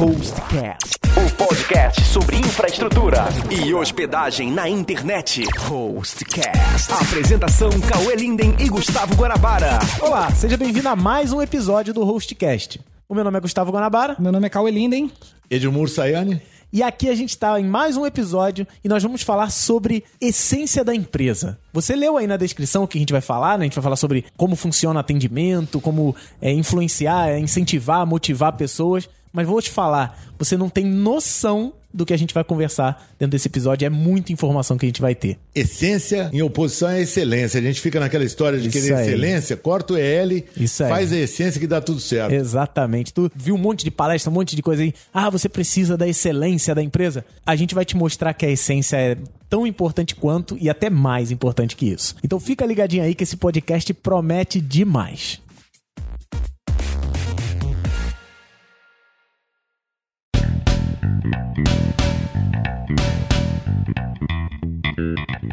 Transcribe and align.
Hostcast. 0.00 0.98
O 1.14 1.36
podcast 1.36 2.02
sobre 2.06 2.36
infraestrutura 2.38 3.24
e 3.50 3.74
hospedagem 3.74 4.50
na 4.50 4.66
internet. 4.66 5.44
Hostcast. 5.58 6.90
Apresentação 6.90 7.68
Cauê 7.82 8.16
Linden 8.16 8.56
e 8.58 8.70
Gustavo 8.70 9.14
Guanabara. 9.14 9.78
Olá, 10.00 10.30
seja 10.30 10.56
bem-vindo 10.56 10.88
a 10.88 10.96
mais 10.96 11.34
um 11.34 11.42
episódio 11.42 11.92
do 11.92 12.02
Hostcast. 12.02 12.80
O 13.06 13.14
meu 13.14 13.22
nome 13.22 13.36
é 13.36 13.40
Gustavo 13.42 13.70
Guanabara 13.70 14.16
Meu 14.18 14.32
nome 14.32 14.46
é 14.46 14.48
Cauê 14.48 14.70
Linden. 14.70 15.12
Edmur 15.50 15.86
Sayane. 15.86 16.40
E 16.72 16.82
aqui 16.82 17.08
a 17.08 17.14
gente 17.14 17.30
está 17.30 17.60
em 17.60 17.64
mais 17.64 17.96
um 17.96 18.06
episódio 18.06 18.66
e 18.84 18.88
nós 18.88 19.02
vamos 19.02 19.22
falar 19.22 19.50
sobre 19.50 20.04
essência 20.20 20.84
da 20.84 20.94
empresa. 20.94 21.58
Você 21.72 21.96
leu 21.96 22.16
aí 22.16 22.28
na 22.28 22.36
descrição 22.36 22.84
o 22.84 22.88
que 22.88 22.96
a 22.96 23.00
gente 23.00 23.12
vai 23.12 23.20
falar, 23.20 23.58
né? 23.58 23.64
A 23.64 23.66
gente 23.66 23.74
vai 23.74 23.82
falar 23.82 23.96
sobre 23.96 24.24
como 24.36 24.54
funciona 24.54 25.00
atendimento, 25.00 25.80
como 25.80 26.14
é, 26.40 26.52
influenciar, 26.52 27.30
é, 27.30 27.40
incentivar, 27.40 28.06
motivar 28.06 28.52
pessoas. 28.52 29.08
Mas 29.32 29.46
vou 29.46 29.60
te 29.60 29.70
falar, 29.70 30.18
você 30.38 30.56
não 30.56 30.68
tem 30.68 30.84
noção 30.84 31.72
do 31.92 32.06
que 32.06 32.12
a 32.12 32.16
gente 32.16 32.32
vai 32.32 32.44
conversar 32.44 33.08
dentro 33.18 33.32
desse 33.32 33.48
episódio. 33.48 33.84
É 33.86 33.90
muita 33.90 34.32
informação 34.32 34.76
que 34.78 34.86
a 34.86 34.88
gente 34.88 35.00
vai 35.00 35.14
ter. 35.14 35.38
Essência 35.54 36.30
em 36.32 36.42
oposição 36.42 36.88
à 36.88 37.00
excelência. 37.00 37.60
A 37.60 37.62
gente 37.62 37.80
fica 37.80 37.98
naquela 38.00 38.24
história 38.24 38.58
de 38.58 38.68
Isso 38.68 38.80
querer 38.80 38.94
aí. 38.94 39.06
excelência, 39.08 39.56
corta 39.56 39.94
o 39.94 39.96
EL, 39.96 40.42
Isso 40.56 40.84
aí. 40.84 40.90
faz 40.90 41.12
a 41.12 41.16
essência 41.18 41.60
que 41.60 41.66
dá 41.66 41.80
tudo 41.80 42.00
certo. 42.00 42.32
Exatamente. 42.32 43.12
Tu 43.12 43.30
viu 43.34 43.54
um 43.54 43.58
monte 43.58 43.84
de 43.84 43.90
palestra, 43.90 44.30
um 44.30 44.34
monte 44.34 44.54
de 44.54 44.62
coisa 44.62 44.82
aí. 44.82 44.92
Ah, 45.12 45.30
você 45.30 45.48
precisa 45.48 45.96
da 45.96 46.06
excelência 46.06 46.74
da 46.74 46.82
empresa. 46.82 47.24
A 47.44 47.56
gente 47.56 47.74
vai 47.74 47.84
te 47.84 47.96
mostrar 47.96 48.32
que 48.34 48.46
a 48.46 48.50
essência 48.50 48.96
é 48.96 49.16
tão 49.48 49.66
importante 49.66 50.14
quanto 50.14 50.56
e 50.60 50.70
até 50.70 50.88
mais 50.88 51.30
importante 51.30 51.74
que 51.74 51.86
isso. 51.86 52.14
Então 52.22 52.38
fica 52.38 52.64
ligadinho 52.64 53.02
aí 53.02 53.14
que 53.14 53.24
esse 53.24 53.36
podcast 53.36 53.92
promete 53.94 54.60
demais. 54.60 55.40
Thank 61.18 61.58
you. 61.58 61.99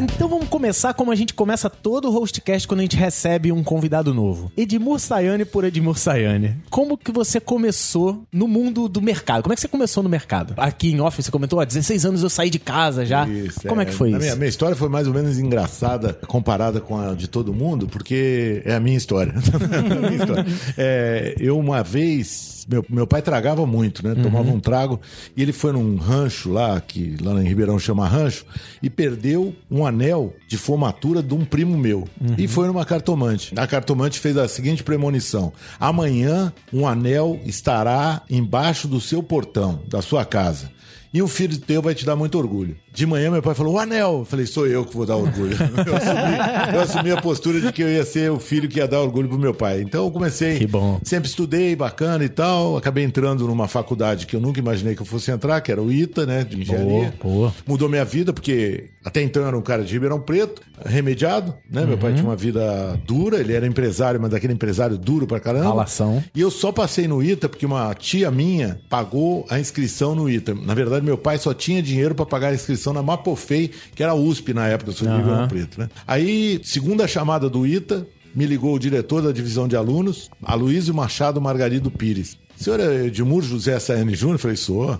Então 0.01 0.27
vamos 0.27 0.47
começar 0.47 0.93
como 0.93 1.11
a 1.11 1.15
gente 1.15 1.33
começa 1.33 1.69
todo 1.69 2.07
o 2.07 2.11
hostcast 2.11 2.67
quando 2.67 2.81
a 2.81 2.83
gente 2.83 2.97
recebe 2.97 3.51
um 3.51 3.63
convidado 3.63 4.13
novo. 4.13 4.51
Edmur 4.55 4.99
Sayane 4.99 5.45
por 5.45 5.63
Edmur 5.63 5.97
Sayane. 5.97 6.55
Como 6.69 6.97
que 6.97 7.11
você 7.11 7.39
começou 7.39 8.23
no 8.31 8.47
mundo 8.47 8.87
do 8.87 9.01
mercado? 9.01 9.43
Como 9.43 9.53
é 9.53 9.55
que 9.55 9.61
você 9.61 9.67
começou 9.67 10.03
no 10.03 10.09
mercado? 10.09 10.53
Aqui 10.57 10.91
em 10.91 10.99
off 11.01 11.21
você 11.21 11.31
comentou, 11.31 11.59
ó, 11.59 11.65
16 11.65 12.05
anos 12.05 12.23
eu 12.23 12.29
saí 12.29 12.49
de 12.49 12.59
casa 12.59 13.05
já. 13.05 13.27
Isso, 13.27 13.67
Como 13.67 13.81
é, 13.81 13.85
que 13.85 13.93
foi 13.93 14.09
isso? 14.09 14.19
Minha, 14.19 14.35
minha 14.35 14.49
história 14.49 14.75
foi 14.75 14.89
mais 14.89 15.07
ou 15.07 15.13
menos 15.13 15.39
engraçada 15.39 16.13
comparada 16.27 16.79
com 16.79 16.97
a 16.97 17.13
de 17.13 17.27
todo 17.27 17.53
mundo, 17.53 17.87
porque 17.87 18.61
é 18.65 18.75
a 18.75 18.79
minha 18.79 18.97
história. 18.97 19.33
É 19.67 19.93
a 19.93 20.09
minha 20.09 20.15
história. 20.15 20.45
É, 20.77 21.35
eu 21.39 21.57
uma 21.57 21.83
vez, 21.83 22.65
meu, 22.69 22.85
meu 22.89 23.05
pai 23.05 23.21
tragava 23.21 23.65
muito, 23.65 24.05
né? 24.05 24.15
Tomava 24.15 24.49
um 24.49 24.59
trago 24.59 24.99
e 25.35 25.41
ele 25.41 25.51
foi 25.51 25.71
num 25.71 25.97
rancho 25.97 26.51
lá, 26.51 26.79
que 26.79 27.15
lá 27.21 27.33
em 27.41 27.47
Ribeirão 27.47 27.77
chama 27.77 28.07
rancho, 28.07 28.45
e 28.81 28.89
perdeu 28.89 29.36
um 29.69 29.85
anel 29.85 30.33
de 30.47 30.57
formatura 30.57 31.21
de 31.21 31.33
um 31.33 31.45
primo 31.45 31.77
meu. 31.77 32.07
E 32.37 32.47
foi 32.47 32.67
numa 32.67 32.85
cartomante. 32.85 33.53
A 33.57 33.67
cartomante 33.67 34.19
fez 34.19 34.37
a 34.37 34.47
seguinte 34.47 34.83
premonição: 34.83 35.53
amanhã 35.79 36.53
um 36.73 36.87
anel 36.87 37.39
estará 37.45 38.21
embaixo 38.29 38.87
do 38.87 38.99
seu 39.01 39.21
portão, 39.21 39.81
da 39.87 40.01
sua 40.01 40.25
casa. 40.25 40.71
E 41.13 41.21
um 41.21 41.27
filho 41.27 41.57
teu 41.57 41.81
vai 41.81 41.95
te 41.95 42.05
dar 42.05 42.15
muito 42.15 42.37
orgulho. 42.37 42.77
De 42.97 43.05
manhã, 43.05 43.29
meu 43.29 43.43
pai 43.43 43.53
falou: 43.53 43.75
o 43.75 43.79
anel. 43.79 44.19
Eu 44.19 44.25
falei: 44.25 44.47
sou 44.47 44.65
eu 44.65 44.83
que 44.83 44.95
vou 44.95 45.05
dar 45.05 45.15
orgulho. 45.17 45.55
Eu 45.85 45.95
assumi, 45.95 46.73
eu 46.73 46.81
assumi 46.81 47.11
a 47.11 47.21
postura 47.21 47.61
de 47.61 47.71
que 47.71 47.81
eu 47.83 47.87
ia 47.89 48.03
ser 48.03 48.31
o 48.31 48.39
filho 48.39 48.67
que 48.67 48.79
ia 48.79 48.87
dar 48.87 48.99
orgulho 49.01 49.29
pro 49.29 49.37
meu 49.37 49.53
pai. 49.53 49.81
Então 49.81 50.05
eu 50.05 50.11
comecei. 50.11 50.57
Que 50.57 50.65
bom. 50.67 50.99
Sempre 51.03 51.29
estudei, 51.29 51.75
bacana 51.75 52.25
e 52.25 52.29
tal. 52.29 52.75
Acabei 52.75 53.03
entrando 53.03 53.45
numa 53.47 53.67
faculdade 53.67 54.25
que 54.25 54.35
eu 54.35 54.39
nunca 54.41 54.59
imaginei 54.59 54.95
que 54.95 55.01
eu 55.01 55.05
fosse 55.05 55.29
entrar, 55.31 55.61
que 55.61 55.71
era 55.71 55.81
o 55.81 55.91
ITA, 55.91 56.25
né? 56.25 56.43
De 56.43 56.59
engenharia. 56.59 57.13
Boa, 57.21 57.33
boa. 57.35 57.53
Mudou 57.67 57.87
minha 57.87 58.03
vida, 58.03 58.33
porque 58.33 58.89
até 59.05 59.21
então 59.21 59.43
eu 59.43 59.47
era 59.47 59.57
um 59.57 59.61
cara 59.61 59.83
de 59.83 59.93
Ribeirão 59.93 60.19
Preto, 60.19 60.61
remediado, 60.83 61.53
né? 61.71 61.81
Meu 61.85 61.91
Uhum. 61.93 61.97
pai 61.99 62.13
tinha 62.13 62.25
uma 62.25 62.35
vida 62.35 62.99
dura, 63.05 63.39
ele 63.39 63.53
era 63.53 63.65
empresário, 63.67 64.19
mas 64.19 64.31
daquele 64.31 64.53
empresário 64.53 64.97
duro 64.97 65.25
pra 65.27 65.39
caramba. 65.39 65.69
Ralação. 65.69 66.23
E 66.35 66.41
eu 66.41 66.49
só 66.51 66.71
passei 66.71 67.07
no 67.07 67.21
ITA 67.23 67.47
porque 67.47 67.65
uma 67.65 67.93
tia 67.93 68.29
minha 68.31 68.79
pagou 68.89 69.45
a 69.49 69.59
inscrição 69.59 70.15
no 70.15 70.29
ITA. 70.29 70.53
Na 70.55 70.73
verdade, 70.73 71.05
meu 71.05 71.17
pai 71.17 71.37
só 71.37 71.53
tinha 71.53 71.81
dinheiro 71.81 72.15
para 72.15 72.25
pagar 72.25 72.49
a 72.49 72.53
inscrição 72.53 72.86
na 72.93 73.01
Mapofei, 73.03 73.71
que 73.95 74.03
era 74.03 74.11
a 74.11 74.15
USP 74.15 74.53
na 74.53 74.67
época, 74.67 74.91
de 74.91 75.05
Aham. 75.05 75.17
Ribeirão 75.17 75.47
Preto, 75.47 75.79
né? 75.79 75.89
Aí, 76.05 76.59
segunda 76.63 77.07
chamada 77.07 77.49
do 77.49 77.65
ITA, 77.65 78.07
me 78.35 78.45
ligou 78.45 78.75
o 78.75 78.79
diretor 78.79 79.21
da 79.21 79.31
divisão 79.31 79.67
de 79.67 79.75
alunos, 79.75 80.29
Aloysio 80.43 80.93
Machado 80.93 81.41
Margarido 81.41 81.89
Pires. 81.89 82.37
Senhor 82.55 82.79
é 82.79 83.05
Edmur 83.05 83.43
José 83.43 83.79
Sayane 83.79 84.15
Júnior? 84.15 84.39
Falei, 84.39 84.57
sou. 84.57 84.91
O 84.91 84.99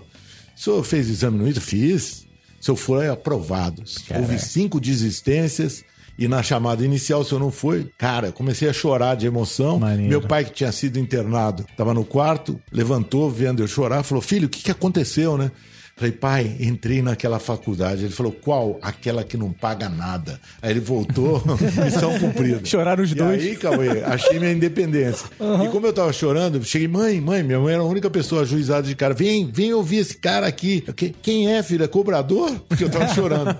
senhor 0.56 0.82
fez 0.84 1.08
exame 1.08 1.38
no 1.38 1.48
ITA? 1.48 1.60
Fiz. 1.60 2.26
Se 2.60 2.70
eu 2.70 2.76
for, 2.76 3.02
é 3.02 3.08
aprovado. 3.08 3.82
Houve 4.16 4.38
cinco 4.38 4.80
desistências. 4.80 5.84
E 6.18 6.26
na 6.26 6.42
chamada 6.42 6.84
inicial, 6.84 7.24
se 7.24 7.32
eu 7.32 7.38
não 7.38 7.52
foi, 7.52 7.88
cara, 7.96 8.32
comecei 8.32 8.68
a 8.68 8.72
chorar 8.72 9.14
de 9.14 9.24
emoção. 9.24 9.78
Maneiro. 9.78 10.08
Meu 10.08 10.20
pai, 10.20 10.44
que 10.44 10.50
tinha 10.50 10.72
sido 10.72 10.98
internado, 10.98 11.64
estava 11.70 11.94
no 11.94 12.04
quarto, 12.04 12.60
levantou, 12.72 13.30
vendo 13.30 13.62
eu 13.62 13.68
chorar, 13.68 14.02
falou: 14.02 14.20
Filho, 14.20 14.46
o 14.46 14.48
que, 14.48 14.64
que 14.64 14.70
aconteceu, 14.72 15.38
né? 15.38 15.52
Falei, 15.98 16.12
pai, 16.12 16.56
entrei 16.60 17.02
naquela 17.02 17.38
faculdade. 17.40 18.04
Ele 18.04 18.12
falou, 18.12 18.30
qual? 18.32 18.78
Aquela 18.80 19.24
que 19.24 19.36
não 19.36 19.50
paga 19.52 19.88
nada. 19.88 20.38
Aí 20.62 20.70
ele 20.70 20.78
voltou, 20.80 21.42
missão 21.84 22.16
cumprida. 22.20 22.60
Choraram 22.64 23.02
os 23.02 23.10
e 23.10 23.14
dois. 23.16 23.42
aí, 23.42 23.56
Cauê, 23.56 24.02
achei 24.04 24.38
minha 24.38 24.52
independência. 24.52 25.26
E 25.64 25.68
como 25.68 25.86
eu 25.86 25.92
tava 25.92 26.12
chorando, 26.12 26.62
cheguei, 26.64 26.86
mãe, 26.86 27.20
mãe, 27.20 27.42
minha 27.42 27.58
mãe 27.58 27.74
era 27.74 27.82
a 27.82 27.86
única 27.86 28.08
pessoa 28.08 28.42
ajuizada 28.42 28.86
de 28.86 28.94
cara. 28.94 29.12
Vem, 29.12 29.50
vem 29.52 29.74
ouvir 29.74 29.96
esse 29.98 30.16
cara 30.16 30.46
aqui. 30.46 30.84
Eu, 30.86 30.94
"Que- 30.94 31.12
Quem 31.20 31.52
é, 31.52 31.62
filho? 31.64 31.82
É 31.84 31.88
cobrador? 31.88 32.50
Porque 32.68 32.84
eu 32.84 32.90
tava 32.90 33.08
chorando. 33.12 33.54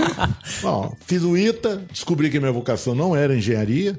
Bom, 0.62 0.94
fiz 1.06 1.22
o 1.24 1.36
ITA, 1.36 1.82
descobri 1.92 2.30
que 2.30 2.38
minha 2.38 2.52
vocação 2.52 2.94
não 2.94 3.16
era 3.16 3.34
engenharia. 3.36 3.96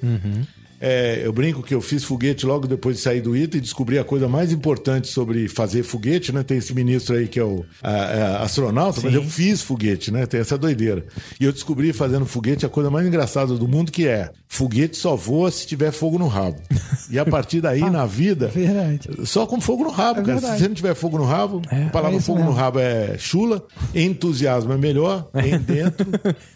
É, 0.82 1.22
eu 1.24 1.32
brinco 1.32 1.62
que 1.62 1.76
eu 1.76 1.80
fiz 1.82 2.04
foguete 2.04 2.44
logo 2.46 2.66
depois 2.68 2.96
de 2.98 3.04
sair 3.04 3.22
do 3.22 3.38
ITA 3.38 3.58
e 3.58 3.62
descobri 3.62 4.00
a 4.00 4.04
coisa 4.04 4.28
mais 4.28 4.52
importante 4.52 5.08
sobre 5.08 5.48
fazer 5.48 5.84
foguete, 5.84 6.32
né? 6.34 6.42
Tem 6.42 6.58
esse 6.58 6.74
ministro 6.74 7.16
aí 7.16 7.28
que 7.28 7.40
é 7.40 7.44
o 7.44 7.64
a- 7.84 7.90
a- 7.92 8.42
astronauta, 8.44 9.00
mas 9.04 9.12
Sim. 9.12 9.18
eu 9.20 9.24
fiz 9.24 9.62
foguete, 9.62 10.12
né? 10.12 10.26
Tem 10.26 10.40
essa 10.40 10.58
doideira. 10.58 11.06
E 11.40 11.46
eu 11.46 11.52
descobri 11.54 11.94
fazendo 11.94 12.26
foguete 12.26 12.66
a 12.66 12.70
coisa 12.70 12.90
mais 12.90 13.06
engraçada 13.06 13.54
do 13.56 13.68
mundo, 13.68 13.92
que 13.92 14.08
é 14.08 14.32
foguete 14.48 14.98
só 14.98 15.16
voa 15.16 15.52
se 15.52 15.68
tiver 15.68 15.92
fogo 15.92 16.18
no 16.18 16.28
rabo. 16.28 16.60
E 17.12 17.20
a 17.20 17.26
partir 17.26 17.62
daí, 17.62 17.82
na 17.90 18.06
vida, 18.08 18.48
Verdade. 18.48 19.08
só 19.26 19.46
com 19.46 19.62
fogo 19.62 19.84
no 19.84 19.92
rabo, 19.92 20.22
É 20.22 20.24
cara. 20.24 20.34
verdade. 20.40 20.54
Se 20.54 20.60
você 20.64 20.68
não 20.68 20.76
tiver 20.76 20.96
fogo 20.96 21.18
no 21.20 21.26
rabo, 21.26 21.62
a 21.70 21.90
palavra 21.92 22.18
é 22.18 22.22
fogo 22.22 22.40
no 22.40 22.46
mesmo. 22.46 22.58
rabo 22.60 22.80
é 22.80 23.18
chula, 23.20 23.64
entusiasmo 23.94 24.74
é 24.74 24.78
melhor, 24.78 25.30
em 25.36 25.58
dentro, 25.62 26.08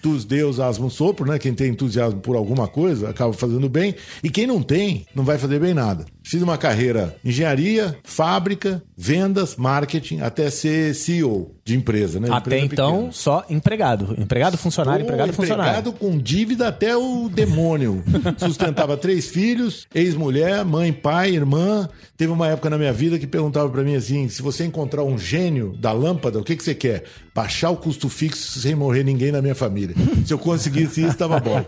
tus 0.02 0.25
deus 0.25 0.59
asmo 0.59 0.90
sopro, 0.90 1.25
né? 1.30 1.38
Quem 1.38 1.53
tem 1.53 1.69
entusiasmo 1.72 2.19
por 2.19 2.35
alguma 2.35 2.68
coisa 2.68 3.09
acaba 3.09 3.34
fazendo 3.34 3.69
bem, 3.69 3.96
e 4.24 4.30
quem 4.30 4.48
não 4.48 4.62
tem, 4.62 5.06
não 5.16 5.24
vai 5.24 5.38
fazer 5.38 5.59
bem 5.59 5.74
nada. 5.74 6.06
Fiz 6.24 6.42
uma 6.42 6.58
carreira 6.58 7.16
engenharia, 7.24 7.98
fábrica, 8.03 8.84
vendas, 8.98 9.56
marketing, 9.56 10.20
até 10.20 10.50
ser 10.50 10.94
CEO 10.94 11.55
de 11.68 11.76
empresa, 11.76 12.20
né? 12.20 12.28
Até 12.30 12.58
empresa 12.59 12.74
então, 12.74 12.92
pequena. 12.94 13.12
só 13.12 13.44
empregado. 13.50 14.16
Empregado, 14.20 14.56
funcionário, 14.56 15.03
Pô, 15.03 15.08
empregado, 15.12 15.34
funcionário. 15.34 15.72
empregado 15.72 15.94
com 15.94 16.16
dívida 16.16 16.68
até 16.68 16.96
o 16.96 17.28
demônio. 17.28 18.03
Sustentava 18.38 18.96
três 18.96 19.28
filhos, 19.30 19.88
ex-mulher, 19.94 20.64
mãe, 20.64 20.94
pai, 20.94 21.31
irmã. 21.31 21.90
Teve 22.16 22.31
uma 22.31 22.48
época 22.48 22.70
na 22.70 22.78
minha 22.78 22.94
vida 22.94 23.18
que 23.18 23.26
perguntava 23.26 23.68
pra 23.68 23.81
mim 23.81 23.96
assim: 23.96 24.30
se 24.30 24.44
você 24.44 24.64
encontrar 24.64 25.03
um 25.03 25.18
gênio 25.18 25.76
da 25.80 25.92
lâmpada, 25.92 26.38
o 26.38 26.44
que, 26.44 26.56
que 26.56 26.64
você 26.64 26.76
quer? 26.76 27.03
Baixar 27.34 27.72
o 27.72 27.78
custo 27.78 28.09
fixo 28.09 28.59
sem 28.59 28.76
morrer 28.76 29.03
ninguém 29.03 29.32
na 29.32 29.42
minha 29.42 29.56
família. 29.56 29.96
Se 30.24 30.32
eu 30.32 30.38
conseguisse 30.38 31.02
isso, 31.02 31.09
estava 31.09 31.40
bom. 31.40 31.66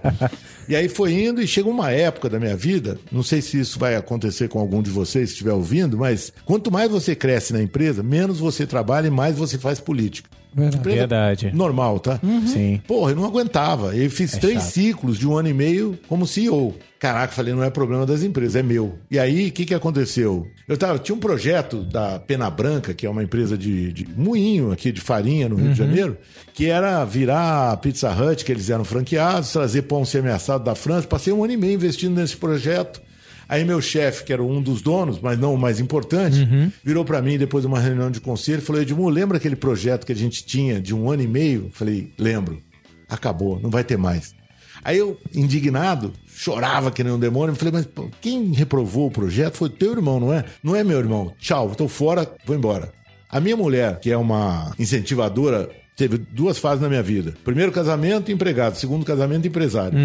E 0.70 0.76
aí 0.76 0.88
foi 0.88 1.14
indo 1.14 1.42
e 1.42 1.48
chegou 1.48 1.74
uma 1.74 1.92
época 1.92 2.30
da 2.30 2.40
minha 2.40 2.56
vida, 2.56 3.00
não 3.12 3.24
sei 3.24 3.42
se 3.42 3.60
isso 3.60 3.80
vai 3.80 3.96
acontecer 3.96 4.48
com 4.48 4.60
algum 4.60 4.82
de 4.82 4.90
vocês, 4.90 5.30
se 5.30 5.34
estiver 5.36 5.54
ouvindo, 5.54 5.98
mas 5.98 6.32
quanto 6.46 6.72
mais 6.72 6.92
você 6.92 7.16
cresce 7.16 7.52
na 7.52 7.62
empresa, 7.62 8.04
menos 8.04 8.40
você 8.40 8.66
trabalha 8.68 9.08
e 9.08 9.10
mais 9.12 9.38
você 9.38 9.58
faz 9.58 9.80
política. 9.88 10.30
Verdade. 10.54 10.90
Verdade. 10.90 11.52
Normal, 11.54 12.00
tá? 12.00 12.20
Sim. 12.48 12.82
Porra, 12.86 13.12
eu 13.12 13.16
não 13.16 13.26
aguentava. 13.26 13.96
Eu 13.96 14.10
fiz 14.10 14.32
três 14.32 14.64
chato. 14.64 14.72
ciclos 14.72 15.18
de 15.18 15.28
um 15.28 15.38
ano 15.38 15.48
e 15.48 15.54
meio 15.54 15.98
como 16.10 16.28
CEO. 16.28 16.76
Caraca, 17.00 17.32
falei, 17.32 17.54
não 17.54 17.64
é 17.64 17.70
problema 17.70 18.08
das 18.08 18.24
empresas, 18.24 18.56
é 18.56 18.64
meu. 18.64 18.98
E 19.10 19.20
aí, 19.20 19.50
o 19.50 19.52
que, 19.52 19.66
que 19.66 19.74
aconteceu? 19.74 20.48
Eu 20.68 20.76
tava, 20.76 20.98
tinha 20.98 21.16
um 21.16 21.20
projeto 21.20 21.84
da 21.84 22.18
Pena 22.18 22.50
Branca, 22.50 22.92
que 22.94 23.06
é 23.06 23.10
uma 23.10 23.24
empresa 23.24 23.56
de, 23.56 23.94
de 23.94 24.08
moinho 24.18 24.72
aqui 24.72 24.92
de 24.92 25.00
farinha 25.00 25.48
no 25.48 25.56
Rio 25.56 25.72
de 25.72 25.78
Janeiro, 25.78 26.18
que 26.56 26.66
era 26.66 27.06
virar 27.06 27.72
a 27.72 27.78
Pizza 27.78 28.12
Hut, 28.12 28.44
que 28.44 28.52
eles 28.52 28.72
eram 28.72 28.84
franqueados, 28.84 29.54
trazer 29.54 29.84
pão 29.84 30.04
semi-assado 30.04 30.64
da 30.64 30.74
França. 30.74 31.08
Passei 31.08 31.32
um 31.32 31.44
ano 31.44 31.54
e 31.54 31.58
meio 31.58 31.76
investindo 31.76 32.16
nesse 32.16 32.36
projeto. 32.36 33.00
Aí 33.50 33.64
meu 33.64 33.82
chefe, 33.82 34.24
que 34.24 34.34
era 34.34 34.44
um 34.44 34.62
dos 34.62 34.82
donos, 34.82 35.20
mas 35.20 35.40
não 35.40 35.54
o 35.54 35.58
mais 35.58 35.80
importante, 35.80 36.48
virou 36.84 37.06
pra 37.06 37.22
mim 37.22 37.38
depois 37.38 37.64
de 37.64 37.68
uma 37.68 37.80
reunião 37.80 38.12
de 38.12 38.20
conselho 38.20 38.60
e 38.60 38.62
falou: 38.62 38.82
Edmundo, 38.82 39.10
lembra 39.10 39.38
aquele 39.38 39.56
projeto 39.56 40.06
que 40.06 40.12
a 40.12 40.16
gente 40.16 40.46
tinha 40.46 40.82
de 40.82 40.94
um 40.94 41.10
ano 41.10 41.24
e 41.24 41.28
meio? 41.28 41.70
Falei, 41.72 42.12
lembro. 42.18 42.62
Acabou, 43.10 43.60
não 43.62 43.70
vai 43.70 43.86
ter 43.86 43.98
mais. 43.98 44.36
Aí 44.84 44.98
eu, 44.98 45.18
indignado, 45.34 46.14
chorava 46.28 46.92
que 46.92 47.04
nem 47.04 47.14
um 47.14 47.20
demônio. 47.20 47.56
Falei, 47.56 47.74
mas 47.74 47.86
pô, 47.86 48.10
quem 48.22 48.52
reprovou 48.52 49.08
o 49.08 49.12
projeto 49.12 49.56
foi 49.56 49.70
teu 49.70 49.94
irmão, 49.94 50.20
não 50.20 50.34
é? 50.34 50.44
Não 50.62 50.76
é 50.76 50.84
meu 50.84 50.98
irmão. 50.98 51.34
Tchau, 51.40 51.74
tô 51.76 51.88
fora, 51.88 52.30
vou 52.46 52.56
embora. 52.56 52.92
A 53.30 53.40
minha 53.40 53.58
mulher, 53.58 54.00
que 54.00 54.12
é 54.12 54.18
uma 54.18 54.74
incentivadora 54.80 55.70
teve 55.96 56.18
duas 56.18 56.60
fases 56.60 56.82
na 56.82 56.88
minha 56.88 57.02
vida. 57.02 57.34
Primeiro 57.44 57.72
casamento, 57.72 58.32
empregado. 58.32 58.76
Segundo 58.78 59.06
casamento, 59.06 59.48
empresário. 59.48 59.98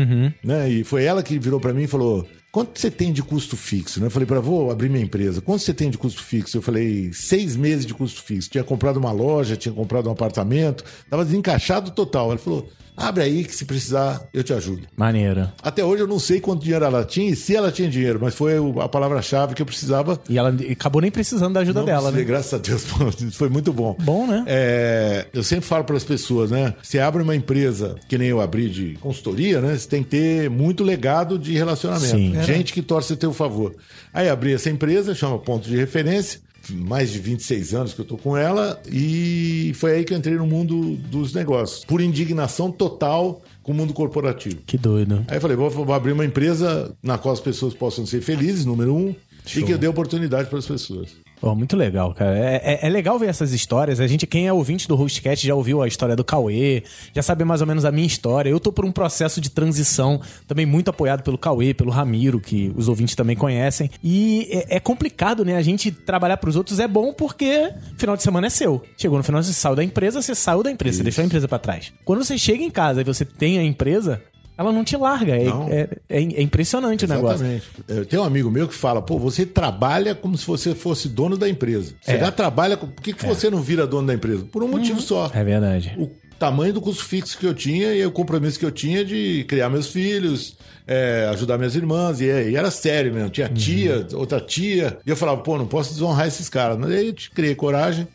Né? 0.43 0.71
E 0.71 0.85
foi 0.85 1.05
ela 1.05 1.23
que 1.23 1.39
virou 1.39 1.61
para 1.61 1.73
mim 1.73 1.83
e 1.83 1.89
falou: 1.89 2.27
Quanto 2.53 2.79
você 2.79 2.91
tem 2.91 3.11
de 3.15 3.23
custo 3.23 3.57
fixo? 3.57 3.99
Né? 3.99 4.09
Eu 4.09 4.11
falei 4.11 4.27
para 4.27 4.39
vou 4.39 4.71
abrir 4.71 4.91
minha 4.91 5.03
empresa. 5.03 5.41
Quanto 5.41 5.63
você 5.63 5.73
tem 5.73 5.89
de 5.89 5.97
custo 5.97 6.23
fixo? 6.23 6.59
Eu 6.59 6.61
falei, 6.61 7.11
seis 7.11 7.57
meses 7.57 7.87
de 7.87 7.95
custo 7.95 8.23
fixo. 8.23 8.51
Tinha 8.51 8.63
comprado 8.63 8.99
uma 8.99 9.11
loja, 9.11 9.57
tinha 9.57 9.75
comprado 9.75 10.11
um 10.11 10.13
apartamento, 10.13 10.85
tava 11.09 11.25
desencaixado 11.25 11.91
total. 11.93 12.29
Ela 12.29 12.37
falou, 12.37 12.69
abre 12.97 13.23
aí 13.23 13.45
que 13.45 13.55
se 13.55 13.65
precisar 13.65 14.23
eu 14.33 14.43
te 14.43 14.53
ajudo. 14.53 14.83
Maneiro. 14.97 15.51
Até 15.63 15.85
hoje 15.85 16.03
eu 16.03 16.07
não 16.07 16.19
sei 16.19 16.41
quanto 16.41 16.63
dinheiro 16.63 16.85
ela 16.85 17.05
tinha 17.05 17.31
e 17.31 17.37
se 17.37 17.57
ela 17.57 17.71
tinha 17.73 17.89
dinheiro, 17.89 18.19
mas 18.21 18.35
foi 18.35 18.55
a 18.81 18.89
palavra-chave 18.89 19.55
que 19.55 19.63
eu 19.63 19.67
precisava. 19.67 20.21
E 20.29 20.39
ela 20.39 20.55
acabou 20.71 21.03
nem 21.03 21.11
precisando 21.11 21.55
da 21.55 21.61
ajuda 21.61 21.81
Não 21.81 21.87
dela, 21.87 22.11
né? 22.11 22.23
Graças 22.23 22.55
a 22.55 22.59
Deus, 22.59 22.85
foi 23.35 23.49
muito 23.49 23.73
bom. 23.73 23.97
Bom, 24.01 24.27
né? 24.27 24.45
É, 24.47 25.27
eu 25.33 25.43
sempre 25.43 25.67
falo 25.67 25.85
para 25.85 25.97
as 25.97 26.05
pessoas, 26.05 26.51
né? 26.51 26.75
Você 26.83 26.99
abre 26.99 27.23
uma 27.23 27.35
empresa 27.35 27.97
que 28.09 28.19
nem 28.19 28.29
eu 28.29 28.41
abri 28.41 28.69
de 28.69 28.95
consultoria, 29.01 29.61
né? 29.61 29.77
Você 29.77 29.89
tem 29.89 30.03
que 30.03 30.11
ter 30.11 30.51
muito 30.51 30.85
legado 30.85 31.39
de 31.39 31.53
relacionamento. 31.55 32.17
Sim. 32.17 32.43
Gente 32.43 32.73
que 32.73 32.83
torce 32.83 33.13
a 33.13 33.17
teu 33.17 33.33
favor. 33.33 33.75
Aí 34.13 34.29
abri 34.29 34.53
essa 34.53 34.71
empresa, 34.71 35.15
chama 35.15 35.39
Ponto 35.39 35.69
de 35.69 35.77
Referência. 35.77 36.41
Mais 36.71 37.11
de 37.11 37.19
26 37.19 37.75
anos 37.75 37.95
que 37.95 38.01
eu 38.01 38.05
tô 38.05 38.17
com 38.17 38.37
ela 38.37 38.81
e 38.91 39.73
foi 39.75 39.93
aí 39.93 40.05
que 40.05 40.13
eu 40.13 40.19
entrei 40.19 40.37
no 40.37 40.47
mundo 40.47 40.97
dos 40.97 41.33
negócios. 41.33 41.85
Por 41.85 42.01
indignação 42.01 42.71
total 42.71 43.43
com 43.63 43.73
o 43.73 43.75
mundo 43.75 43.93
corporativo. 43.93 44.59
Que 44.67 44.77
doido. 44.77 45.25
Aí 45.29 45.37
eu 45.37 45.41
falei, 45.41 45.57
vou, 45.57 45.71
vou 45.71 45.93
abrir 45.93 46.13
uma 46.13 46.25
empresa 46.25 46.95
na 47.03 47.19
qual 47.19 47.33
as 47.33 47.41
pessoas 47.41 47.75
possam 47.75 48.05
ser 48.05 48.21
felizes, 48.21 48.65
número 48.65 48.95
um, 48.95 49.15
e 49.57 49.63
que 49.63 49.73
eu 49.73 49.79
dê 49.79 49.87
oportunidade 49.89 50.49
para 50.49 50.59
as 50.59 50.67
pessoas. 50.67 51.11
Pô, 51.41 51.57
muito 51.57 51.77
legal, 51.77 52.15
cara. 52.15 52.39
É, 52.39 52.61
é- 52.83 52.87
é 52.87 52.89
legal 52.89 53.19
ver 53.19 53.29
essas 53.29 53.53
histórias. 53.53 53.99
A 53.99 54.07
gente, 54.07 54.29
quem 54.29 54.47
é 54.47 54.53
ouvinte 54.53 54.87
do 54.87 54.95
Hostcat 54.95 55.45
já 55.45 55.53
ouviu 55.57 55.83
a 55.83 55.89
história 55.89 56.15
do 56.15 56.23
Cauê, 56.23 56.85
já 57.13 57.21
sabe 57.21 57.45
mais 57.45 57.61
ou 57.61 57.67
menos 57.67 57.85
a 57.85 57.91
minha 57.91 58.07
história. 58.07 58.49
Eu 58.49 58.61
tô 58.61 58.71
por 58.71 58.85
um 58.85 58.93
processo 58.93 59.41
de 59.41 59.51
transição, 59.51 60.21
também 60.47 60.65
muito 60.65 60.89
apoiado 60.91 61.25
pelo 61.25 61.37
Cauê, 61.37 61.75
pelo 61.75 61.91
Ramiro, 61.91 62.39
que 62.41 62.73
os 62.77 62.87
ouvintes 62.87 63.17
também 63.17 63.35
conhecem. 63.35 63.91
E 64.05 64.47
é, 64.53 64.77
é 64.77 64.81
complicado, 64.81 65.45
né? 65.45 65.57
A 65.57 65.63
gente 65.63 65.91
trabalhar 65.91 66.37
pros 66.37 66.55
outros 66.55 66.79
é 66.79 66.87
bom 66.87 67.13
porque 67.13 67.73
final 67.99 68.17
de 68.17 68.23
semana 68.23 68.47
é 68.47 68.51
seu. 68.51 68.81
Chegou 68.97 69.19
no 69.19 69.25
final, 69.25 69.43
você 69.43 69.53
saiu 69.53 69.75
da 69.75 69.83
empresa, 69.83 70.23
você 70.23 70.37
saiu 70.37 70.63
da 70.63 70.71
empresa, 70.71 70.99
você 70.99 71.03
deixou 71.03 71.23
a 71.23 71.27
empresa 71.27 71.49
pra 71.49 71.59
trás. 71.59 71.93
Quando 72.05 72.23
você 72.25 72.39
chega 72.39 72.63
em 72.63 72.71
casa 72.71 73.01
e 73.01 73.05
você 73.05 73.25
tem 73.25 73.59
a 73.59 73.65
empresa, 73.65 74.23
ela 74.57 74.71
não 74.73 74.85
te 74.85 74.97
larga. 74.97 75.37
É, 75.37 75.45
Não. 75.45 75.69
é- 75.69 75.89
é- 76.09 76.23
é 76.23 76.43
impressionante 76.43 77.05
o 77.05 77.09
negócio. 77.09 77.45
Exatamente. 77.47 77.65
Eu 77.89 78.07
tenho 78.07 78.23
um 78.23 78.25
amigo 78.27 78.51
meu 78.51 78.69
que 78.69 78.75
fala, 78.75 79.01
pô, 79.03 79.19
você 79.19 79.45
trabalha 79.47 80.15
como 80.15 80.37
se 80.37 80.47
você 80.47 80.75
fosse 80.75 81.09
dono 81.09 81.37
da 81.37 81.49
empresa. 81.49 81.95
Você 82.01 82.13
É. 82.13 82.19
já 82.21 82.31
trabalha, 82.31 82.77
com- 82.77 82.87
por 82.89 83.03
que, 83.03 83.13
que 83.13 83.27
você 83.27 83.49
não 83.51 83.61
vira 83.63 83.87
dono 83.87 84.07
da 84.07 84.15
empresa? 84.15 84.45
Por 84.51 84.63
um 84.63 84.69
motivo 84.69 85.01
só. 85.01 85.31
É 85.35 85.43
verdade. 85.43 85.95
O 85.99 86.11
tamanho 86.39 86.73
do 86.73 86.81
custo 86.81 87.05
fixo 87.05 87.39
que 87.39 87.47
eu 87.47 87.55
tinha 87.55 87.95
e 87.95 88.05
o 88.05 88.11
compromisso 88.13 88.59
que 88.59 88.65
eu 88.65 88.71
tinha 88.73 89.05
de 89.05 89.45
criar 89.49 89.69
meus 89.71 89.89
filhos, 89.89 90.57
é, 90.87 91.29
ajudar 91.31 91.57
minhas 91.57 91.75
irmãs, 91.77 92.21
e, 92.21 92.25
e 92.25 92.57
era 92.57 92.71
sério 92.71 93.13
mesmo. 93.15 93.31
Tinha 93.31 93.49
tia, 93.49 94.07
outra 94.15 94.41
tia, 94.41 94.99
e 95.07 95.11
eu 95.11 95.17
falava, 95.17 95.41
pô, 95.41 95.57
não 95.57 95.67
posso 95.67 95.93
desonrar 95.93 96.27
esses 96.27 96.49
caras. 96.49 96.77
Mas 96.79 96.91
aí 96.91 97.07
eu 97.09 97.13
te 97.13 97.31
criei 97.31 97.55
coragem. 97.55 98.07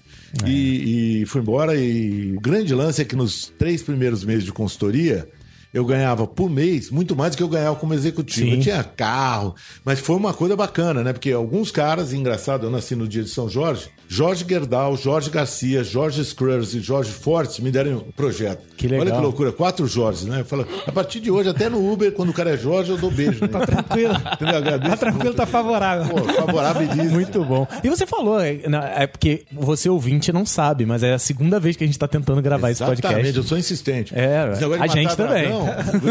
E, 0.46 1.22
e 1.22 1.26
fui 1.26 1.40
embora. 1.42 1.74
E 1.76 2.34
o 2.36 2.42
grande 2.42 2.76
lance 2.76 3.02
é 3.02 3.06
que 3.06 3.16
nos 3.16 3.52
três 3.58 3.82
primeiros 3.82 4.26
meses 4.26 4.44
de 4.44 4.52
consultoria, 4.52 5.26
eu 5.74 5.86
ganhava 5.86 6.26
por 6.28 6.50
mês 6.50 6.90
muito 6.90 7.16
mais 7.16 7.32
do 7.32 7.38
que 7.38 7.44
eu 7.44 7.48
ganhava 7.48 7.76
como 7.76 7.94
executivo. 7.94 8.48
Sim. 8.50 8.56
Eu 8.56 8.62
tinha 8.62 8.84
carro, 8.84 9.56
mas 9.86 10.00
foi 10.00 10.16
uma 10.16 10.34
coisa 10.34 10.56
bacana, 10.56 11.04
né? 11.04 11.14
Porque 11.14 11.32
alguns 11.32 11.72
caras, 11.72 12.14
engraçado, 12.14 12.66
eu 12.66 12.72
nasci 12.72 12.96
no 12.96 13.08
dia 13.08 13.24
de 13.24 13.30
São 13.30 13.50
Jorge, 13.50 13.90
Jorge 14.08 14.46
Gerdau, 14.48 14.96
Jorge 14.98 15.30
Garcia, 15.30 15.84
Jorge 15.84 16.24
Scrurs 16.24 16.74
e 16.74 16.80
Jorge 16.80 17.12
Fortes 17.12 17.60
me 17.60 17.72
deram 17.72 17.98
um 17.98 18.12
projeto. 18.12 18.62
Que 18.78 18.88
legal. 18.88 19.06
Olha 19.06 19.16
que 19.16 19.22
loucura, 19.22 19.52
quatro 19.52 19.88
Jorges, 19.88 20.26
né? 20.26 20.42
Eu 20.42 20.46
falo, 20.46 20.68
a 20.86 20.92
partir 20.92 21.20
de 21.20 21.30
hoje, 21.30 21.50
até 21.50 21.70
no 21.70 21.92
Uber, 21.92 22.12
quando 22.12 22.30
o 22.30 22.34
cara 22.34 22.52
é 22.52 22.58
Jorge, 22.58 22.92
eu 22.92 22.98
dou 22.98 23.12
beijo. 23.12 23.42
Né? 23.42 23.66
Tranquilo. 23.66 24.14
Entendeu? 24.34 24.58
Agradeço 24.58 24.88
Tá 24.92 24.98
tranquilo, 24.98 25.26
muito. 25.26 25.38
tá 25.38 25.46
favorável. 25.46 26.08
Pô, 26.16 26.34
favorável 26.34 26.88
disso. 26.88 27.14
Muito 27.14 27.44
bom. 27.44 27.68
E 27.84 27.90
você 27.90 28.06
falou, 28.08 28.40
é, 28.40 28.62
é 28.96 29.08
porque 29.08 29.44
você 29.52 29.90
ouvinte 29.90 30.32
não 30.32 30.46
sabe, 30.46 30.86
mas 30.86 31.04
é 31.04 31.14
a 31.14 31.20
segunda 31.20 31.60
vez 31.60 31.76
que 31.76 31.84
a 31.84 31.88
gente 31.88 32.00
tá 32.00 32.08
tentando 32.08 32.42
gravar 32.42 32.72
esse 32.72 32.82
Exatamente, 32.84 33.02
podcast. 33.02 33.38
eu 33.38 33.44
sou 33.44 33.58
insistente. 33.58 34.14
É, 34.16 34.52
Esse 34.54 34.64
a 34.64 34.88
gente 34.88 35.10
matar 35.10 35.28
dragão, 35.28 35.57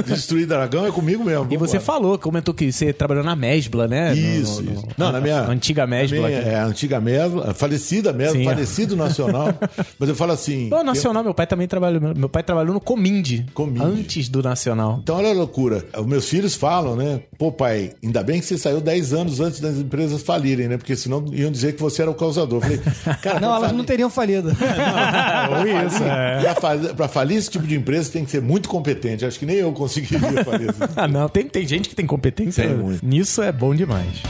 destruir 0.06 0.46
dragão 0.46 0.86
é 0.86 0.90
comigo 0.90 1.24
mesmo. 1.24 1.46
E 1.50 1.56
você 1.56 1.78
falou, 1.80 2.18
comentou 2.18 2.54
que 2.54 2.70
você 2.72 2.92
trabalhou 2.92 3.24
na 3.24 3.34
Mesbla, 3.36 3.86
né? 3.88 4.14
Isso, 4.14 4.62
no- 4.62 4.72
isso. 4.72 4.82
no- 4.82 4.88
Não, 4.96 5.12
na 5.12 5.20
minha. 5.20 5.40
Antiga 5.42 5.86
Mesbla. 5.86 6.28
minha-. 6.28 6.40
É, 6.40 6.54
a 6.56 6.64
antiga 6.64 7.00
Mesbla, 7.00 7.54
falecida 7.54 8.12
Mesbla, 8.12 8.38
Sim. 8.38 8.44
falecido 8.44 8.96
Nacional. 8.96 9.54
Mas 9.98 10.08
eu 10.08 10.14
falo 10.14 10.32
assim. 10.32 10.68
Pô, 10.70 10.82
Nacional, 10.82 11.22
meu 11.24 11.34
pai 11.34 11.46
também 11.46 11.66
trabalhou. 11.68 12.00
Meu 12.14 12.28
pai 12.28 12.42
trabalhou 12.42 12.74
no 12.74 12.80
Cominde. 12.80 13.46
Cominde. 13.54 13.84
Antes 13.84 14.28
do 14.28 14.42
Nacional. 14.42 15.00
Então, 15.02 15.16
olha 15.16 15.30
a 15.30 15.32
loucura. 15.34 15.84
Os 15.98 16.06
meus 16.06 16.28
filhos 16.28 16.54
falam, 16.54 16.96
né? 16.96 17.20
Pô, 17.38 17.52
pai, 17.52 17.92
ainda 18.02 18.22
bem 18.22 18.40
que 18.40 18.46
você 18.46 18.56
saiu 18.58 18.80
10 18.80 19.12
anos 19.12 19.40
antes 19.40 19.60
das 19.60 19.76
empresas 19.76 20.22
falirem, 20.22 20.68
né? 20.68 20.76
Porque 20.76 20.96
senão 20.96 21.24
iam 21.32 21.50
dizer 21.50 21.74
que 21.74 21.82
você 21.82 22.02
era 22.02 22.10
o 22.10 22.14
causador. 22.14 22.58
Eu 22.58 22.62
falei, 22.62 22.80
cara, 23.22 23.40
Não, 23.40 23.48
elas 23.48 23.60
falir- 23.62 23.76
não 23.76 23.84
teriam 23.84 24.10
falido. 24.10 24.48
Ou 24.48 25.66
isso, 25.86 26.02
é. 26.02 26.40
Pra 26.42 26.54
falir, 26.54 26.94
pra 26.94 27.08
falir 27.08 27.36
esse 27.38 27.50
tipo 27.50 27.66
de 27.66 27.74
empresa 27.76 28.10
tem 28.10 28.24
que 28.24 28.30
ser 28.30 28.40
muito 28.42 28.68
competente. 28.68 29.24
Acho 29.36 29.40
que 29.40 29.46
nem 29.46 29.56
eu 29.56 29.70
conseguiria 29.70 30.42
falir 30.42 30.70
isso. 30.70 30.78
Ah, 30.96 31.06
não. 31.06 31.28
Tem, 31.28 31.46
tem 31.46 31.68
gente 31.68 31.90
que 31.90 31.94
tem 31.94 32.06
competência. 32.06 32.66
Tem 32.66 32.74
muito. 32.74 33.04
Nisso 33.04 33.42
é 33.42 33.52
bom 33.52 33.74
demais. 33.74 34.22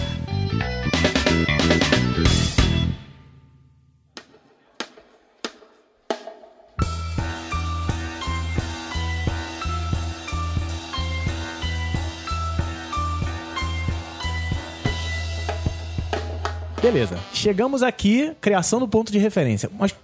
Beleza. 16.83 17.17
Chegamos 17.33 17.85
aqui, 17.85 18.33
criação 18.41 18.81
do 18.81 18.89
ponto 18.89 19.13
de 19.13 19.19
referência. 19.19 19.71
Mas 19.79 19.95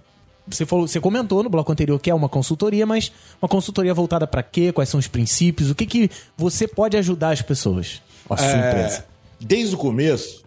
você 0.47 0.65
falou, 0.65 0.87
você 0.87 0.99
comentou 0.99 1.41
no 1.43 1.49
bloco 1.49 1.71
anterior 1.71 1.99
que 1.99 2.09
é 2.09 2.13
uma 2.13 2.29
consultoria, 2.29 2.85
mas 2.85 3.11
uma 3.41 3.47
consultoria 3.47 3.93
voltada 3.93 4.27
para 4.27 4.43
quê? 4.43 4.71
Quais 4.71 4.89
são 4.89 4.99
os 4.99 5.07
princípios? 5.07 5.69
O 5.69 5.75
que 5.75 5.85
que 5.85 6.09
você 6.37 6.67
pode 6.67 6.97
ajudar 6.97 7.31
as 7.31 7.41
pessoas? 7.41 8.01
A 8.29 8.37
sua 8.37 8.47
É, 8.47 8.69
empresa. 8.69 9.05
Desde 9.39 9.75
o 9.75 9.77
começo, 9.77 10.43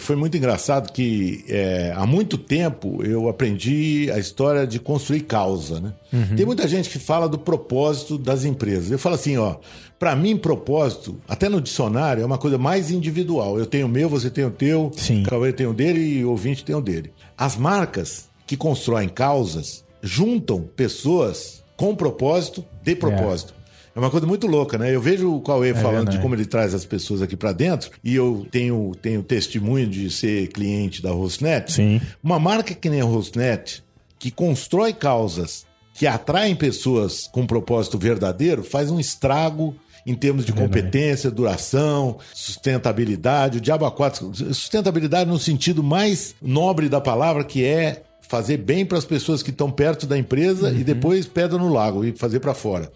foi 0.00 0.14
muito 0.16 0.36
engraçado 0.36 0.92
que 0.92 1.44
é, 1.48 1.92
há 1.96 2.06
muito 2.06 2.38
tempo 2.38 3.02
eu 3.04 3.28
aprendi 3.28 4.10
a 4.12 4.18
história 4.18 4.66
de 4.66 4.78
construir 4.78 5.20
causa. 5.22 5.80
Né? 5.80 5.92
Uhum. 6.12 6.36
Tem 6.36 6.46
muita 6.46 6.68
gente 6.68 6.88
que 6.88 6.98
fala 6.98 7.28
do 7.28 7.38
propósito 7.38 8.16
das 8.16 8.44
empresas. 8.44 8.90
Eu 8.90 8.98
falo 8.98 9.14
assim, 9.16 9.36
ó, 9.36 9.56
para 9.98 10.14
mim 10.14 10.36
propósito, 10.36 11.18
até 11.28 11.48
no 11.48 11.60
dicionário, 11.60 12.22
é 12.22 12.26
uma 12.26 12.38
coisa 12.38 12.58
mais 12.58 12.90
individual. 12.90 13.58
Eu 13.58 13.66
tenho 13.66 13.86
o 13.86 13.88
meu, 13.88 14.08
você 14.08 14.30
tem 14.30 14.44
o 14.44 14.50
teu, 14.50 14.92
Sim. 14.96 15.22
o 15.22 15.26
Cauê 15.26 15.52
tem 15.52 15.66
o 15.66 15.72
dele 15.72 16.00
e 16.00 16.24
o 16.24 16.30
ouvinte 16.30 16.64
tem 16.64 16.74
o 16.74 16.80
dele. 16.80 17.12
As 17.36 17.56
marcas 17.56 18.28
que 18.46 18.56
constroem 18.56 19.08
causas 19.08 19.84
juntam 20.02 20.62
pessoas 20.76 21.62
com 21.76 21.94
propósito, 21.94 22.64
de 22.82 22.94
propósito. 22.94 23.54
É 23.96 23.98
uma 23.98 24.10
coisa 24.10 24.26
muito 24.26 24.46
louca, 24.46 24.76
né? 24.76 24.94
Eu 24.94 25.00
vejo 25.00 25.32
o 25.32 25.40
Cauê 25.40 25.72
falando 25.72 25.86
É 25.86 25.92
verdade. 25.96 26.16
de 26.16 26.22
como 26.22 26.34
ele 26.34 26.44
traz 26.44 26.74
as 26.74 26.84
pessoas 26.84 27.22
aqui 27.22 27.36
pra 27.36 27.52
dentro, 27.52 27.90
e 28.02 28.14
eu 28.14 28.44
tenho, 28.50 28.92
tenho 29.00 29.22
testemunho 29.22 29.86
de 29.86 30.10
ser 30.10 30.48
cliente 30.48 31.00
da 31.00 31.12
Rosnet. 31.12 31.72
Sim. 31.72 32.00
Uma 32.22 32.38
marca 32.38 32.74
que 32.74 32.90
nem 32.90 33.00
a 33.00 33.04
Rosnet, 33.04 33.84
que 34.18 34.30
constrói 34.32 34.92
causas 34.92 35.64
que 35.94 36.08
atraem 36.08 36.56
pessoas 36.56 37.28
com 37.30 37.46
propósito 37.46 37.96
verdadeiro, 37.96 38.64
faz 38.64 38.90
um 38.90 38.98
estrago 38.98 39.76
em 40.04 40.14
termos 40.14 40.44
de 40.44 40.52
competência, 40.52 41.30
duração, 41.30 42.18
sustentabilidade, 42.34 43.58
o 43.58 43.60
diabo 43.60 43.86
a 43.86 43.92
quatro. 43.92 44.32
Sustentabilidade 44.34 45.30
no 45.30 45.38
sentido 45.38 45.82
mais 45.84 46.34
nobre 46.42 46.88
da 46.88 47.00
palavra, 47.00 47.44
que 47.44 47.64
é 47.64 48.02
fazer 48.28 48.58
bem 48.58 48.84
para 48.84 48.98
as 48.98 49.04
pessoas 49.04 49.42
que 49.42 49.50
estão 49.50 49.70
perto 49.70 50.06
da 50.06 50.18
empresa 50.18 50.70
e 50.70 50.84
depois 50.84 51.26
pedra 51.26 51.58
no 51.58 51.72
lago 51.72 52.04
e 52.04 52.12
fazer 52.12 52.40
para 52.40 52.54
fora. 52.54 52.90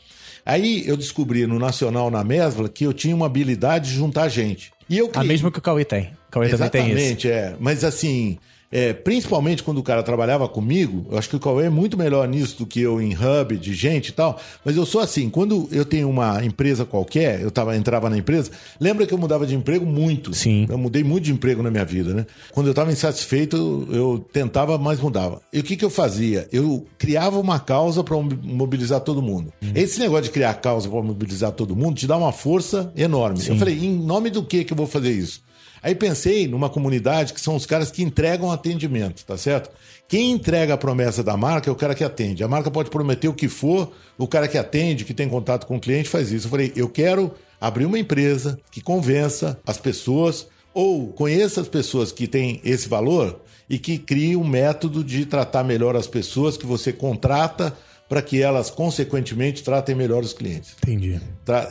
Aí 0.45 0.83
eu 0.87 0.97
descobri 0.97 1.47
no 1.47 1.59
Nacional, 1.59 2.11
na 2.11 2.25
Mesbla, 2.25 2.69
que 2.69 2.85
eu 2.85 2.93
tinha 2.93 3.15
uma 3.15 3.27
habilidade 3.27 3.91
de 3.91 3.97
juntar 3.97 4.29
gente. 4.29 4.73
E 4.89 4.97
eu 4.97 5.07
A 5.07 5.11
criei... 5.11 5.29
mesma 5.29 5.51
que 5.51 5.59
o 5.59 5.63
Cauê 5.63 5.85
tem. 5.85 6.13
O 6.29 6.31
Cauê 6.31 6.49
também 6.49 6.71
tem 6.71 6.87
isso. 6.87 6.97
Exatamente, 6.97 7.31
é. 7.31 7.55
Mas 7.61 7.85
assim, 7.85 8.39
é, 8.71 8.93
principalmente 8.93 9.63
quando 9.63 9.79
o 9.79 9.83
cara 9.83 10.03
trabalhava 10.03 10.49
comigo, 10.49 11.07
eu 11.11 11.19
acho 11.19 11.29
que 11.29 11.37
o 11.37 11.41
Cauê 11.41 11.67
é 11.67 11.71
muito 11.71 11.97
melhor 11.97 12.29
nisso 12.29 12.59
do 12.59 12.67
que 12.67 12.81
eu 12.81 13.01
em 13.01 13.15
hub 13.15 13.57
de 13.57 13.73
gente 13.73 14.09
e 14.09 14.13
tal. 14.13 14.39
Mas 14.65 14.77
eu 14.77 14.85
sou 14.85 15.01
assim, 15.01 15.31
quando 15.31 15.69
eu 15.73 15.85
tenho 15.85 16.09
uma 16.09 16.45
empresa 16.45 16.85
qualquer, 16.85 17.41
eu 17.41 17.51
tava, 17.51 17.77
entrava 17.77 18.11
na 18.11 18.19
empresa, 18.19 18.51
lembra 18.79 19.07
que 19.07 19.15
eu 19.15 19.19
mudava 19.19 19.47
de 19.47 19.55
emprego 19.55 19.87
muito. 19.87 20.35
Sim. 20.35 20.67
Eu 20.69 20.77
mudei 20.77 21.03
muito 21.03 21.25
de 21.25 21.33
emprego 21.33 21.63
na 21.63 21.71
minha 21.71 21.85
vida, 21.85 22.13
né? 22.13 22.27
Quando 22.53 22.67
eu 22.67 22.73
estava 22.73 22.93
insatisfeito, 22.93 23.57
eu, 23.57 23.95
eu 23.95 24.27
tentava, 24.33 24.77
mas 24.77 25.01
mudava. 25.01 25.41
E 25.53 25.61
o 25.61 25.63
que, 25.63 25.77
que 25.77 25.85
eu 25.85 25.91
fazia? 25.91 26.47
Eu 26.53 26.87
criava 26.99 27.39
uma 27.39 27.59
causa 27.59 28.05
para 28.05 28.17
mobilizar 28.17 29.01
todo 29.01 29.23
mundo. 29.23 29.53
Esse 29.75 29.99
negócio 29.99 30.25
de 30.25 30.31
criar 30.31 30.55
causa 30.55 30.89
para 30.89 31.03
mobilizar 31.03 31.53
todo 31.53 31.75
mundo 31.75 31.97
te 31.97 32.07
dá 32.07 32.17
uma 32.17 32.33
força 32.33 32.93
enorme. 32.97 33.41
Eu 33.47 33.57
falei, 33.57 33.79
em 33.79 33.95
nome 33.95 34.31
do 34.31 34.43
que 34.43 34.65
que 34.65 34.73
eu 34.73 34.77
vou 34.77 34.87
fazer 34.87 35.13
isso? 35.13 35.48
Aí 35.83 35.95
pensei 35.95 36.47
numa 36.49 36.69
comunidade 36.69 37.33
que 37.33 37.41
são 37.41 37.57
os 37.57 37.67
caras 37.67 37.91
que 37.91 38.03
entregam 38.03 38.51
atendimento, 38.51 39.25
tá 39.25 39.37
certo? 39.37 39.71
Quem 40.09 40.31
entrega 40.31 40.75
a 40.75 40.79
promessa 40.79 41.23
da 41.23 41.37
marca 41.37 41.69
é 41.69 41.73
o 41.73 41.77
cara 41.77 41.95
que 41.95 42.05
atende. 42.05 42.43
A 42.43 42.49
marca 42.49 42.71
pode 42.71 42.91
prometer 42.91 43.29
o 43.29 43.35
que 43.35 43.49
for, 43.49 43.93
o 44.17 44.27
cara 44.27 44.49
que 44.49 44.57
atende, 44.57 45.05
que 45.05 45.15
tem 45.15 45.29
contato 45.29 45.67
com 45.67 45.77
o 45.77 45.81
cliente, 45.81 46.09
faz 46.09 46.33
isso. 46.33 46.47
Eu 46.47 46.51
falei, 46.51 46.73
eu 46.75 46.89
quero 46.89 47.35
abrir 47.61 47.85
uma 47.85 47.99
empresa 47.99 48.59
que 48.71 48.81
convença 48.81 49.59
as 49.67 49.79
pessoas 49.79 50.47
ou 50.73 51.09
conheça 51.09 51.61
as 51.61 51.69
pessoas 51.69 52.13
que 52.13 52.27
têm 52.27 52.61
esse 52.65 52.89
valor 52.89 53.41
e 53.69 53.79
que 53.79 53.99
crie 53.99 54.37
um 54.37 54.47
método 54.47 55.05
de 55.05 55.27
tratar 55.27 55.63
melhor 55.63 55.95
as 55.97 56.07
pessoas 56.07 56.57
que 56.57 56.65
você 56.65 56.93
contrata 56.93 57.77
para 58.09 58.23
que 58.23 58.41
elas, 58.41 58.71
consequentemente, 58.71 59.63
tratem 59.63 59.95
melhor 59.95 60.23
os 60.23 60.33
clientes. 60.33 60.75
Entendi. 60.83 61.21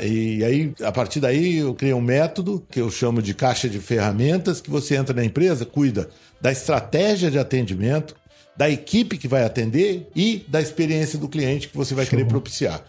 E 0.01 0.43
aí, 0.43 0.73
a 0.83 0.91
partir 0.91 1.19
daí, 1.19 1.57
eu 1.57 1.73
criei 1.73 1.93
um 1.93 2.01
método 2.01 2.63
que 2.69 2.79
eu 2.79 2.91
chamo 2.91 3.21
de 3.21 3.33
caixa 3.33 3.67
de 3.67 3.79
ferramentas, 3.79 4.61
que 4.61 4.69
você 4.69 4.95
entra 4.95 5.15
na 5.15 5.25
empresa, 5.25 5.65
cuida 5.65 6.09
da 6.39 6.51
estratégia 6.51 7.31
de 7.31 7.39
atendimento, 7.39 8.15
da 8.55 8.69
equipe 8.69 9.17
que 9.17 9.27
vai 9.27 9.43
atender 9.43 10.07
e 10.15 10.45
da 10.47 10.61
experiência 10.61 11.17
do 11.17 11.27
cliente 11.27 11.67
que 11.69 11.77
você 11.77 11.95
vai 11.95 12.05
querer 12.05 12.25
propiciar. 12.25 12.83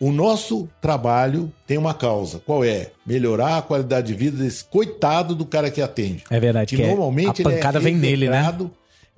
O 0.00 0.10
nosso 0.10 0.66
trabalho 0.80 1.52
tem 1.66 1.76
uma 1.76 1.92
causa. 1.92 2.38
Qual 2.38 2.64
é? 2.64 2.90
Melhorar 3.04 3.58
a 3.58 3.62
qualidade 3.62 4.06
de 4.06 4.14
vida 4.14 4.42
desse 4.42 4.64
coitado 4.64 5.34
do 5.34 5.44
cara 5.44 5.70
que 5.70 5.82
atende. 5.82 6.24
É 6.30 6.40
verdade, 6.40 6.70
Que 6.70 6.76
que 6.76 6.82
é- 6.82 6.88
normalmente 6.88 7.42
a 7.42 7.44
pancada 7.44 7.78
ele 7.78 7.88
é 7.88 7.90
vem 7.90 7.96
nele, 8.00 8.28
né? 8.30 8.54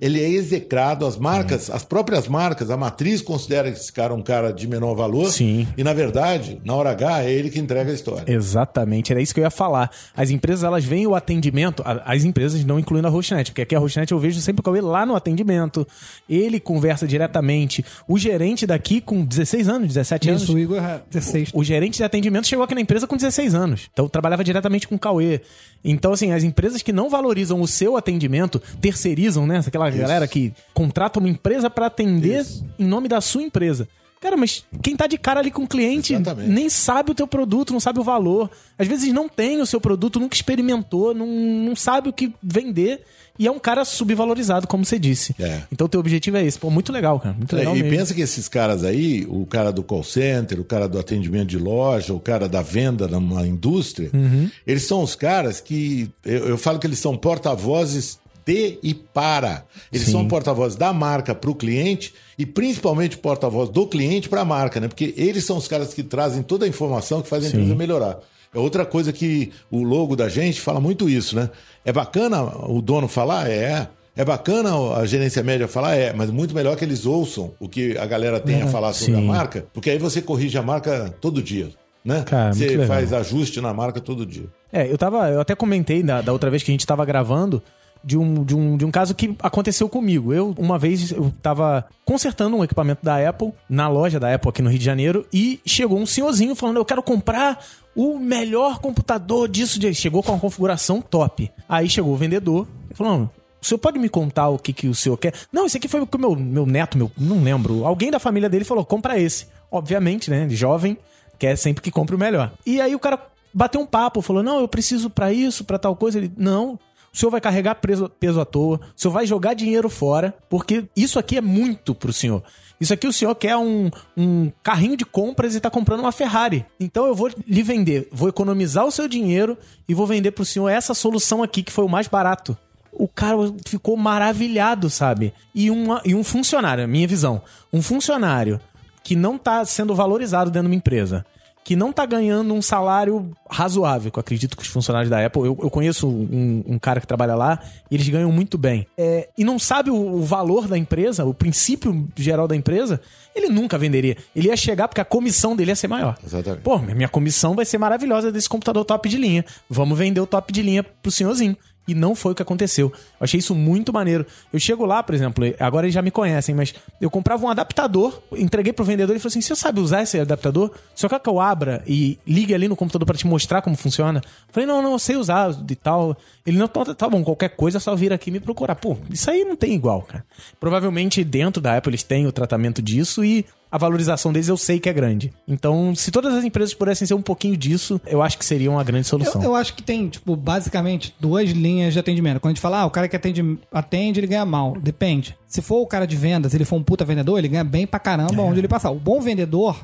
Ele 0.01 0.21
é 0.21 0.27
execrado, 0.27 1.05
as 1.05 1.17
marcas, 1.17 1.69
as 1.69 1.83
próprias 1.83 2.27
marcas, 2.27 2.69
a 2.69 2.75
matriz 2.75 3.21
considera 3.21 3.69
esse 3.69 3.91
cara 3.91 4.13
um 4.13 4.21
cara 4.21 4.51
de 4.51 4.67
menor 4.67 4.95
valor. 4.95 5.31
Sim. 5.31 5.67
E 5.77 5.83
na 5.83 5.93
verdade, 5.93 6.59
na 6.65 6.75
hora 6.75 6.91
H, 6.91 7.23
é 7.23 7.31
ele 7.31 7.49
que 7.49 7.59
entrega 7.59 7.89
a 7.89 7.93
história. 7.93 8.25
Exatamente, 8.27 9.11
era 9.11 9.21
isso 9.21 9.33
que 9.33 9.39
eu 9.39 9.43
ia 9.45 9.49
falar. 9.49 9.89
As 10.15 10.29
empresas, 10.29 10.63
elas 10.63 10.83
veem 10.83 11.07
o 11.07 11.15
atendimento, 11.15 11.81
as 11.85 12.23
empresas 12.23 12.65
não 12.65 12.79
incluindo 12.79 13.07
a 13.07 13.11
Hostnet, 13.11 13.51
porque 13.51 13.61
aqui 13.61 13.75
a 13.75 13.79
Hostnet 13.79 14.11
eu 14.11 14.19
vejo 14.19 14.41
sempre 14.41 14.59
o 14.59 14.63
Cauê 14.63 14.81
lá 14.81 15.05
no 15.05 15.15
atendimento, 15.15 15.87
ele 16.27 16.59
conversa 16.59 17.07
diretamente. 17.07 17.85
O 18.07 18.17
gerente 18.17 18.67
daqui 18.67 18.99
com 18.99 19.23
16 19.23 19.69
anos, 19.69 19.87
17 19.89 20.29
anos. 20.29 20.43
Isso, 20.43 20.53
o 20.53 20.59
Igor 20.59 20.83
é 20.83 21.01
16. 21.09 21.51
O 21.53 21.63
gerente 21.63 21.97
de 21.97 22.03
atendimento 22.03 22.47
chegou 22.47 22.65
aqui 22.65 22.75
na 22.75 22.81
empresa 22.81 23.07
com 23.07 23.15
16 23.15 23.55
anos. 23.55 23.89
Então 23.93 24.09
trabalhava 24.09 24.43
diretamente 24.43 24.87
com 24.87 24.95
o 24.95 24.99
Cauê. 24.99 25.41
Então, 25.83 26.13
assim, 26.13 26.31
as 26.31 26.43
empresas 26.43 26.81
que 26.81 26.93
não 26.93 27.09
valorizam 27.09 27.59
o 27.61 27.67
seu 27.67 27.97
atendimento, 27.97 28.61
terceirizam, 28.79 29.45
né? 29.45 29.61
Aquela 29.65 29.82
galera 29.89 30.27
que 30.27 30.53
contrata 30.73 31.19
uma 31.19 31.29
empresa 31.29 31.69
para 31.69 31.87
atender 31.87 32.41
Isso. 32.41 32.65
em 32.79 32.85
nome 32.85 33.07
da 33.07 33.19
sua 33.21 33.41
empresa. 33.43 33.87
Cara, 34.21 34.37
mas 34.37 34.63
quem 34.81 34.95
tá 34.95 35.05
de 35.05 35.17
cara 35.17 35.41
ali 35.41 35.51
com 35.51 35.63
o 35.63 35.67
cliente 35.67 36.13
Exatamente. 36.13 36.49
nem 36.49 36.69
sabe 36.69 37.11
o 37.11 37.13
teu 37.13 37.27
produto, 37.27 37.73
não 37.73 37.79
sabe 37.81 37.99
o 37.99 38.03
valor. 38.03 38.49
Às 38.79 38.87
vezes 38.87 39.11
não 39.11 39.27
tem 39.27 39.59
o 39.59 39.65
seu 39.65 39.81
produto, 39.81 40.17
nunca 40.17 40.33
experimentou, 40.33 41.13
não, 41.13 41.27
não 41.27 41.75
sabe 41.75 42.07
o 42.07 42.13
que 42.13 42.33
vender. 42.41 43.01
E 43.37 43.47
é 43.47 43.51
um 43.51 43.59
cara 43.59 43.83
subvalorizado, 43.83 44.65
como 44.65 44.85
você 44.85 44.97
disse. 44.97 45.35
É. 45.39 45.63
Então, 45.71 45.89
teu 45.89 45.99
objetivo 45.99 46.37
é 46.37 46.45
esse. 46.45 46.57
Pô, 46.57 46.69
muito 46.69 46.89
legal, 46.93 47.19
cara. 47.19 47.35
Muito 47.35 47.53
É, 47.53 47.59
legal 47.59 47.75
e 47.75 47.81
mesmo. 47.83 47.97
pensa 47.97 48.13
que 48.13 48.21
esses 48.21 48.47
caras 48.47 48.85
aí, 48.85 49.25
o 49.27 49.45
cara 49.45 49.71
do 49.73 49.83
call 49.83 50.03
center, 50.03 50.57
o 50.59 50.63
cara 50.63 50.87
do 50.87 50.97
atendimento 50.99 51.47
de 51.47 51.57
loja, 51.57 52.13
o 52.13 52.19
cara 52.19 52.47
da 52.47 52.61
venda 52.61 53.07
numa 53.09 53.45
indústria, 53.45 54.09
Uhum. 54.13 54.49
eles 54.65 54.83
são 54.83 55.01
os 55.03 55.15
caras 55.15 55.59
que. 55.59 56.09
Eu, 56.23 56.47
eu 56.49 56.57
falo 56.57 56.79
que 56.79 56.87
eles 56.87 56.99
são 56.99 57.17
porta-vozes 57.17 58.19
de 58.45 58.79
e 58.83 58.93
para. 58.93 59.65
Eles 59.91 60.05
Sim. 60.05 60.11
são 60.13 60.27
porta-vozes 60.27 60.77
da 60.77 60.91
marca 60.93 61.33
para 61.35 61.49
o 61.49 61.55
cliente 61.55 62.13
e 62.37 62.45
principalmente 62.45 63.17
porta-voz 63.17 63.69
do 63.69 63.87
cliente 63.87 64.29
para 64.29 64.41
a 64.41 64.45
marca, 64.45 64.79
né? 64.79 64.87
Porque 64.87 65.13
eles 65.17 65.45
são 65.45 65.57
os 65.57 65.67
caras 65.67 65.93
que 65.93 66.03
trazem 66.03 66.43
toda 66.43 66.65
a 66.65 66.67
informação 66.67 67.21
que 67.21 67.29
faz 67.29 67.45
a 67.45 67.49
Sim. 67.49 67.57
empresa 67.57 67.75
melhorar. 67.75 68.19
É 68.53 68.59
outra 68.59 68.85
coisa 68.85 69.11
que 69.11 69.51
o 69.71 69.81
logo 69.83 70.15
da 70.15 70.29
gente 70.29 70.61
fala 70.61 70.79
muito 70.79 71.09
isso, 71.09 71.35
né? 71.35 71.49
É 71.83 71.91
bacana 71.91 72.43
o 72.67 72.81
dono 72.81 73.07
falar? 73.07 73.49
É. 73.49 73.87
É 74.15 74.23
bacana 74.23 74.69
a 74.95 75.05
gerência 75.07 75.41
média 75.41 75.67
falar? 75.67 75.95
É, 75.95 76.13
mas 76.13 76.29
muito 76.29 76.53
melhor 76.53 76.75
que 76.77 76.85
eles 76.85 77.03
ouçam 77.03 77.51
o 77.59 77.67
que 77.67 77.97
a 77.97 78.05
galera 78.05 78.39
tem 78.39 78.61
a 78.61 78.67
falar 78.67 78.93
sobre 78.93 79.15
É, 79.15 79.17
sim. 79.17 79.23
a 79.23 79.27
marca, 79.27 79.65
porque 79.73 79.89
aí 79.89 79.97
você 79.97 80.21
corrige 80.21 80.55
a 80.55 80.61
marca 80.61 81.11
todo 81.19 81.41
dia, 81.41 81.69
né? 82.05 82.21
Cara, 82.23 82.53
você 82.53 82.85
faz 82.85 83.11
ajuste 83.11 83.59
na 83.59 83.73
marca 83.73 83.99
todo 83.99 84.23
dia. 84.23 84.45
É, 84.71 84.91
eu 84.91 84.99
tava. 84.99 85.29
Eu 85.31 85.39
até 85.41 85.55
comentei 85.55 86.03
da, 86.03 86.21
da 86.21 86.31
outra 86.31 86.51
vez 86.51 86.61
que 86.61 86.69
a 86.69 86.73
gente 86.73 86.85
tava 86.85 87.03
gravando 87.05 87.59
de 88.03 88.17
um, 88.17 88.43
de, 88.43 88.55
um, 88.55 88.77
de 88.77 88.85
um 88.85 88.91
caso 88.91 89.15
que 89.15 89.35
aconteceu 89.41 89.87
comigo. 89.87 90.33
Eu, 90.33 90.53
uma 90.57 90.77
vez, 90.77 91.11
eu 91.11 91.33
tava 91.41 91.85
consertando 92.03 92.57
um 92.57 92.63
equipamento 92.63 93.03
da 93.03 93.27
Apple 93.27 93.53
na 93.69 93.87
loja 93.87 94.19
da 94.19 94.33
Apple 94.33 94.49
aqui 94.49 94.61
no 94.61 94.69
Rio 94.69 94.79
de 94.79 94.85
Janeiro 94.85 95.25
e 95.31 95.61
chegou 95.65 95.99
um 95.99 96.05
senhorzinho 96.05 96.55
falando: 96.55 96.77
Eu 96.77 96.85
quero 96.85 97.01
comprar 97.01 97.63
o 97.95 98.19
melhor 98.19 98.79
computador 98.79 99.47
disso. 99.47 99.79
De... 99.79 99.93
Chegou 99.93 100.21
com 100.21 100.31
uma 100.31 100.39
configuração 100.39 101.01
top. 101.01 101.51
Aí 101.67 101.89
chegou 101.89 102.13
o 102.13 102.17
vendedor 102.17 102.67
falou: 102.93 103.17
"Não, 103.17 103.29
o 103.61 103.65
senhor 103.65 103.79
pode 103.79 103.97
me 103.97 104.09
contar 104.09 104.49
o 104.49 104.59
que, 104.59 104.73
que 104.73 104.87
o 104.87 104.93
senhor 104.93 105.17
quer? 105.17 105.33
Não, 105.51 105.65
esse 105.65 105.77
aqui 105.77 105.87
foi 105.87 106.01
o 106.01 106.07
que 106.07 106.17
meu, 106.17 106.35
meu 106.35 106.65
neto, 106.65 106.97
meu, 106.97 107.09
não 107.17 107.41
lembro. 107.41 107.85
Alguém 107.85 108.11
da 108.11 108.19
família 108.19 108.49
dele 108.49 108.65
falou: 108.65 108.85
compra 108.85 109.17
esse. 109.19 109.47
Obviamente, 109.71 110.29
né? 110.29 110.47
Jovem, 110.49 110.97
quer 111.39 111.55
sempre 111.55 111.81
que 111.81 111.89
compre 111.89 112.15
o 112.15 112.19
melhor. 112.19 112.51
E 112.65 112.79
aí 112.81 112.93
o 112.93 112.99
cara 112.99 113.19
bateu 113.53 113.79
um 113.79 113.85
papo, 113.85 114.21
falou: 114.21 114.43
Não, 114.43 114.59
eu 114.59 114.67
preciso 114.67 115.09
pra 115.09 115.31
isso, 115.31 115.63
pra 115.63 115.79
tal 115.79 115.95
coisa. 115.95 116.17
Ele, 116.17 116.31
não. 116.37 116.77
O 117.13 117.17
senhor 117.17 117.29
vai 117.29 117.39
carregar 117.39 117.75
preso- 117.75 118.09
peso 118.09 118.41
à 118.41 118.45
toa, 118.45 118.77
o 118.77 118.99
senhor 118.99 119.11
vai 119.13 119.25
jogar 119.27 119.53
dinheiro 119.53 119.87
fora, 119.87 120.33
porque 120.49 120.85
isso 120.95 121.19
aqui 121.19 121.37
é 121.37 121.41
muito 121.41 121.93
pro 121.93 122.11
senhor. 122.11 122.43
Isso 122.81 122.91
aqui 122.91 123.07
o 123.07 123.13
senhor 123.13 123.35
quer 123.35 123.55
um, 123.55 123.91
um 124.17 124.51
carrinho 124.63 124.97
de 124.97 125.05
compras 125.05 125.53
e 125.55 125.59
tá 125.59 125.69
comprando 125.69 125.99
uma 125.99 126.11
Ferrari. 126.11 126.65
Então 126.79 127.05
eu 127.05 127.13
vou 127.13 127.29
lhe 127.47 127.61
vender, 127.61 128.09
vou 128.11 128.27
economizar 128.27 128.85
o 128.85 128.91
seu 128.91 129.07
dinheiro 129.07 129.57
e 129.87 129.93
vou 129.93 130.07
vender 130.07 130.31
pro 130.31 130.43
senhor 130.43 130.69
essa 130.69 130.93
solução 130.95 131.43
aqui 131.43 131.61
que 131.61 131.71
foi 131.71 131.85
o 131.85 131.89
mais 131.89 132.07
barato. 132.07 132.57
O 132.91 133.07
cara 133.07 133.37
ficou 133.65 133.95
maravilhado, 133.95 134.89
sabe? 134.89 135.33
E, 135.53 135.69
uma, 135.69 136.01
e 136.03 136.13
um 136.13 136.23
funcionário, 136.23 136.87
minha 136.87 137.07
visão, 137.07 137.41
um 137.71 137.81
funcionário 137.81 138.59
que 139.03 139.15
não 139.15 139.37
tá 139.37 139.63
sendo 139.65 139.93
valorizado 139.93 140.49
dentro 140.49 140.67
de 140.67 140.73
uma 140.73 140.77
empresa, 140.77 141.25
que 141.63 141.75
não 141.75 141.93
tá 141.93 142.05
ganhando 142.05 142.53
um 142.53 142.61
salário 142.61 143.31
razoável, 143.49 144.11
que 144.11 144.19
eu 144.19 144.21
acredito 144.21 144.57
que 144.57 144.63
os 144.63 144.69
funcionários 144.69 145.09
da 145.09 145.25
Apple, 145.25 145.43
eu, 145.43 145.57
eu 145.61 145.69
conheço 145.69 146.07
um, 146.07 146.63
um 146.67 146.79
cara 146.79 146.99
que 146.99 147.07
trabalha 147.07 147.35
lá, 147.35 147.59
e 147.89 147.95
eles 147.95 148.07
ganham 148.09 148.31
muito 148.31 148.57
bem, 148.57 148.85
é, 148.97 149.29
e 149.37 149.43
não 149.43 149.57
sabe 149.57 149.89
o, 149.89 149.95
o 149.95 150.23
valor 150.23 150.67
da 150.67 150.77
empresa, 150.77 151.23
o 151.25 151.33
princípio 151.33 152.07
geral 152.15 152.47
da 152.47 152.55
empresa, 152.55 152.99
ele 153.35 153.49
nunca 153.49 153.77
venderia. 153.77 154.17
Ele 154.35 154.47
ia 154.47 154.57
chegar 154.57 154.87
porque 154.87 155.01
a 155.01 155.05
comissão 155.05 155.55
dele 155.55 155.71
ia 155.71 155.75
ser 155.75 155.87
maior. 155.87 156.17
Exatamente. 156.23 156.61
Pô, 156.61 156.77
minha 156.77 157.09
comissão 157.09 157.55
vai 157.55 157.65
ser 157.65 157.77
maravilhosa 157.77 158.31
desse 158.31 158.47
computador 158.47 158.85
top 158.85 159.09
de 159.09 159.17
linha. 159.17 159.43
Vamos 159.69 159.97
vender 159.97 160.19
o 160.19 160.27
top 160.27 160.53
de 160.53 160.61
linha 160.61 160.83
pro 160.83 161.11
senhorzinho. 161.11 161.57
E 161.87 161.93
não 161.93 162.15
foi 162.15 162.31
o 162.31 162.35
que 162.35 162.41
aconteceu. 162.41 162.87
Eu 163.19 163.23
achei 163.23 163.39
isso 163.39 163.53
muito 163.53 163.91
maneiro. 163.91 164.25
Eu 164.51 164.59
chego 164.59 164.85
lá, 164.85 165.03
por 165.03 165.13
exemplo, 165.13 165.43
agora 165.59 165.85
eles 165.85 165.93
já 165.93 166.01
me 166.01 166.11
conhecem, 166.11 166.55
mas 166.55 166.73
eu 167.01 167.09
comprava 167.09 167.45
um 167.45 167.49
adaptador, 167.49 168.21
entreguei 168.33 168.71
pro 168.71 168.85
vendedor 168.85 169.15
e 169.15 169.19
falou 169.19 169.29
assim: 169.29 169.41
você 169.41 169.55
sabe 169.55 169.79
usar 169.79 170.03
esse 170.03 170.19
adaptador? 170.19 170.71
Só 170.95 171.09
quer 171.09 171.19
que 171.19 171.29
eu 171.29 171.39
abra 171.39 171.83
e 171.85 172.17
ligue 172.25 172.53
ali 172.53 172.67
no 172.67 172.75
computador 172.75 173.05
pra 173.05 173.17
te 173.17 173.27
mostrar 173.27 173.61
como 173.61 173.75
funciona? 173.75 174.21
Eu 174.23 174.53
falei, 174.53 174.67
não, 174.67 174.81
não, 174.81 174.93
eu 174.93 174.99
sei 174.99 175.15
usar 175.15 175.51
e 175.69 175.75
tal. 175.75 176.15
Ele, 176.45 176.57
não, 176.57 176.67
tá, 176.67 176.93
tá 176.93 177.09
bom, 177.09 177.23
qualquer 177.23 177.49
coisa 177.49 177.77
é 177.77 177.81
só 177.81 177.95
vir 177.95 178.13
aqui 178.13 178.31
me 178.31 178.39
procurar. 178.39 178.75
Pô, 178.75 178.97
isso 179.09 179.29
aí 179.29 179.43
não 179.43 179.55
tem 179.55 179.73
igual, 179.73 180.01
cara. 180.03 180.25
Provavelmente 180.59 181.23
dentro 181.23 181.61
da 181.61 181.77
Apple 181.77 181.91
eles 181.91 182.03
têm 182.03 182.27
o 182.27 182.31
tratamento 182.31 182.81
disso 182.81 183.23
e 183.23 183.45
a 183.73 183.77
valorização 183.79 184.31
deles 184.31 184.47
eu 184.47 184.55
sei 184.55 184.79
que 184.79 184.87
é 184.87 184.93
grande. 184.93 185.33
Então, 185.47 185.95
se 185.95 186.11
todas 186.11 186.31
as 186.35 186.43
empresas 186.43 186.75
pudessem 186.75 187.07
ser 187.07 187.15
um 187.15 187.23
pouquinho 187.23 187.57
disso, 187.57 187.99
eu 188.05 188.21
acho 188.21 188.37
que 188.37 188.45
seria 188.45 188.69
uma 188.69 188.83
grande 188.83 189.07
solução. 189.07 189.41
Eu, 189.41 189.49
eu 189.49 189.55
acho 189.55 189.73
que 189.73 189.81
tem, 189.81 190.07
tipo, 190.07 190.35
basicamente 190.35 191.15
duas 191.19 191.49
linhas 191.49 191.91
de 191.91 191.99
atendimento. 191.99 192.39
Quando 192.39 192.51
a 192.51 192.53
gente 192.53 192.61
fala, 192.61 192.81
ah, 192.81 192.85
o 192.85 192.91
cara 192.91 193.07
que 193.07 193.15
atende, 193.15 193.57
atende, 193.71 194.19
ele 194.19 194.27
ganha 194.27 194.45
mal. 194.45 194.77
Depende. 194.79 195.35
Se 195.47 195.59
for 195.59 195.77
o 195.81 195.87
cara 195.87 196.05
de 196.05 196.15
vendas, 196.15 196.53
ele 196.53 196.65
for 196.65 196.75
um 196.75 196.83
puta 196.83 197.03
vendedor, 197.03 197.39
ele 197.39 197.47
ganha 197.47 197.63
bem 197.63 197.87
pra 197.87 197.99
caramba 197.99 198.35
É. 198.35 198.39
onde 198.41 198.59
ele 198.59 198.67
passar. 198.67 198.91
O 198.91 198.99
bom 198.99 199.19
vendedor, 199.19 199.75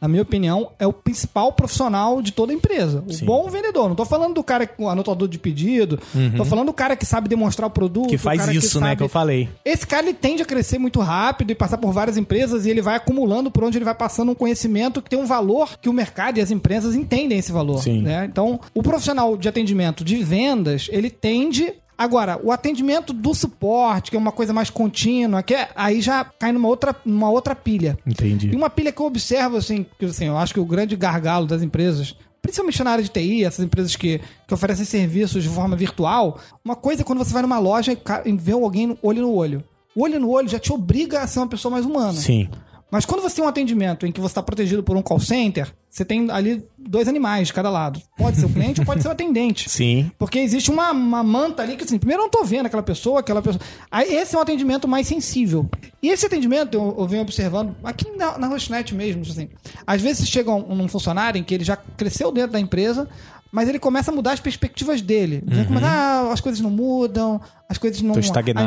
na 0.00 0.06
minha 0.08 0.22
opinião, 0.22 0.70
é 0.78 0.86
o 0.86 0.92
principal 0.92 1.52
profissional 1.52 2.22
de 2.22 2.32
toda 2.32 2.52
empresa. 2.52 3.02
O 3.06 3.12
Sim. 3.12 3.24
bom 3.24 3.48
vendedor. 3.50 3.88
Não 3.88 3.96
tô 3.96 4.04
falando 4.04 4.34
do 4.34 4.42
cara 4.44 4.66
com 4.66 4.88
anotador 4.88 5.26
de 5.28 5.38
pedido, 5.38 5.98
tô 6.36 6.44
falando 6.44 6.66
do 6.66 6.72
cara 6.72 6.94
que 6.96 7.04
sabe 7.06 7.28
demonstrar 7.28 7.66
o 7.68 7.70
produto. 7.70 8.04
Uhum. 8.04 8.10
que 8.10 8.18
faz 8.18 8.46
isso, 8.48 8.80
né, 8.80 8.88
sabe- 8.88 8.96
que 8.98 9.02
eu 9.02 9.08
falei. 9.08 9.48
esse 9.64 9.86
cara 9.86 10.06
ele 10.06 10.14
tende 10.14 10.42
a 10.42 10.46
crescer 10.46 10.78
muito 10.78 11.00
rápido 11.00 11.50
e 11.50 11.54
passar 11.54 11.78
por 11.78 11.92
várias 11.92 12.16
empresas 12.16 12.64
e 12.66 12.70
ele 12.70 12.80
vai 12.82 12.96
acumulando 12.96 13.50
por 13.50 13.64
onde 13.64 13.76
ele 13.78 13.84
vai 13.84 13.94
passando 13.94 14.30
um 14.32 14.34
conhecimento 14.34 15.02
que 15.02 15.10
tem 15.10 15.18
um 15.18 15.26
valor 15.26 15.76
que 15.80 15.88
o 15.88 15.92
mercado 15.92 16.38
e 16.38 16.40
as 16.40 16.50
empresas 16.50 16.94
entendem 16.94 17.38
esse 17.38 17.50
valor. 17.52 17.82
Sim. 17.82 18.02
né? 18.02 18.24
Então, 18.30 18.60
o 18.74 18.82
profissional 18.82 19.36
de 19.36 19.48
atendimento 19.48 20.04
de 20.04 20.16
vendas, 20.22 20.88
ele 20.92 21.10
tende. 21.10 21.72
Agora, 21.98 22.38
o 22.40 22.52
atendimento 22.52 23.12
do 23.12 23.34
suporte, 23.34 24.08
que 24.12 24.16
é 24.16 24.20
uma 24.20 24.30
coisa 24.30 24.52
mais 24.52 24.70
contínua, 24.70 25.42
que 25.42 25.52
é- 25.52 25.68
aí 25.74 26.00
já 26.00 26.24
cai 26.24 26.52
numa 26.52 26.68
outra, 26.68 26.94
numa 27.04 27.28
outra 27.28 27.56
pilha. 27.56 27.98
Entendi. 28.06 28.50
E 28.52 28.56
uma 28.56 28.70
pilha 28.70 28.92
que 28.92 29.02
eu 29.02 29.06
observo, 29.06 29.56
assim, 29.56 29.84
que 29.98 30.04
assim, 30.06 30.26
eu 30.26 30.38
acho 30.38 30.54
que 30.54 30.60
o 30.60 30.64
grande 30.64 30.94
gargalo 30.94 31.44
das 31.44 31.60
empresas, 31.60 32.14
principalmente 32.40 32.84
na 32.84 32.92
área 32.92 33.02
de 33.02 33.10
TI, 33.10 33.44
essas 33.44 33.64
empresas 33.64 33.96
que, 33.96 34.20
que 34.46 34.54
oferecem 34.54 34.84
serviços 34.84 35.42
de 35.42 35.48
forma 35.48 35.74
virtual, 35.74 36.38
uma 36.64 36.76
coisa 36.76 37.02
é 37.02 37.04
quando 37.04 37.18
você 37.18 37.32
vai 37.32 37.42
numa 37.42 37.58
loja 37.58 37.92
e 38.24 38.32
vê 38.32 38.52
alguém 38.52 38.96
olho 39.02 39.22
no 39.22 39.32
olho. 39.34 39.64
O 39.96 40.04
olho 40.04 40.20
no 40.20 40.30
olho 40.30 40.48
já 40.48 40.60
te 40.60 40.72
obriga 40.72 41.20
a 41.22 41.26
ser 41.26 41.40
uma 41.40 41.48
pessoa 41.48 41.72
mais 41.72 41.84
humana. 41.84 42.12
Sim. 42.12 42.48
Mas 42.90 43.04
quando 43.04 43.20
você 43.20 43.36
tem 43.36 43.44
um 43.44 43.48
atendimento 43.48 44.06
em 44.06 44.12
que 44.12 44.20
você 44.20 44.32
está 44.32 44.42
protegido 44.42 44.82
por 44.82 44.96
um 44.96 45.02
call 45.02 45.20
center, 45.20 45.72
você 45.90 46.04
tem 46.04 46.30
ali 46.30 46.64
dois 46.76 47.06
animais 47.06 47.48
de 47.48 47.54
cada 47.54 47.68
lado. 47.68 48.00
Pode 48.16 48.38
ser 48.38 48.46
o 48.46 48.48
cliente 48.48 48.80
ou 48.80 48.86
pode 48.86 49.02
ser 49.02 49.08
o 49.08 49.10
atendente. 49.10 49.68
Sim. 49.68 50.10
Porque 50.18 50.38
existe 50.38 50.70
uma, 50.70 50.92
uma 50.92 51.22
manta 51.22 51.62
ali 51.62 51.76
que, 51.76 51.84
assim, 51.84 51.98
primeiro 51.98 52.22
eu 52.22 52.24
não 52.24 52.30
tô 52.30 52.44
vendo 52.44 52.66
aquela 52.66 52.82
pessoa, 52.82 53.20
aquela 53.20 53.42
pessoa. 53.42 53.60
Aí 53.90 54.14
esse 54.14 54.34
é 54.34 54.38
um 54.38 54.42
atendimento 54.42 54.88
mais 54.88 55.06
sensível. 55.06 55.68
E 56.02 56.08
esse 56.08 56.24
atendimento 56.24 56.74
eu, 56.74 56.94
eu 56.98 57.06
venho 57.06 57.22
observando, 57.22 57.76
aqui 57.84 58.10
na, 58.16 58.38
na 58.38 58.46
Rochnet 58.46 58.94
mesmo, 58.94 59.22
assim. 59.22 59.48
Às 59.86 60.00
vezes 60.00 60.28
chega 60.28 60.50
um, 60.50 60.84
um 60.84 60.88
funcionário 60.88 61.38
em 61.38 61.44
que 61.44 61.54
ele 61.54 61.64
já 61.64 61.76
cresceu 61.76 62.32
dentro 62.32 62.52
da 62.52 62.60
empresa, 62.60 63.08
mas 63.50 63.68
ele 63.68 63.78
começa 63.78 64.10
a 64.10 64.14
mudar 64.14 64.32
as 64.32 64.40
perspectivas 64.40 65.00
dele. 65.00 65.42
Ele 65.46 65.64
começa, 65.64 65.86
ah, 65.86 66.32
as 66.32 66.40
coisas 66.40 66.60
não 66.60 66.70
mudam, 66.70 67.40
as 67.68 67.78
coisas 67.78 68.02
não. 68.02 68.14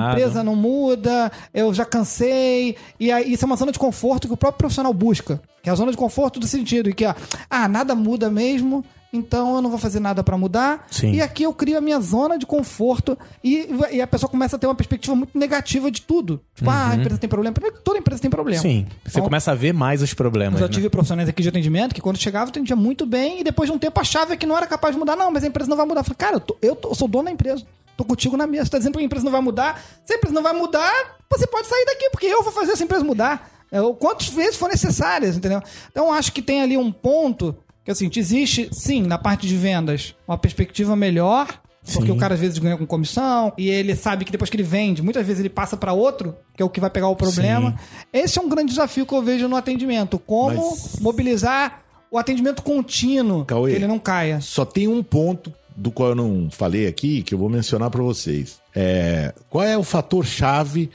A 0.08 0.12
empresa 0.12 0.44
não 0.44 0.56
muda, 0.56 1.32
eu 1.54 1.74
já 1.74 1.86
cansei. 1.86 2.76
E 3.00 3.12
aí, 3.12 3.32
isso 3.32 3.46
é 3.46 3.48
uma 3.48 3.56
zona 3.56 3.72
de 3.72 3.80
conforto 3.80 4.28
que 4.28 4.34
o 4.34 4.38
próprio 4.38 4.60
profissional 4.60 4.94
busca. 4.94 5.42
Que 5.62 5.70
é 5.70 5.72
a 5.72 5.76
zona 5.76 5.92
de 5.92 5.98
conforto 5.98 6.40
do 6.40 6.48
sentido, 6.48 6.94
que, 6.94 7.06
ah, 7.06 7.16
ah, 7.50 7.68
nada 7.68 7.94
muda 7.94 8.30
mesmo, 8.30 8.84
então 9.14 9.56
eu 9.56 9.62
não 9.62 9.70
vou 9.70 9.78
fazer 9.80 10.00
nada 10.00 10.24
pra 10.24 10.38
mudar. 10.38 10.88
Sim. 10.90 11.12
E 11.14 11.22
aqui 11.22 11.44
eu 11.44 11.54
crio 11.54 11.78
a 11.78 11.82
minha 11.82 12.00
zona 12.00 12.38
de 12.38 12.46
conforto 12.46 13.18
e, 13.44 13.68
e 13.92 14.02
a 14.02 14.08
pessoa 14.08 14.30
começa 14.30 14.56
a 14.56 14.60
ter 14.60 14.68
uma 14.68 14.76
perspectiva 14.76 15.16
muito 15.16 15.38
negativa 15.38 15.92
de 15.92 16.02
tudo. 16.02 16.40
Tipo, 16.56 16.70
ah, 16.70 16.90
a 16.92 16.96
empresa 16.96 17.18
tem 17.18 17.30
problema. 17.30 17.54
Toda 17.84 18.00
empresa 18.00 18.22
tem 18.22 18.32
problema. 18.32 18.62
Sim. 18.62 18.88
Você 19.04 19.12
Então, 19.18 19.24
começa 19.24 19.52
a 19.52 19.56
ver 19.56 19.74
mais 19.74 20.02
os 20.02 20.14
problemas. 20.14 20.54
eu 20.62 20.68
já 20.68 20.68
né? 20.70 20.74
tive 20.74 20.90
profissionais 20.90 21.28
aqui 21.28 21.42
de 21.44 21.50
atendimento 21.50 21.94
que 21.94 22.02
quando 22.02 22.18
chegava 22.18 22.50
atendia 22.50 22.76
muito 22.76 23.06
bem 23.06 23.42
e 23.42 23.44
depois 23.44 23.70
de 23.70 23.76
um 23.76 23.80
tempo 23.80 24.00
achava 24.00 24.36
que 24.38 24.46
não 24.46 24.56
era 24.56 24.66
capaz 24.66 24.96
de 24.96 25.00
mudar. 25.00 25.16
Não, 25.16 25.30
mas 25.32 25.44
a 25.44 25.48
empresa 25.48 25.70
não 25.70 25.76
vai 25.78 25.86
mudar. 25.86 26.02
Eu 26.02 26.06
falei, 26.06 26.18
cara, 26.18 26.36
eu, 26.38 26.40
tô- 26.40 26.58
eu, 26.62 26.76
tô- 26.76 26.90
eu 26.90 26.96
sou 26.96 27.08
dono 27.08 27.26
da 27.26 27.32
empresa. 27.32 27.66
Tô 27.98 28.06
contigo 28.06 28.38
na 28.38 28.48
mesa. 28.48 28.66
Você 28.66 28.72
tá 28.72 28.78
dizendo 28.78 28.94
que 28.98 29.02
a 29.04 29.06
empresa 29.06 29.26
não 29.26 29.32
vai 29.32 29.42
mudar? 29.42 29.84
Se 30.06 30.14
a 30.14 30.16
empresa 30.16 30.34
não 30.34 30.42
vai 30.42 30.54
mudar, 30.54 30.92
você 31.30 31.46
pode 31.46 31.68
sair 31.68 31.86
daqui, 31.86 32.10
porque 32.12 32.26
eu 32.28 32.42
vou 32.44 32.52
fazer 32.52 32.72
essa 32.72 32.84
empresa 32.84 33.04
mudar. 33.04 33.50
É, 33.72 33.82
o 33.82 33.94
quantas 33.94 34.28
vezes 34.30 34.56
for 34.56 34.70
necessárias, 34.70 35.36
entendeu? 35.38 35.62
Então 35.92 36.12
acho 36.14 36.32
que 36.34 36.42
tem 36.42 36.62
ali 36.62 36.78
um 36.78 36.92
ponto 36.92 37.56
que 37.84 37.92
assim, 37.92 38.10
existe, 38.16 38.70
sim, 38.72 39.02
na 39.02 39.18
parte 39.18 39.48
de 39.48 39.56
vendas, 39.56 40.16
uma 40.28 40.38
perspectiva 40.38 40.96
melhor. 40.96 41.48
Porque 41.84 42.06
Sim. 42.06 42.12
o 42.12 42.16
cara 42.16 42.36
às 42.36 42.40
vezes 42.40 42.60
ganha 42.60 42.78
com 42.78 42.86
comissão 42.86 43.52
e 43.58 43.68
ele 43.68 43.96
sabe 43.96 44.24
que 44.24 44.32
depois 44.32 44.52
que 44.52 44.56
ele 44.56 44.62
vende, 44.62 45.02
muitas 45.02 45.26
vezes 45.26 45.40
ele 45.40 45.50
passa 45.50 45.76
para 45.76 45.92
outro, 45.94 46.36
que 46.56 46.62
é 46.62 46.66
o 46.66 46.70
que 46.70 46.80
vai 46.80 46.92
pegar 46.92 47.08
o 47.08 47.16
problema. 47.16 47.74
Esse 48.14 48.38
é 48.38 48.42
um 48.42 48.48
grande 48.48 48.70
desafio 48.70 49.04
que 49.04 49.12
eu 49.16 49.22
vejo 49.24 49.48
no 49.48 49.56
atendimento. 49.56 50.20
Como 50.20 50.56
Mas- 50.72 51.00
mobilizar 51.02 51.82
o 52.12 52.20
atendimento 52.20 52.62
contínuo, 52.62 53.46
Cauê. 53.46 53.72
que 53.72 53.78
ele 53.78 53.88
não 53.88 53.98
caia. 53.98 54.40
Só 54.42 54.64
tem 54.64 54.88
um 54.88 55.02
ponto 55.02 55.52
do 55.76 55.90
qual 55.90 56.10
eu 56.10 56.16
não 56.16 56.50
falei 56.52 56.86
aqui 56.86 57.24
que 57.24 57.34
eu 57.34 57.40
vou 57.40 57.50
mencionar 57.50 57.90
para 57.90 58.04
vocês. 58.04 58.60
É, 58.76 59.34
qual 59.50 59.64
é 59.64 59.76
o 59.76 59.82
fator 59.84 60.24
chave? 60.24 60.88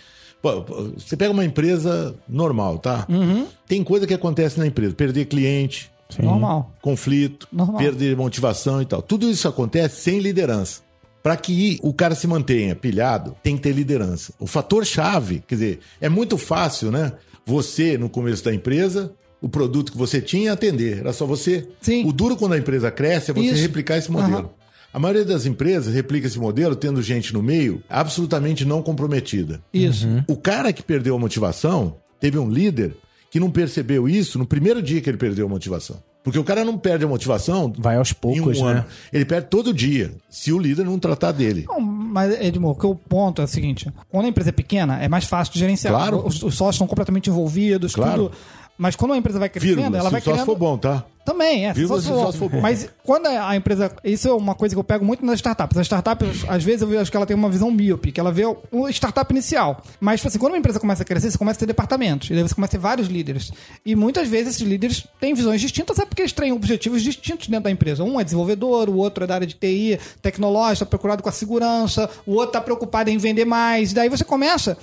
Você 0.97 1.17
pega 1.17 1.33
uma 1.33 1.45
empresa 1.45 2.15
normal, 2.29 2.79
tá? 2.79 3.05
Uhum. 3.09 3.47
Tem 3.67 3.83
coisa 3.83 4.07
que 4.07 4.15
acontece 4.15 4.57
na 4.57 4.67
empresa, 4.69 4.95
perder 4.95 5.25
cliente, 5.25 5.91
Normal. 6.19 6.73
conflito, 6.81 7.49
Normal. 7.53 7.79
perder 7.79 8.17
motivação 8.17 8.81
e 8.81 8.87
tal. 8.87 9.03
Tudo 9.03 9.29
isso 9.29 9.49
acontece 9.49 10.01
sem 10.03 10.19
liderança. 10.21 10.83
Para 11.23 11.37
que 11.37 11.81
o 11.83 11.93
cara 11.93 12.15
se 12.15 12.27
mantenha 12.27 12.77
pilhado, 12.77 13.35
tem 13.43 13.57
que 13.57 13.63
ter 13.63 13.73
liderança. 13.73 14.33
O 14.39 14.47
fator 14.47 14.87
chave, 14.87 15.43
quer 15.47 15.57
dizer, 15.57 15.81
é 16.01 16.09
muito 16.09 16.39
fácil, 16.39 16.93
né? 16.93 17.13
Você, 17.45 17.99
no 17.99 18.09
começo 18.09 18.45
da 18.45 18.55
empresa, 18.55 19.13
o 19.41 19.49
produto 19.49 19.91
que 19.91 19.99
você 19.99 20.21
tinha 20.21 20.53
atender. 20.53 20.99
Era 20.99 21.13
só 21.13 21.27
você. 21.27 21.69
Sim. 21.81 22.07
O 22.07 22.13
duro 22.13 22.37
quando 22.37 22.53
a 22.53 22.59
empresa 22.59 22.91
cresce 22.93 23.33
é 23.33 23.35
você 23.35 23.51
Isso. 23.51 23.63
replicar 23.63 23.97
esse 23.97 24.11
modelo. 24.11 24.37
Aham. 24.39 24.51
A 24.93 24.99
maioria 24.99 25.25
das 25.25 25.45
empresas 25.45 25.93
replica 25.93 26.27
esse 26.27 26.39
modelo 26.39 26.75
tendo 26.75 27.03
gente 27.03 27.35
no 27.35 27.43
meio 27.43 27.83
absolutamente 27.89 28.65
não 28.65 28.81
comprometida. 28.83 29.61
Isso. 29.75 30.07
O 30.27 30.37
cara 30.37 30.73
que 30.73 30.83
perdeu 30.83 31.15
a 31.17 31.19
motivação 31.19 31.97
teve 32.19 32.39
um 32.39 32.49
líder 32.49 32.97
que 33.31 33.41
não 33.41 33.51
percebeu 33.51 34.09
isso 34.09 34.39
no 34.39 34.47
primeiro 34.47 34.81
dia 34.83 35.01
que 35.01 35.09
ele 35.11 35.19
perdeu 35.19 35.47
a 35.47 35.49
motivação. 35.49 35.97
Porque 36.23 36.39
o 36.41 36.45
cara 36.45 36.65
não 36.65 36.77
perde 36.77 37.05
a 37.05 37.09
motivação 37.09 37.73
Vai 37.79 37.97
aos 37.97 38.11
em 38.11 38.15
poucos, 38.15 38.59
um 38.61 38.65
né? 38.67 38.73
ano. 38.73 38.85
Ele 39.13 39.25
perde 39.25 39.47
todo 39.49 39.73
dia, 39.73 40.13
se 40.29 40.53
o 40.53 40.59
líder 40.59 40.85
não 40.85 40.99
tratar 40.99 41.31
dele. 41.31 41.65
Não, 41.69 41.81
mas, 41.81 42.41
Edmur, 42.41 42.73
o 42.73 42.75
que 42.75 42.85
o 42.87 42.97
ponto 42.97 43.41
é 43.41 43.45
o 43.45 43.49
seguinte: 43.49 43.93
quando 44.09 44.25
a 44.25 44.29
empresa 44.29 44.49
é 44.49 44.53
pequena, 44.53 44.99
é 45.01 45.09
mais 45.09 45.25
fácil 45.25 45.53
de 45.53 45.61
gerenciar. 45.61 45.95
Claro. 45.95 46.27
Os, 46.27 46.43
os 46.43 46.55
sócios 46.57 46.75
estão 46.75 46.87
completamente 46.89 47.31
envolvidos, 47.31 47.95
Claro. 47.95 48.25
tudo. 48.25 48.33
Mas 48.77 48.97
quando 48.97 49.13
a 49.15 49.17
empresa 49.17 49.39
vai 49.39 49.49
crescendo, 49.49 49.77
Vírgula, 49.77 49.99
ela 49.99 50.09
se 50.09 50.13
vai 50.13 50.21
o 50.21 50.25
sócio 50.25 50.33
criando. 50.33 50.47
for 50.47 50.59
bom, 50.59 50.77
tá? 50.77 51.05
Também, 51.27 51.67
é. 51.67 51.73
Vírgula, 51.73 52.01
só 52.01 52.31
só 52.31 52.49
bom. 52.49 52.61
Mas 52.61 52.89
quando 53.03 53.27
a 53.27 53.57
empresa. 53.57 53.91
Isso 54.05 54.29
é 54.29 54.33
uma 54.33 54.55
coisa 54.55 54.77
que 54.77 54.79
eu 54.79 54.85
pego 54.85 55.05
muito 55.05 55.27
nas 55.27 55.35
startups. 55.35 55.77
As 55.77 55.87
startups, 55.87 56.45
às 56.49 56.63
vezes, 56.63 56.83
eu 56.83 56.89
vejo 56.89 57.11
que 57.11 57.17
ela 57.17 57.27
tem 57.27 57.35
uma 57.35 57.51
visão 57.51 57.69
míope, 57.69 58.13
que 58.13 58.21
ela 58.21 58.31
vê 58.31 58.45
o 58.47 58.89
startup 58.91 59.31
inicial. 59.35 59.83
Mas, 59.99 60.21
tipo 60.21 60.29
assim, 60.29 60.39
quando 60.39 60.53
uma 60.53 60.59
empresa 60.59 60.79
começa 60.79 61.03
a 61.03 61.05
crescer, 61.05 61.33
você 61.33 61.37
começa 61.37 61.59
a 61.59 61.61
ter 61.61 61.67
departamentos. 61.67 62.31
E 62.31 62.33
daí 62.33 62.43
você 62.43 62.55
começa 62.55 62.77
a 62.77 62.79
ter 62.79 62.83
vários 62.83 63.09
líderes. 63.09 63.51
E 63.85 63.97
muitas 63.97 64.29
vezes 64.29 64.55
esses 64.55 64.63
líderes 64.63 65.05
têm 65.21 65.35
visões 65.35 65.61
distintas, 65.61 65.99
é 65.99 66.07
porque 66.07 66.23
eles 66.23 66.33
têm 66.33 66.53
objetivos 66.53 67.03
distintos 67.03 67.49
dentro 67.49 67.65
da 67.65 67.73
empresa. 67.73 68.05
Um 68.05 68.21
é 68.21 68.25
desenvolvedor, 68.25 68.89
o 68.89 68.97
outro 68.97 69.25
é 69.25 69.27
da 69.27 69.35
área 69.35 69.47
de 69.49 69.55
TI, 69.55 69.99
tecnológico, 70.23 70.75
está 70.75 70.87
preocupado 70.87 71.25
com 71.25 71.29
a 71.29 71.33
segurança, 71.33 72.09
o 72.25 72.35
outro 72.35 72.51
está 72.51 72.61
preocupado 72.61 73.11
em 73.11 73.19
vender 73.19 73.45
mais. 73.45 73.91
E 73.91 73.95
daí 73.97 74.09
você 74.09 74.23
começa 74.23 74.79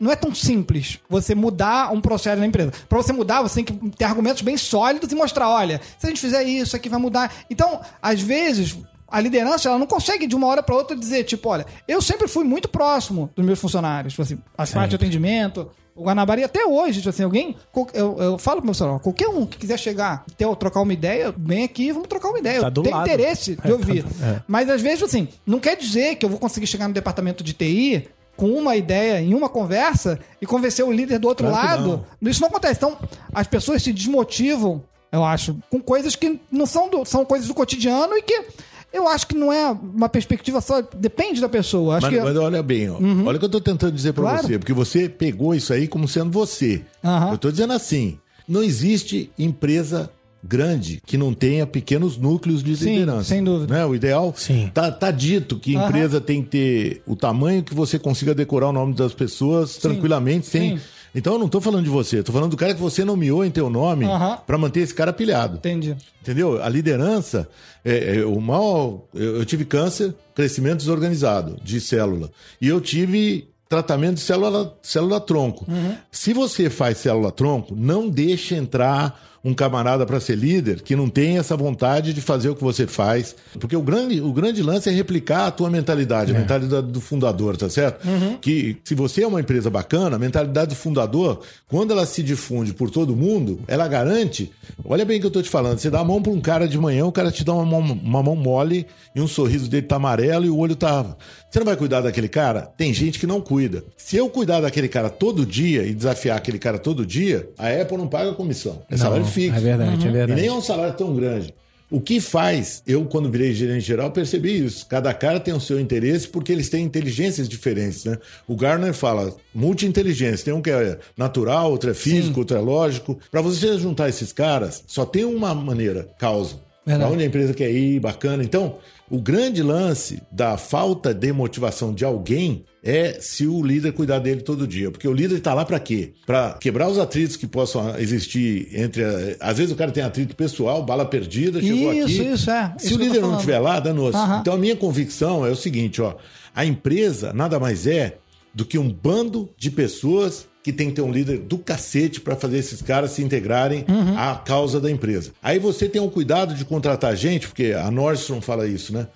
não 0.00 0.10
é 0.10 0.16
tão 0.16 0.34
simples 0.34 0.98
você 1.08 1.34
mudar 1.34 1.92
um 1.92 2.00
processo 2.00 2.40
na 2.40 2.46
empresa. 2.46 2.72
Para 2.88 2.98
você 3.02 3.12
mudar, 3.12 3.42
você 3.42 3.62
tem 3.62 3.64
que 3.64 3.90
ter 3.96 4.04
argumentos 4.04 4.42
bem 4.42 4.56
sólidos 4.56 5.10
e 5.10 5.14
mostrar, 5.14 5.48
olha, 5.48 5.80
se 5.98 6.06
a 6.06 6.08
gente 6.08 6.20
fizer 6.20 6.42
isso, 6.44 6.74
aqui 6.76 6.88
vai 6.88 6.98
mudar. 6.98 7.32
Então, 7.48 7.80
às 8.02 8.20
vezes, 8.20 8.76
a 9.08 9.20
liderança 9.20 9.68
ela 9.68 9.78
não 9.78 9.86
consegue 9.86 10.26
de 10.26 10.34
uma 10.34 10.46
hora 10.48 10.62
para 10.62 10.74
outra 10.74 10.96
dizer, 10.96 11.24
tipo, 11.24 11.48
olha, 11.48 11.64
eu 11.86 12.02
sempre 12.02 12.26
fui 12.26 12.44
muito 12.44 12.68
próximo 12.68 13.30
dos 13.36 13.44
meus 13.44 13.58
funcionários, 13.60 14.12
tipo 14.14 14.22
assim, 14.22 14.38
as 14.58 14.70
partes 14.72 14.90
de 14.90 14.96
atendimento, 14.96 15.70
o 15.94 16.02
Guanabara 16.02 16.40
e 16.40 16.44
até 16.44 16.66
hoje, 16.66 16.98
tipo 16.98 17.10
assim, 17.10 17.22
alguém, 17.22 17.54
eu, 17.92 18.16
eu 18.18 18.36
falo 18.38 18.56
pro 18.56 18.66
meu 18.66 18.74
celular, 18.74 18.98
qualquer 18.98 19.28
um 19.28 19.46
que 19.46 19.56
quiser 19.56 19.78
chegar, 19.78 20.24
ter, 20.36 20.44
trocar 20.56 20.80
uma 20.80 20.92
ideia, 20.92 21.32
vem 21.38 21.62
aqui, 21.62 21.92
vamos 21.92 22.08
trocar 22.08 22.30
uma 22.30 22.38
ideia. 22.40 22.60
Tá 22.62 22.66
eu 22.66 22.82
tenho 22.82 22.96
lado. 22.96 23.06
interesse 23.06 23.54
de 23.54 23.60
É, 23.60 23.62
tá 23.62 23.72
ouvir. 23.72 24.02
do- 24.02 24.24
é. 24.24 24.42
Mas 24.48 24.68
às 24.68 24.82
vezes, 24.82 25.04
assim, 25.04 25.28
não 25.46 25.60
quer 25.60 25.76
dizer 25.76 26.16
que 26.16 26.24
eu 26.26 26.28
vou 26.30 26.38
conseguir 26.40 26.66
chegar 26.66 26.88
no 26.88 26.94
departamento 26.94 27.44
de 27.44 27.52
TI 27.52 28.08
com 28.36 28.50
uma 28.50 28.76
ideia 28.76 29.20
em 29.20 29.32
uma 29.34 29.48
conversa 29.48 30.18
e 30.40 30.46
convencer 30.46 30.84
o 30.84 30.90
líder 30.92 31.18
do 31.18 31.28
outro 31.28 31.46
Claro 31.48 31.80
lado. 31.88 32.06
Isso 32.22 32.40
não 32.40 32.48
acontece. 32.48 32.78
Então, 32.78 32.96
as 33.32 33.46
pessoas 33.46 33.82
se 33.82 33.92
desmotivam, 33.92 34.82
eu 35.12 35.24
acho, 35.24 35.56
com 35.70 35.80
coisas 35.80 36.16
que 36.16 36.40
não 36.50 36.66
são, 36.66 36.88
do- 36.90 37.04
são 37.04 37.24
coisas 37.24 37.46
do 37.48 37.54
cotidiano 37.54 38.14
e 38.16 38.22
que 38.22 38.44
eu 38.92 39.08
acho 39.08 39.26
que 39.26 39.34
não 39.36 39.52
é 39.52 39.70
uma 39.70 40.08
perspectiva 40.08 40.60
só. 40.60 40.80
Depende 40.82 41.40
da 41.40 41.48
pessoa. 41.48 41.96
Acho 41.96 42.06
Mas, 42.06 42.14
que. 42.14 42.20
Uhum. 42.20 42.24
mas 42.26 42.36
olha 42.36 42.62
bem, 42.62 42.90
ó. 42.90 42.94
olha 43.26 43.36
o 43.36 43.38
que 43.38 43.44
eu 43.44 43.48
tô 43.50 43.60
tentando 43.60 43.92
dizer 43.92 44.12
pra 44.12 44.22
Claro. 44.22 44.46
você, 44.46 44.58
porque 44.58 44.72
você 44.72 45.08
pegou 45.08 45.54
isso 45.54 45.72
aí 45.72 45.86
como 45.88 46.06
sendo 46.08 46.30
você. 46.30 46.82
Aham. 47.02 47.32
Eu 47.32 47.38
tô 47.38 47.50
dizendo 47.50 47.72
assim, 47.72 48.18
não 48.48 48.62
existe 48.62 49.30
empresa 49.38 50.10
grande 50.46 51.00
que 51.06 51.16
não 51.16 51.32
tenha 51.32 51.66
pequenos 51.66 52.18
núcleos 52.18 52.62
de 52.62 52.76
Sim, 52.76 52.92
liderança. 52.98 53.24
sem 53.24 53.42
dúvida. 53.42 53.74
Né? 53.74 53.86
O 53.86 53.94
ideal 53.94 54.32
Sim. 54.36 54.70
tá, 54.72 54.90
tá 54.92 55.10
dito 55.10 55.56
que 55.58 55.76
a 55.76 55.86
empresa 55.86 56.20
tem 56.20 56.42
que 56.42 56.48
ter 56.48 57.02
o 57.06 57.16
tamanho 57.16 57.62
que 57.62 57.74
você 57.74 57.98
consiga 57.98 58.34
decorar 58.34 58.68
o 58.68 58.72
nome 58.72 58.94
das 58.94 59.14
pessoas 59.14 59.76
tranquilamente, 59.76 60.46
sem. 60.46 60.76
Sim. 60.76 60.84
Então 61.14 61.34
eu 61.34 61.38
não 61.38 61.48
tô 61.48 61.60
falando 61.60 61.84
de 61.84 61.90
você, 61.90 62.24
tô 62.24 62.32
falando 62.32 62.50
do 62.50 62.56
cara 62.56 62.74
que 62.74 62.80
você 62.80 63.04
nomeou 63.04 63.44
em 63.44 63.50
teu 63.50 63.70
nome 63.70 64.04
pra 64.46 64.58
manter 64.58 64.80
esse 64.80 64.92
cara 64.92 65.12
pilhado. 65.12 65.58
Entendi. 65.58 65.96
Entendeu? 66.20 66.60
A 66.60 66.68
liderança, 66.68 67.48
é, 67.84 68.16
é, 68.16 68.24
o 68.24 68.40
mal. 68.40 69.08
Eu, 69.14 69.36
eu 69.36 69.44
tive 69.44 69.64
câncer, 69.64 70.12
crescimento 70.34 70.78
desorganizado 70.78 71.56
de 71.62 71.80
célula. 71.80 72.30
E 72.60 72.66
eu 72.66 72.80
tive 72.80 73.48
tratamento 73.68 74.16
de 74.16 74.22
célula, 74.22 74.76
célula 74.82 75.20
tronco. 75.20 75.66
Se 76.10 76.32
você 76.32 76.68
faz 76.68 76.98
célula 76.98 77.30
tronco, 77.30 77.76
não 77.76 78.08
deixe 78.08 78.56
entrar 78.56 79.33
um 79.44 79.52
camarada 79.52 80.06
para 80.06 80.18
ser 80.18 80.36
líder 80.36 80.80
que 80.80 80.96
não 80.96 81.08
tem 81.08 81.38
essa 81.38 81.56
vontade 81.56 82.14
de 82.14 82.20
fazer 82.20 82.48
o 82.48 82.54
que 82.54 82.64
você 82.64 82.86
faz. 82.86 83.36
Porque 83.60 83.76
o 83.76 83.82
grande, 83.82 84.20
o 84.20 84.32
grande 84.32 84.62
lance 84.62 84.88
é 84.88 84.92
replicar 84.92 85.46
a 85.46 85.50
tua 85.50 85.68
mentalidade, 85.68 86.34
a 86.34 86.38
mentalidade 86.38 86.86
do 86.86 87.00
fundador, 87.00 87.56
tá 87.56 87.68
certo? 87.68 88.06
Que 88.40 88.78
se 88.82 88.94
você 88.94 89.22
é 89.22 89.26
uma 89.26 89.40
empresa 89.40 89.68
bacana, 89.68 90.16
a 90.16 90.18
mentalidade 90.18 90.70
do 90.70 90.76
fundador, 90.76 91.40
quando 91.68 91.90
ela 91.90 92.06
se 92.06 92.22
difunde 92.22 92.72
por 92.72 92.90
todo 92.90 93.14
mundo, 93.14 93.60
ela 93.68 93.86
garante. 93.86 94.50
Olha 94.84 95.04
bem 95.04 95.18
o 95.18 95.20
que 95.20 95.26
eu 95.26 95.30
tô 95.30 95.42
te 95.42 95.50
falando. 95.50 95.78
Você 95.78 95.90
dá 95.90 96.00
a 96.00 96.04
mão 96.04 96.22
para 96.22 96.32
um 96.32 96.40
cara 96.40 96.66
de 96.66 96.78
manhã, 96.78 97.04
o 97.04 97.12
cara 97.12 97.30
te 97.30 97.44
dá 97.44 97.52
uma 97.52 97.64
mão, 97.66 97.80
uma 97.80 98.22
mão 98.22 98.36
mole 98.36 98.86
e 99.14 99.20
um 99.20 99.28
sorriso 99.28 99.68
dele 99.68 99.86
tá 99.86 99.96
amarelo 99.96 100.46
e 100.46 100.50
o 100.50 100.56
olho 100.56 100.74
tá. 100.74 101.16
Você 101.50 101.58
não 101.60 101.66
vai 101.66 101.76
cuidar 101.76 102.00
daquele 102.00 102.28
cara? 102.28 102.62
Tem 102.62 102.92
gente 102.92 103.18
que 103.18 103.26
não 103.26 103.40
cuida. 103.40 103.84
Se 103.96 104.16
eu 104.16 104.28
cuidar 104.28 104.60
daquele 104.60 104.88
cara 104.88 105.08
todo 105.08 105.46
dia 105.46 105.84
e 105.84 105.94
desafiar 105.94 106.36
aquele 106.36 106.58
cara 106.58 106.78
todo 106.78 107.06
dia, 107.06 107.48
a 107.56 107.68
Apple 107.68 107.96
não 107.96 108.08
paga 108.08 108.32
comissão. 108.32 108.82
É 108.90 108.96
salário 108.96 109.24
fixo. 109.34 109.56
É 109.56 109.60
verdade, 109.60 110.06
é 110.06 110.08
E 110.08 110.12
verdade. 110.12 110.40
nem 110.40 110.48
é 110.50 110.52
um 110.52 110.60
salário 110.62 110.94
tão 110.94 111.14
grande. 111.14 111.54
O 111.90 112.00
que 112.00 112.18
faz, 112.18 112.82
eu 112.86 113.04
quando 113.04 113.30
virei 113.30 113.52
gerente 113.52 113.86
geral 113.86 114.10
percebi 114.10 114.64
isso. 114.64 114.86
Cada 114.86 115.12
cara 115.14 115.38
tem 115.38 115.54
o 115.54 115.60
seu 115.60 115.78
interesse 115.78 116.26
porque 116.26 116.50
eles 116.50 116.68
têm 116.68 116.82
inteligências 116.84 117.48
diferentes, 117.48 118.04
né? 118.04 118.18
O 118.48 118.56
Garner 118.56 118.92
fala 118.94 119.34
multi-inteligência. 119.54 120.46
Tem 120.46 120.54
um 120.54 120.62
que 120.62 120.70
é 120.70 120.98
natural, 121.16 121.70
outro 121.70 121.90
é 121.90 121.94
físico, 121.94 122.40
outro 122.40 122.56
é 122.56 122.60
lógico. 122.60 123.18
Para 123.30 123.40
você 123.42 123.78
juntar 123.78 124.08
esses 124.08 124.32
caras, 124.32 124.82
só 124.86 125.04
tem 125.04 125.24
uma 125.24 125.54
maneira, 125.54 126.08
causa. 126.18 126.56
Verdade. 126.86 127.06
Pra 127.06 127.14
onde 127.14 127.24
a 127.24 127.26
empresa 127.26 127.54
quer 127.54 127.70
ir, 127.70 128.00
bacana. 128.00 128.42
Então, 128.42 128.76
o 129.10 129.20
grande 129.20 129.62
lance 129.62 130.22
da 130.32 130.56
falta 130.56 131.12
de 131.12 131.32
motivação 131.32 131.92
de 131.92 132.04
alguém 132.04 132.64
é 132.82 133.18
se 133.20 133.46
o 133.46 133.62
líder 133.62 133.92
cuidar 133.92 134.18
dele 134.18 134.40
todo 134.42 134.66
dia. 134.66 134.90
Porque 134.90 135.06
o 135.08 135.12
líder 135.12 135.36
está 135.38 135.54
lá 135.54 135.64
para 135.64 135.78
quê? 135.78 136.12
Para 136.26 136.54
quebrar 136.60 136.88
os 136.88 136.98
atritos 136.98 137.36
que 137.36 137.46
possam 137.46 137.98
existir 137.98 138.68
entre. 138.72 139.04
a- 139.04 139.36
Às 139.40 139.58
vezes 139.58 139.72
o 139.72 139.76
cara 139.76 139.90
tem 139.90 140.02
atrito 140.02 140.34
pessoal, 140.36 140.82
bala 140.84 141.04
perdida, 141.04 141.60
chegou 141.60 141.92
Isso, 141.92 142.20
aqui. 142.20 142.28
isso, 142.32 142.50
é. 142.50 142.74
Se 142.78 142.86
Isso 142.86 142.96
o 142.96 142.98
líder 142.98 143.20
não 143.20 143.34
estiver 143.34 143.58
lá, 143.58 143.78
danou-se. 143.80 144.16
Aham. 144.16 144.40
Então 144.40 144.54
a 144.54 144.58
minha 144.58 144.76
convicção 144.76 145.46
é 145.46 145.50
o 145.50 145.56
seguinte, 145.56 146.00
ó. 146.02 146.14
A 146.54 146.64
empresa 146.64 147.32
nada 147.32 147.58
mais 147.58 147.86
é 147.86 148.18
do 148.54 148.64
que 148.64 148.78
um 148.78 148.90
bando 148.90 149.50
de 149.58 149.70
pessoas 149.70 150.46
que 150.64 150.72
tem 150.72 150.88
que 150.88 150.94
ter 150.96 151.02
um 151.02 151.12
líder 151.12 151.38
do 151.40 151.58
cacete 151.58 152.20
para 152.22 152.34
fazer 152.34 152.56
esses 152.56 152.80
caras 152.82 153.10
se 153.10 153.22
integrarem 153.22 153.84
Uhum. 153.86 154.18
à 154.18 154.34
causa 154.36 154.80
da 154.80 154.90
empresa. 154.90 155.30
Aí 155.42 155.58
você 155.58 155.88
tem 155.88 156.00
um 156.00 156.08
cuidado 156.08 156.54
de 156.54 156.64
contratar 156.64 157.14
gente, 157.14 157.46
porque 157.46 157.72
a 157.72 157.90
Nordstrom 157.90 158.40
fala 158.40 158.66
isso, 158.66 158.92
né? 158.92 159.06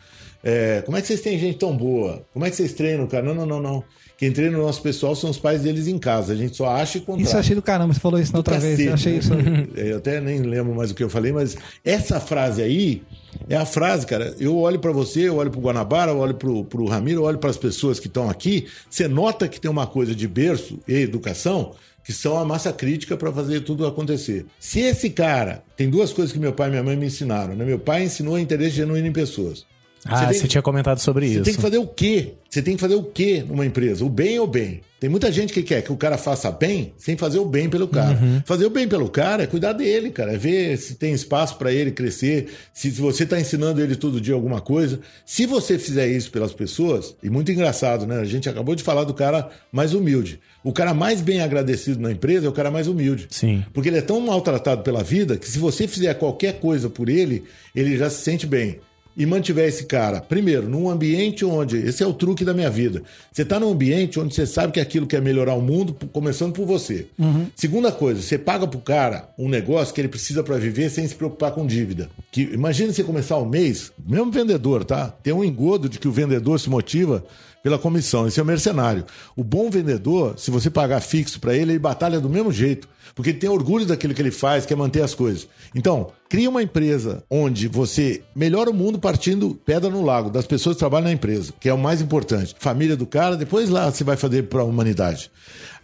É, 0.45 0.83
como 0.85 0.97
é 0.97 1.01
que 1.01 1.07
vocês 1.07 1.21
têm 1.23 1.39
gente 1.39 1.59
tão 1.59 1.75
boa? 1.77 2.23
Como 2.33 2.45
é 2.45 2.51
que 2.51 2.55
vocês 2.57 2.73
treinam, 2.75 3.07
cara? 3.07 3.25
Não, 3.25 3.35
não, 3.35 3.47
não, 3.47 3.61
não. 3.63 3.85
Quem 4.19 4.33
treina 4.33 4.59
o 4.59 4.63
nosso 4.63 4.83
pessoal 4.83 5.15
são 5.15 5.31
os 5.31 5.39
pais 5.39 5.63
deles 5.63 5.87
em 5.87 5.97
casa. 5.97 6.33
A 6.33 6.37
gente 6.37 6.57
só 6.57 6.69
acha 6.69 6.99
e 6.99 7.01
contrata. 7.01 7.23
Isso 7.23 7.37
eu 7.37 7.41
achei 7.41 7.55
do 7.55 7.63
caramba, 7.63 7.95
você 7.95 8.01
falou 8.01 8.19
isso 8.19 8.33
na 8.33 8.41
outra 8.41 8.59
vez. 8.59 8.77
Cacete, 8.77 8.89
Eu 8.89 8.95
achei 8.95 9.13
né? 9.13 9.19
isso. 9.21 9.33
Eu 9.79 9.99
até 9.99 10.21
nem 10.21 10.43
lembro 10.43 10.75
mais 10.75 10.91
o 10.91 10.95
que 10.95 11.05
eu 11.05 11.09
falei, 11.09 11.31
mas 11.31 11.57
essa 11.85 12.19
frase 12.19 12.61
aí 12.61 13.01
é 13.49 13.57
a 13.57 13.65
frase, 13.65 14.05
cara. 14.05 14.35
Eu 14.41 14.57
olho 14.59 14.81
pra 14.81 14.91
você, 14.91 15.29
eu 15.29 15.37
olho 15.37 15.53
pro 15.53 15.61
Guanabara, 15.61 16.11
eu 16.11 16.19
olho 16.19 16.35
pro, 16.35 16.65
pro 16.65 16.85
Ramiro, 16.87 17.21
eu 17.21 17.25
olho 17.27 17.39
pras 17.39 17.57
pessoas 17.57 18.01
que 18.01 18.09
estão 18.09 18.29
aqui. 18.29 18.67
Você 18.91 19.07
nota 19.07 19.47
que 19.47 19.61
tem 19.61 19.71
uma 19.71 19.87
coisa 19.87 20.13
de 20.17 20.27
berço 20.27 20.81
e 20.89 20.95
educação 20.95 21.77
que 22.03 22.13
são 22.13 22.37
a 22.39 22.45
massa 22.45 22.73
crítica 22.73 23.17
para 23.17 23.31
fazer 23.31 23.61
tudo 23.61 23.87
acontecer. 23.87 24.47
Se 24.59 24.81
esse 24.81 25.11
cara 25.11 25.63
tem 25.77 25.89
duas 25.89 26.13
coisas 26.13 26.33
que 26.33 26.41
meu 26.41 26.53
pai 26.53 26.69
e 26.69 26.71
minha 26.71 26.83
mãe 26.83 26.97
me 26.97 27.07
ensinaram, 27.07 27.55
né? 27.55 27.65
Meu 27.65 27.79
pai 27.79 28.03
ensinou 28.03 28.37
interesse 28.37 28.77
genuíno 28.77 29.07
em 29.07 29.13
pessoas. 29.13 29.65
Ah, 30.05 30.33
você 30.33 30.47
tinha 30.47 30.63
comentado 30.63 30.99
sobre 30.99 31.27
você 31.27 31.35
isso. 31.35 31.43
tem 31.45 31.55
que 31.55 31.61
fazer 31.61 31.79
o 31.79 31.87
quê? 31.87 32.35
Você 32.49 32.63
tem 32.63 32.75
que 32.77 32.81
fazer 32.81 32.95
o 32.95 33.03
quê 33.03 33.45
numa 33.47 33.67
empresa? 33.67 34.05
O 34.05 34.09
bem 34.09 34.39
ou 34.39 34.47
o 34.47 34.49
bem? 34.49 34.81
Tem 34.99 35.09
muita 35.09 35.31
gente 35.31 35.53
que 35.53 35.63
quer 35.63 35.83
que 35.83 35.93
o 35.93 35.97
cara 35.97 36.19
faça 36.19 36.51
bem 36.51 36.93
sem 36.97 37.17
fazer 37.17 37.39
o 37.39 37.45
bem 37.45 37.69
pelo 37.69 37.87
cara. 37.87 38.19
Fazer 38.45 38.67
o 38.67 38.71
bem 38.71 38.89
pelo 38.89 39.09
cara 39.09 39.45
é 39.45 39.47
cuidar 39.47 39.73
dele, 39.73 40.11
cara. 40.11 40.33
É 40.33 40.37
ver 40.37 40.77
se 40.77 40.95
tem 40.97 41.13
espaço 41.13 41.57
para 41.57 41.73
ele 41.73 41.93
crescer, 41.93 42.49
se, 42.73 42.91
se 42.91 43.01
você 43.01 43.23
está 43.23 43.39
ensinando 43.39 43.81
ele 43.81 43.95
todo 43.95 44.21
dia 44.21 44.35
alguma 44.35 44.61
coisa. 44.61 44.99
Se 45.25 45.47
você 45.47 45.79
fizer 45.79 46.09
isso 46.09 46.33
pelas 46.33 46.53
pessoas, 46.53 47.15
e 47.23 47.31
muito 47.31 47.53
engraçado, 47.53 48.07
né? 48.07 48.19
A 48.19 48.25
gente 48.25 48.49
acabou 48.49 48.75
de 48.75 48.83
falar 48.83 49.05
do 49.05 49.15
cara 49.15 49.49
mais 49.71 49.95
humilde. 49.95 50.41
O 50.65 50.73
cara 50.73 50.93
mais 50.93 51.21
bem 51.21 51.41
agradecido 51.43 52.01
na 52.01 52.11
empresa 52.11 52.47
é 52.47 52.49
o 52.49 52.53
cara 52.53 52.71
mais 52.71 52.89
humilde. 52.89 53.29
Sim. 53.31 53.65
Porque 53.73 53.89
ele 53.89 53.99
é 53.99 54.03
tão 54.03 54.21
maltratado 54.21 54.83
pela 54.83 55.05
vida 55.05 55.37
que 55.37 55.49
se 55.49 55.59
você 55.59 55.87
fizer 55.87 56.15
qualquer 56.15 56.59
coisa 56.59 56.91
por 56.91 57.09
ele, 57.09 57.45
ele 57.75 57.97
já 57.97 58.11
se 58.11 58.23
sente 58.23 58.47
bem. 58.47 58.81
E 59.19 59.27
mantiver 59.27 59.67
esse 59.67 59.85
cara, 59.87 60.21
primeiro, 60.21 60.69
num 60.69 60.89
ambiente 60.89 61.45
onde. 61.45 61.77
Esse 61.77 62.05
é 62.05 62.07
o 62.07 62.13
truque 62.15 62.45
da 62.45 62.55
minha 62.55 62.71
vida. 62.71 63.03
Você 63.33 63.43
está 63.43 63.59
num 63.59 63.73
ambiente 63.73 64.21
onde 64.21 64.33
você 64.33 64.47
sabe 64.47 64.73
que 64.73 64.79
aquilo 64.79 65.09
quer 65.09 65.21
melhorar 65.21 65.55
o 65.55 65.61
mundo, 65.61 65.93
começando 66.13 66.53
por 66.53 66.65
você. 66.65 67.09
Segunda 67.57 67.91
coisa, 67.91 68.23
você 68.23 68.39
paga 68.39 68.65
pro 68.65 68.79
cara 68.79 69.29
um 69.37 69.49
negócio 69.49 69.93
que 69.93 70.01
ele 70.01 70.07
precisa 70.07 70.45
para 70.45 70.57
viver 70.57 70.89
sem 70.89 71.07
se 71.09 71.17
preocupar 71.17 71.51
com 71.51 71.67
dívida. 71.67 72.09
Que, 72.31 72.43
imagina 72.43 72.93
você 72.93 73.03
começar 73.03 73.39
o 73.39 73.45
mês, 73.45 73.91
mesmo 74.07 74.31
vendedor, 74.31 74.85
tá? 74.85 75.09
Tem 75.09 75.33
um 75.33 75.43
engodo 75.43 75.89
de 75.89 75.99
que 75.99 76.07
o 76.07 76.13
vendedor 76.13 76.61
se 76.61 76.71
motiva 76.71 77.25
pela 77.61 77.77
comissão. 77.77 78.29
Esse 78.29 78.39
é 78.39 78.43
o 78.43 78.47
mercenário. 78.47 79.05
O 79.35 79.43
bom 79.43 79.69
vendedor, 79.69 80.39
se 80.39 80.49
você 80.49 80.71
pagar 80.71 81.01
fixo 81.01 81.41
para 81.41 81.57
ele, 81.57 81.73
ele 81.73 81.79
batalha 81.81 82.21
do 82.21 82.31
mesmo 82.31 82.53
jeito. 82.53 82.89
Porque 83.19 83.31
ele 83.31 83.39
tem 83.41 83.51
orgulho 83.51 83.85
daquilo 83.85 84.15
que 84.15 84.23
ele 84.23 84.31
faz, 84.31 84.65
quer 84.65 84.77
manter 84.77 85.03
as 85.03 85.13
coisas. 85.13 85.49
Então, 85.75 86.13
cria 86.29 86.49
uma 86.49 86.63
empresa 86.63 87.25
onde 87.29 87.67
você 87.67 88.23
melhora 88.33 88.71
o 88.71 88.73
mundo 88.73 88.97
partindo 88.97 89.59
pedra 89.67 89.91
no 89.91 90.05
lago, 90.05 90.31
das 90.31 90.47
pessoas 90.47 90.77
que 90.77 90.79
trabalham 90.79 91.07
na 91.07 91.13
empresa, 91.13 91.53
que 91.59 91.69
é 91.69 91.75
o 91.75 91.79
mais 91.79 92.01
importante. 92.01 92.55
Família 92.61 92.97
do 92.97 93.05
cara, 93.07 93.37
depois 93.37 93.71
lá 93.71 93.91
você 93.91 94.05
vai 94.05 94.17
fazer 94.17 94.45
para 94.45 94.61
a 94.61 94.65
humanidade. 94.65 95.33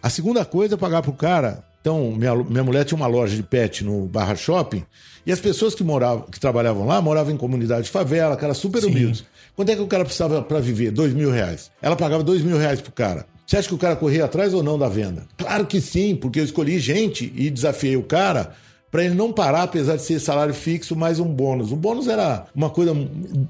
A 0.01 0.09
segunda 0.09 0.45
coisa 0.45 0.75
é 0.75 0.77
pagar 0.77 1.01
pro 1.01 1.11
cara. 1.11 1.61
Então, 1.81 2.13
minha, 2.13 2.33
minha 2.33 2.63
mulher 2.63 2.85
tinha 2.85 2.95
uma 2.95 3.05
loja 3.05 3.35
de 3.35 3.43
pet 3.43 3.83
no 3.83 4.05
Barra 4.05 4.37
Shopping, 4.37 4.85
e 5.25 5.31
as 5.33 5.41
pessoas 5.41 5.75
que 5.75 5.83
moravam, 5.83 6.27
que 6.31 6.39
trabalhavam 6.39 6.85
lá, 6.85 7.01
moravam 7.01 7.33
em 7.33 7.37
comunidade 7.37 7.87
de 7.87 7.91
favela, 7.91 8.37
cara 8.37 8.53
super 8.53 8.85
humildes. 8.85 9.25
Quanto 9.57 9.73
é 9.73 9.75
que 9.75 9.81
o 9.81 9.87
cara 9.87 10.05
precisava 10.05 10.41
para 10.41 10.61
viver? 10.61 10.91
Dois 10.91 11.13
mil 11.13 11.31
reais. 11.31 11.69
Ela 11.81 11.97
pagava 11.97 12.23
dois 12.23 12.41
mil 12.41 12.57
reais 12.57 12.79
pro 12.79 12.93
cara. 12.93 13.25
Você 13.45 13.57
acha 13.57 13.67
que 13.67 13.75
o 13.75 13.77
cara 13.77 13.95
corria 13.95 14.25
atrás 14.25 14.53
ou 14.53 14.63
não 14.63 14.77
da 14.77 14.89
venda? 14.89 15.23
Claro 15.37 15.65
que 15.65 15.79
sim, 15.79 16.15
porque 16.15 16.39
eu 16.39 16.43
escolhi 16.43 16.79
gente 16.79 17.31
e 17.35 17.49
desafiei 17.49 17.95
o 17.95 18.03
cara 18.03 18.53
para 18.89 19.03
ele 19.03 19.13
não 19.13 19.31
parar, 19.31 19.63
apesar 19.63 19.97
de 19.97 20.03
ser 20.03 20.19
salário 20.19 20.53
fixo, 20.53 20.95
mais 20.95 21.19
um 21.19 21.25
bônus. 21.25 21.71
O 21.71 21.75
bônus 21.75 22.07
era 22.07 22.45
uma 22.55 22.69
coisa 22.69 22.95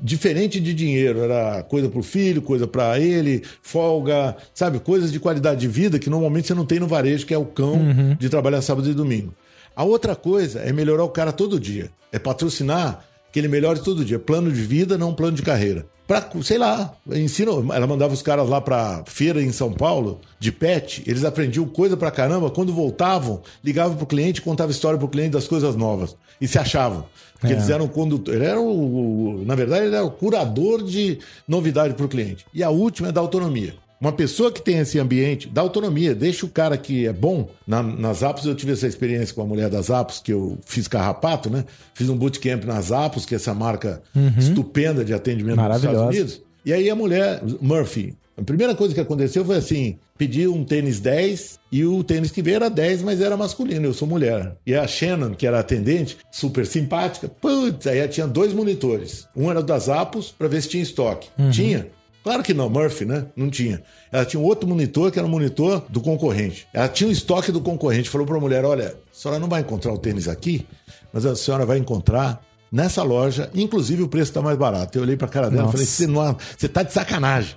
diferente 0.01 0.60
de 0.60 0.73
dinheiro, 0.73 1.19
era 1.19 1.62
coisa 1.63 1.88
para 1.88 1.99
o 1.99 2.03
filho, 2.03 2.41
coisa 2.41 2.65
para 2.65 2.99
ele, 2.99 3.43
folga, 3.62 4.36
sabe, 4.55 4.79
coisas 4.79 5.12
de 5.12 5.19
qualidade 5.19 5.62
de 5.62 5.67
vida 5.67 5.99
que 5.99 6.10
normalmente 6.10 6.47
você 6.47 6.55
não 6.55 6.65
tem 6.65 6.79
no 6.79 6.88
varejo, 6.88 7.27
que 7.27 7.34
é 7.34 7.38
o 7.38 7.45
cão 7.45 7.77
de 8.17 8.27
trabalhar 8.27 8.62
sábado 8.63 8.89
e 8.89 8.93
domingo. 8.93 9.34
A 9.75 9.84
outra 9.84 10.15
coisa 10.15 10.62
é 10.62 10.73
melhorar 10.73 11.03
o 11.03 11.10
cara 11.10 11.31
todo 11.31 11.60
dia, 11.60 11.91
é 12.12 12.17
patrocinar 12.17 13.05
que 13.31 13.38
ele 13.38 13.47
melhore 13.47 13.81
todo 13.81 14.03
dia. 14.03 14.17
Plano 14.17 14.51
de 14.51 14.62
vida, 14.62 14.97
não 14.97 15.13
plano 15.13 15.38
de 15.38 15.43
carreira. 15.43 15.86
Pra, 16.07 16.29
sei 16.43 16.57
lá, 16.59 16.93
ensina. 17.11 17.51
Ela 17.73 17.87
mandava 17.87 18.13
os 18.13 18.21
caras 18.21 18.47
lá 18.47 18.61
pra 18.61 19.03
feira 19.07 19.41
em 19.41 19.51
São 19.51 19.71
Paulo, 19.73 20.19
de 20.39 20.51
pet, 20.51 21.03
eles 21.07 21.25
aprendiam 21.25 21.65
coisa 21.65 21.97
pra 21.97 22.11
caramba. 22.11 22.51
Quando 22.51 22.71
voltavam, 22.71 23.41
ligavam 23.63 23.97
pro 23.97 24.05
cliente, 24.05 24.41
contavam 24.41 24.71
história 24.71 24.99
pro 24.99 25.07
cliente 25.07 25.31
das 25.31 25.47
coisas 25.47 25.75
novas. 25.75 26.15
E 26.39 26.47
se 26.47 26.59
achavam. 26.59 27.05
Porque 27.39 27.53
É. 27.53 27.57
eles 27.57 27.69
eram 27.69 27.87
condutor. 27.87 28.35
Ele 28.35 28.45
era 28.45 28.59
o- 28.61 29.43
Na 29.45 29.55
verdade, 29.55 29.85
ele 29.87 29.95
era 29.95 30.05
o 30.05 30.11
curador 30.11 30.83
de 30.83 31.17
novidade 31.47 31.93
pro 31.95 32.07
cliente. 32.07 32.45
E 32.53 32.63
a 32.63 32.69
última 32.69 33.09
é 33.09 33.11
da 33.11 33.21
autonomia. 33.21 33.73
Uma 33.99 34.12
pessoa 34.12 34.51
que 34.51 34.62
tem 34.62 34.77
esse 34.79 34.99
ambiente, 34.99 35.47
dá 35.47 35.62
autonomia, 35.62 36.13
deixa 36.13 36.45
o 36.45 36.49
cara 36.49 36.77
que 36.77 37.08
é 37.08 37.13
bom. 37.13 37.49
Na- 37.65 37.81
nas 37.81 38.23
Apos, 38.23 38.45
eu 38.45 38.53
tive 38.53 38.73
essa 38.73 38.86
experiência 38.88 39.34
com 39.34 39.41
a 39.41 39.45
mulher 39.45 39.69
das 39.69 39.89
Apos, 39.89 40.19
que 40.19 40.34
eu 40.34 40.58
fiz 40.65 40.88
carrapato, 40.88 41.49
né? 41.49 41.63
Fiz 41.93 42.10
um 42.10 42.17
bootcamp 42.17 42.65
nas 42.65 42.91
Apos, 42.91 43.25
que 43.25 43.34
é 43.34 43.38
essa 43.38 43.53
marca 43.53 44.01
estupenda 44.38 45.03
de 45.03 45.13
atendimento 45.13 45.55
nos 45.75 45.81
Estados. 45.91 46.01
Unidos. 46.17 46.41
E 46.65 46.73
aí 46.73 46.89
a 46.89 46.95
mulher, 46.95 47.41
Murphy, 47.62 48.13
a 48.38 48.41
primeira 48.43 48.75
coisa 48.75 48.93
que 48.93 48.99
aconteceu 48.99 49.45
foi 49.45 49.55
assim: 49.58 49.97
pedi 50.17 50.45
um 50.47 50.63
tênis 50.65 50.99
10 50.99 51.60
e 51.71 51.86
o 51.86 52.03
tênis 52.03 52.31
que 52.31 52.41
veio 52.41 52.55
era 52.58 52.69
10, 52.69 53.01
mas 53.01 53.21
era 53.21 53.38
masculino, 53.38 53.86
eu 53.86 53.93
sou 53.93 54.08
mulher. 54.08 54.58
E 54.65 54.75
a 54.75 54.86
Shannon, 54.86 55.34
que 55.36 55.47
era 55.47 55.60
atendente, 55.60 56.17
super 56.31 56.65
simpática, 56.65 57.29
putz, 57.29 57.88
aí 57.88 57.99
ela 57.99 58.08
tinha 58.08 58.27
dois 58.27 58.51
monitores. 58.53 59.27
Um 59.36 59.49
era 59.49 59.63
das 59.63 59.88
Apos 59.88 60.34
para 60.38 60.47
ver 60.49 60.62
se 60.62 60.69
tinha 60.69 60.84
estoque. 60.84 61.29
Tinha. 61.51 61.88
Claro 62.25 62.41
que 62.41 62.55
não, 62.55 62.67
Murphy, 62.67 63.05
né? 63.05 63.27
Não 63.35 63.51
tinha. 63.51 63.83
Ela 64.11 64.25
tinha 64.25 64.41
um 64.41 64.43
outro 64.43 64.67
monitor 64.67 65.11
que 65.11 65.19
era 65.19 65.27
um 65.27 65.29
monitor 65.29 65.85
do 65.88 66.01
concorrente. 66.01 66.67
Ela 66.73 66.88
tinha 66.88 67.07
o 67.07 67.11
estoque 67.11 67.51
do 67.51 67.61
concorrente. 67.61 68.09
Falou 68.09 68.25
para 68.25 68.35
a 68.35 68.39
mulher: 68.39 68.65
olha, 68.65 68.88
a 68.88 69.15
senhora 69.15 69.39
não 69.39 69.47
vai 69.47 69.61
encontrar 69.61 69.93
o 69.93 69.97
tênis 69.99 70.27
aqui, 70.27 70.65
mas 71.13 71.23
a 71.23 71.35
senhora 71.35 71.67
vai 71.67 71.77
encontrar 71.77 72.41
nessa 72.71 73.03
loja. 73.03 73.51
Inclusive 73.53 74.01
o 74.01 74.07
preço 74.07 74.31
está 74.31 74.41
mais 74.41 74.57
barato. 74.57 74.97
Eu 74.97 75.03
olhei 75.03 75.15
para 75.15 75.27
a 75.27 75.29
cara 75.29 75.51
dela 75.51 75.69
e 75.69 75.71
falei: 75.71 75.85
você, 75.85 76.07
não, 76.07 76.35
você 76.57 76.67
tá 76.67 76.81
de 76.81 76.93
sacanagem. 76.93 77.55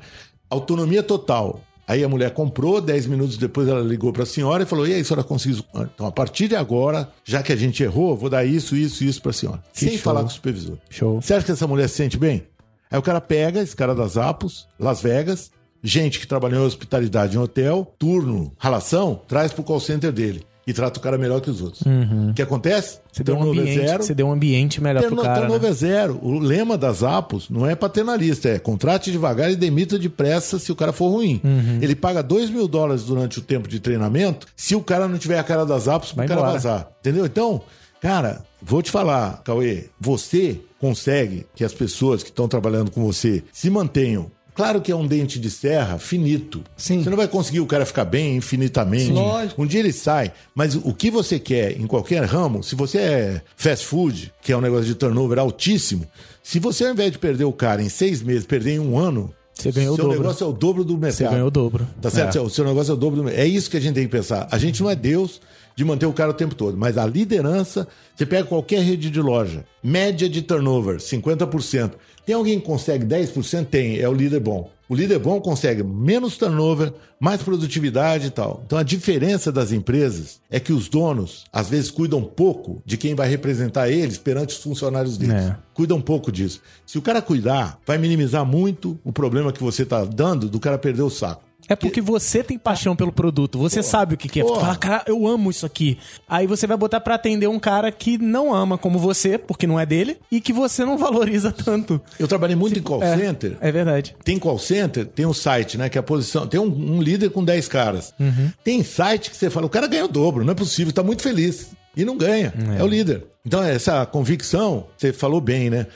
Autonomia 0.51 1.03
total. 1.03 1.63
Aí 1.87 2.05
a 2.05 2.09
mulher 2.11 2.35
comprou, 2.35 2.83
10 2.83 3.07
minutos 3.07 3.39
depois 3.39 3.67
ela 3.67 3.81
ligou 3.81 4.13
para 4.13 4.25
a 4.25 4.27
senhora 4.27 4.65
e 4.65 4.67
falou: 4.67 4.87
E 4.87 4.93
aí, 4.93 5.01
a 5.01 5.05
senhora 5.05 5.25
conseguiu? 5.25 5.65
Então, 5.75 6.07
a 6.07 6.13
partir 6.13 6.47
de 6.47 6.57
agora, 6.57 7.11
já 7.25 7.43
que 7.43 7.55
a 7.55 7.57
gente 7.57 7.83
errou, 7.83 8.15
vou 8.15 8.29
dar 8.29 8.45
isso, 8.45 8.77
isso, 8.77 9.03
isso 9.03 9.23
para 9.23 9.31
a 9.31 9.35
senhora. 9.35 9.63
Que 9.73 9.81
Sem 9.81 9.93
show. 9.93 10.01
falar 10.01 10.21
com 10.21 10.27
o 10.27 10.31
supervisor. 10.31 10.77
Show. 10.91 11.23
Você 11.23 11.33
acha 11.33 11.47
que 11.47 11.53
essa 11.53 11.67
mulher 11.67 11.89
se 11.89 11.95
sente 11.95 12.19
bem? 12.19 12.43
Aí 12.91 12.99
o 12.99 13.03
cara 13.03 13.21
pega 13.21 13.61
esse 13.61 13.77
cara 13.77 13.95
das 13.95 14.17
Apos, 14.17 14.67
Las 14.79 15.01
Vegas, 15.03 15.51
gente 15.83 16.19
que 16.19 16.27
trabalhou 16.27 16.63
em 16.63 16.67
hospitalidade 16.67 17.37
em 17.37 17.41
hotel, 17.41 17.95
turno, 17.99 18.53
relação, 18.59 19.21
traz 19.29 19.53
pro 19.53 19.63
call 19.63 19.81
center 19.81 20.11
dele. 20.13 20.45
E 20.67 20.73
trata 20.75 20.99
o 20.99 21.03
cara 21.03 21.17
melhor 21.17 21.41
que 21.41 21.49
os 21.49 21.63
outros. 21.63 21.81
O 21.81 22.35
que 22.35 22.43
acontece? 22.43 22.97
Uhum. 22.97 23.01
Você 23.11 23.25
deu, 23.25 23.35
um 23.37 23.39
Turnover 23.39 23.63
ambiente, 23.63 23.97
você 24.05 24.15
deu 24.15 24.27
um 24.27 24.33
ambiente 24.33 24.83
melhor 24.83 25.01
pro 25.01 25.09
Turno- 25.09 25.23
cara. 25.23 25.41
turnover 25.41 25.63
Né? 25.63 25.69
é 25.71 25.73
zero. 25.73 26.19
O 26.23 26.39
lema 26.39 26.77
das 26.77 27.03
Apos 27.03 27.49
não 27.49 27.67
é 27.67 27.75
paternalista, 27.75 28.51
é 28.51 28.59
contrate 28.59 29.11
devagar 29.11 29.51
e 29.51 29.57
demita 29.57 29.99
depressa 29.99 30.59
se 30.59 30.71
o 30.71 30.77
cara 30.77 30.93
for 30.93 31.09
ruim. 31.09 31.41
Uhum. 31.43 31.79
Ele 31.81 31.95
paga 31.97 32.23
2 32.23 32.51
mil 32.51 32.69
dólares 32.69 33.05
durante 33.05 33.39
o 33.39 33.43
tempo 33.43 33.67
de 33.67 33.81
treinamento 33.81 34.47
se 34.55 34.75
o 34.77 34.83
cara 34.83 35.09
não 35.09 35.17
tiver 35.17 35.39
a 35.39 35.43
cara 35.43 35.65
das 35.65 35.89
Apos 35.89 36.13
Vai 36.13 36.29
cara 36.29 36.41
embora. 36.41 36.53
vazar. 36.53 36.91
Entendeu? 37.01 37.25
Então, 37.25 37.63
cara, 37.99 38.43
vou 38.61 38.83
te 38.83 38.91
falar, 38.91 39.41
Cauê, 39.45 39.87
você 39.99 40.61
consegue 40.81 41.47
que 41.55 41.65
as 41.65 41.73
pessoas 41.73 42.23
que 42.23 42.31
estão 42.31 42.49
trabalhando 42.49 42.91
com 42.91 43.05
você 43.05 43.43
se 43.53 43.69
mantenham. 43.71 44.31
Claro 44.55 44.81
que 44.81 44.91
é 44.91 44.97
um 44.97 45.07
dente 45.07 45.39
de 45.39 45.49
serra 45.51 45.99
finito. 45.99 46.65
Sim. 46.77 47.05
Você 47.05 47.09
não 47.11 47.17
vai 47.17 47.29
conseguir 47.29 47.61
o 47.61 47.67
cara 47.67 47.87
ficar 47.87 48.05
bem 48.05 48.37
infinitamente. 48.37 49.07
Sim. 49.07 49.13
Lógico. 49.13 49.63
Um 49.63 49.67
dia 49.67 49.79
ele 49.79 49.93
sai, 49.93 50.33
mas 50.53 50.75
o 50.75 50.93
que 50.93 51.13
você 51.13 51.39
quer 51.39 51.81
em 51.81 51.87
qualquer 51.87 52.25
ramo, 52.25 52.65
se 52.65 52.75
você 52.75 52.99
é 52.99 53.43
fast 53.57 53.87
food, 53.87 54.33
que 54.43 54.51
é 54.51 54.57
um 54.57 54.61
negócio 54.61 54.87
de 54.87 54.97
turnover 54.97 55.39
altíssimo, 55.39 56.05
se 56.43 56.59
você 56.59 56.87
ao 56.87 56.91
invés 56.93 57.13
de 57.13 57.19
perder 57.19 57.45
o 57.45 57.53
cara 57.53 57.81
em 57.81 57.89
seis 57.89 58.21
meses, 58.21 58.47
perder 58.47 58.73
em 58.73 58.79
um 58.81 58.99
ano, 58.99 59.33
Você 59.55 59.71
ganhou 59.71 59.93
o 59.93 59.97
seu 59.97 60.05
dobro. 60.07 60.21
negócio 60.21 60.43
é 60.43 60.47
o 60.49 60.53
dobro 60.53 60.83
do 60.83 60.95
mercado. 60.99 61.15
Você 61.17 61.25
ganhou 61.29 61.47
o 61.47 61.51
dobro. 61.53 61.87
Tá 62.03 62.11
certo? 62.11 62.39
É. 62.39 62.41
O 62.41 62.51
seu 62.51 62.65
negócio 62.65 62.91
é 62.91 62.95
o 62.95 62.97
dobro 62.97 63.17
do 63.19 63.25
mercado. 63.25 63.41
É 63.43 63.47
isso 63.47 63.71
que 63.71 63.77
a 63.77 63.81
gente 63.81 63.95
tem 63.95 64.07
que 64.07 64.11
pensar. 64.11 64.49
A 64.51 64.59
gente 64.59 64.83
não 64.83 64.91
é 64.91 64.97
Deus 64.97 65.41
de 65.79 65.85
manter 65.85 66.07
o 66.07 66.13
cara 66.13 66.33
o 66.33 66.35
tempo 66.35 66.57
todo, 66.57 66.77
mas 66.77 66.99
a 66.99 67.07
liderança, 67.07 67.87
você 68.13 68.27
pega 68.27 68.43
qualquer 68.43 68.83
rede 68.83 69.09
de 69.09 69.23
loja, 69.23 69.65
média 69.81 70.29
de 70.29 70.43
turnover, 70.43 70.97
50%. 70.97 71.93
Tem 72.27 72.35
alguém 72.35 72.59
que 72.59 72.67
consegue 72.67 73.07
10%? 73.07 73.67
Tem, 73.67 73.97
é 73.97 74.09
o 74.09 74.13
líder 74.13 74.41
bom. 74.41 74.73
O 74.89 74.95
líder 74.97 75.21
bom 75.21 75.41
consegue 75.41 75.85
menos 75.85 76.37
turnover, 76.37 76.93
mais 77.21 77.45
produtividade 77.45 78.27
e 78.27 78.31
tal. 78.31 78.61
Então 78.67 78.77
a 78.77 78.83
diferença 78.83 79.53
das 79.53 79.71
empresas 79.71 80.41
é 80.51 80.59
que 80.59 80.73
os 80.73 80.89
donos, 80.89 81.45
às 81.53 81.69
vezes, 81.69 81.93
cuidam 81.93 82.25
pouco 82.25 82.83
de 82.85 82.97
quem 82.97 83.15
vai 83.15 83.29
representar 83.29 83.89
eles 83.89 84.19
perante 84.19 84.57
os 84.57 84.61
funcionários 84.61 85.17
deles. 85.17 85.45
É. 85.45 85.57
Cuidam 85.75 86.01
pouco 86.01 86.33
disso. 86.33 86.61
Se 86.85 86.99
o 86.99 87.03
cara 87.03 87.23
cuidar, 87.23 87.79
vai 87.87 87.99
minimizar 87.99 88.45
muito 88.45 88.99
o 89.05 89.13
problema 89.13 89.53
que 89.53 89.63
você 89.63 89.85
está 89.85 90.05
dando 90.05 90.49
do 90.49 90.59
cara 90.59 90.77
perder 90.77 91.03
o 91.03 91.11
saco. 91.11 91.48
É 91.69 91.77
porque 91.77 92.01
você 92.01 92.43
tem 92.43 92.59
paixão 92.59 92.97
pelo 92.97 93.13
produto, 93.13 93.59
você 93.59 93.83
sabe 93.83 94.15
o 94.15 94.17
que, 94.17 94.29
que 94.29 94.41
é. 94.41 94.43
Porra. 94.43 94.61
Fala, 94.61 94.77
cara, 94.77 95.03
eu 95.07 95.27
amo 95.27 95.51
isso 95.51 95.67
aqui. 95.67 95.99
Aí 96.29 96.47
você 96.47 96.67
vai 96.67 96.77
botar 96.77 97.01
pra 97.01 97.15
atender 97.15 97.47
um 97.47 97.59
cara 97.59 97.93
que 97.93 98.17
não 98.17 98.55
ama 98.55 98.79
como 98.79 98.99
você, 98.99 99.37
porque 99.37 99.67
não 99.67 99.79
é 99.79 99.85
dele, 99.85 100.19
e 100.31 100.41
que 100.41 100.53
você 100.53 100.85
não 100.85 100.97
valoriza 100.99 101.53
tanto. 101.53 102.01
Eu 102.19 102.27
trabalhei 102.27 102.57
muito 102.57 102.79
em 102.79 102.83
call 102.83 103.03
É, 103.03 103.17
center. 103.17 103.57
É 103.61 103.71
verdade. 103.71 104.17
Tem 104.25 104.39
call 104.39 104.59
center, 104.59 105.07
tem 105.07 105.27
um 105.27 105.35
site, 105.35 105.77
né? 105.77 105.89
Que 105.89 105.99
é 105.99 106.01
a 106.01 106.03
posição. 106.03 106.47
Tem 106.47 106.59
um, 106.59 106.65
um 106.67 107.03
líder 107.03 107.31
com 107.31 107.45
10 107.45 107.69
caras. 107.69 108.15
Uhum. 108.19 108.51
Tem 108.65 108.83
site 108.83 109.31
que 109.31 109.37
você 109.37 109.51
fala, 109.51 109.67
o 109.67 109.71
cara 109.71 109.87
ganha 109.87 110.05
o 110.05 110.09
dobro, 110.09 110.45
não 110.45 110.53
é 110.53 110.57
possível, 110.57 110.93
tá 110.93 111.03
muito 111.03 111.23
feliz. 111.23 111.69
E 111.97 112.05
não 112.05 112.17
ganha. 112.17 112.53
É, 112.79 112.83
o 112.83 112.87
líder. 112.87 113.25
Então, 113.45 113.63
essa 113.63 114.07
convicção, 114.07 114.87
você 114.97 115.13
falou 115.13 115.41
bem, 115.41 115.69
né? 115.69 115.87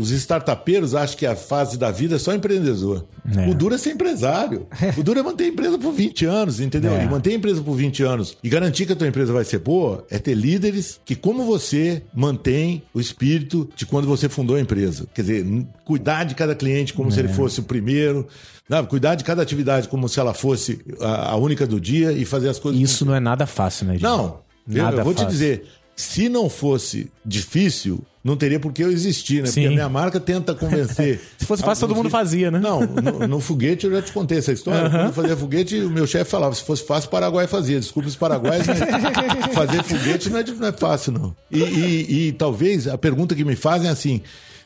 Os 0.00 0.10
startupeiros 0.10 0.94
acham 0.94 1.16
que 1.16 1.26
a 1.26 1.36
fase 1.36 1.78
da 1.78 1.90
vida 1.90 2.16
é 2.16 2.18
só 2.18 2.34
empreendedor. 2.34 3.06
É. 3.36 3.48
O 3.48 3.54
duro 3.54 3.74
é 3.74 3.78
ser 3.78 3.90
empresário. 3.92 4.66
O 4.98 5.02
duro 5.02 5.20
é 5.20 5.22
manter 5.22 5.44
a 5.44 5.48
empresa 5.48 5.78
por 5.78 5.92
20 5.92 6.24
anos, 6.26 6.60
entendeu? 6.60 6.92
É. 6.94 7.04
E 7.04 7.08
manter 7.08 7.30
a 7.30 7.34
empresa 7.34 7.62
por 7.62 7.74
20 7.74 8.02
anos 8.02 8.36
e 8.42 8.48
garantir 8.48 8.84
que 8.86 8.92
a 8.92 8.96
tua 8.96 9.06
empresa 9.06 9.32
vai 9.32 9.44
ser 9.44 9.58
boa 9.58 10.04
é 10.10 10.18
ter 10.18 10.34
líderes 10.34 11.00
que, 11.04 11.14
como 11.14 11.44
você, 11.44 12.02
mantém 12.14 12.82
o 12.92 13.00
espírito 13.00 13.68
de 13.76 13.86
quando 13.86 14.06
você 14.06 14.28
fundou 14.28 14.56
a 14.56 14.60
empresa. 14.60 15.06
Quer 15.14 15.22
dizer, 15.22 15.46
cuidar 15.84 16.24
de 16.24 16.34
cada 16.34 16.54
cliente 16.54 16.92
como 16.92 17.10
se 17.10 17.18
É. 17.18 17.22
ele 17.22 17.32
fosse 17.32 17.60
o 17.60 17.62
primeiro, 17.62 18.26
sabe? 18.68 18.88
cuidar 18.88 19.14
de 19.14 19.24
cada 19.24 19.40
atividade 19.42 19.88
como 19.88 20.08
se 20.08 20.18
ela 20.20 20.34
fosse 20.34 20.80
a, 21.00 21.36
única 21.36 21.66
do 21.66 21.80
dia 21.80 22.12
e 22.12 22.24
fazer 22.24 22.48
as 22.48 22.58
coisas. 22.58 22.80
Isso 22.80 23.04
não 23.04 23.14
é 23.14 23.20
nada 23.20 23.46
fácil, 23.46 23.86
né, 23.86 23.92
gente? 23.94 24.02
Não, 24.02 24.40
eu, 24.68 24.82
Nada 24.82 24.98
eu 24.98 25.04
vou 25.04 25.14
te 25.14 25.22
fácil. 25.22 25.30
dizer, 25.32 25.64
se 25.94 26.28
não 26.28 26.48
fosse 26.48 27.10
difícil, 27.24 28.02
não 28.24 28.36
teria 28.36 28.58
por 28.60 28.72
que 28.72 28.82
eu 28.82 28.90
existir, 28.90 29.42
né? 29.42 29.46
Sim. 29.48 29.62
Porque 29.62 29.66
a 29.66 29.70
minha 29.70 29.88
marca 29.88 30.18
tenta 30.20 30.54
convencer. 30.54 31.20
Se 31.38 31.44
fosse 31.44 31.62
fácil, 31.62 31.88
todo 31.88 31.96
mundo 31.96 32.08
fazia, 32.08 32.50
né? 32.52 32.58
Não, 32.60 32.80
no, 32.80 33.26
no 33.26 33.40
foguete 33.40 33.86
eu 33.86 33.92
já 33.92 34.00
te 34.00 34.12
contei 34.12 34.38
essa 34.38 34.52
história. 34.52 34.88
Quando 34.88 35.06
eu 35.06 35.12
fazia 35.12 35.36
foguete, 35.36 35.80
o 35.80 35.90
meu 35.90 36.06
chefe 36.06 36.30
falava: 36.30 36.54
se 36.54 36.62
fosse 36.62 36.84
fácil, 36.86 37.08
o 37.08 37.10
Paraguai 37.10 37.46
fazia. 37.48 37.80
Desculpa 37.80 38.08
os 38.08 38.14
paraguaios, 38.16 38.64
mas 38.66 38.78
fazer 39.52 39.82
foguete 39.82 40.30
não 40.30 40.38
é, 40.38 40.44
não 40.44 40.68
é 40.68 40.72
fácil, 40.72 41.12
não. 41.12 41.36
E, 41.50 41.58
e- 41.60 42.28
e 42.28 42.32
talvez 42.32 42.86
a 42.86 42.96
pergunta 42.96 43.34
que 43.34 43.44
me 43.44 43.56
fazem 43.56 43.88
é 43.88 43.92
assim. 43.92 44.20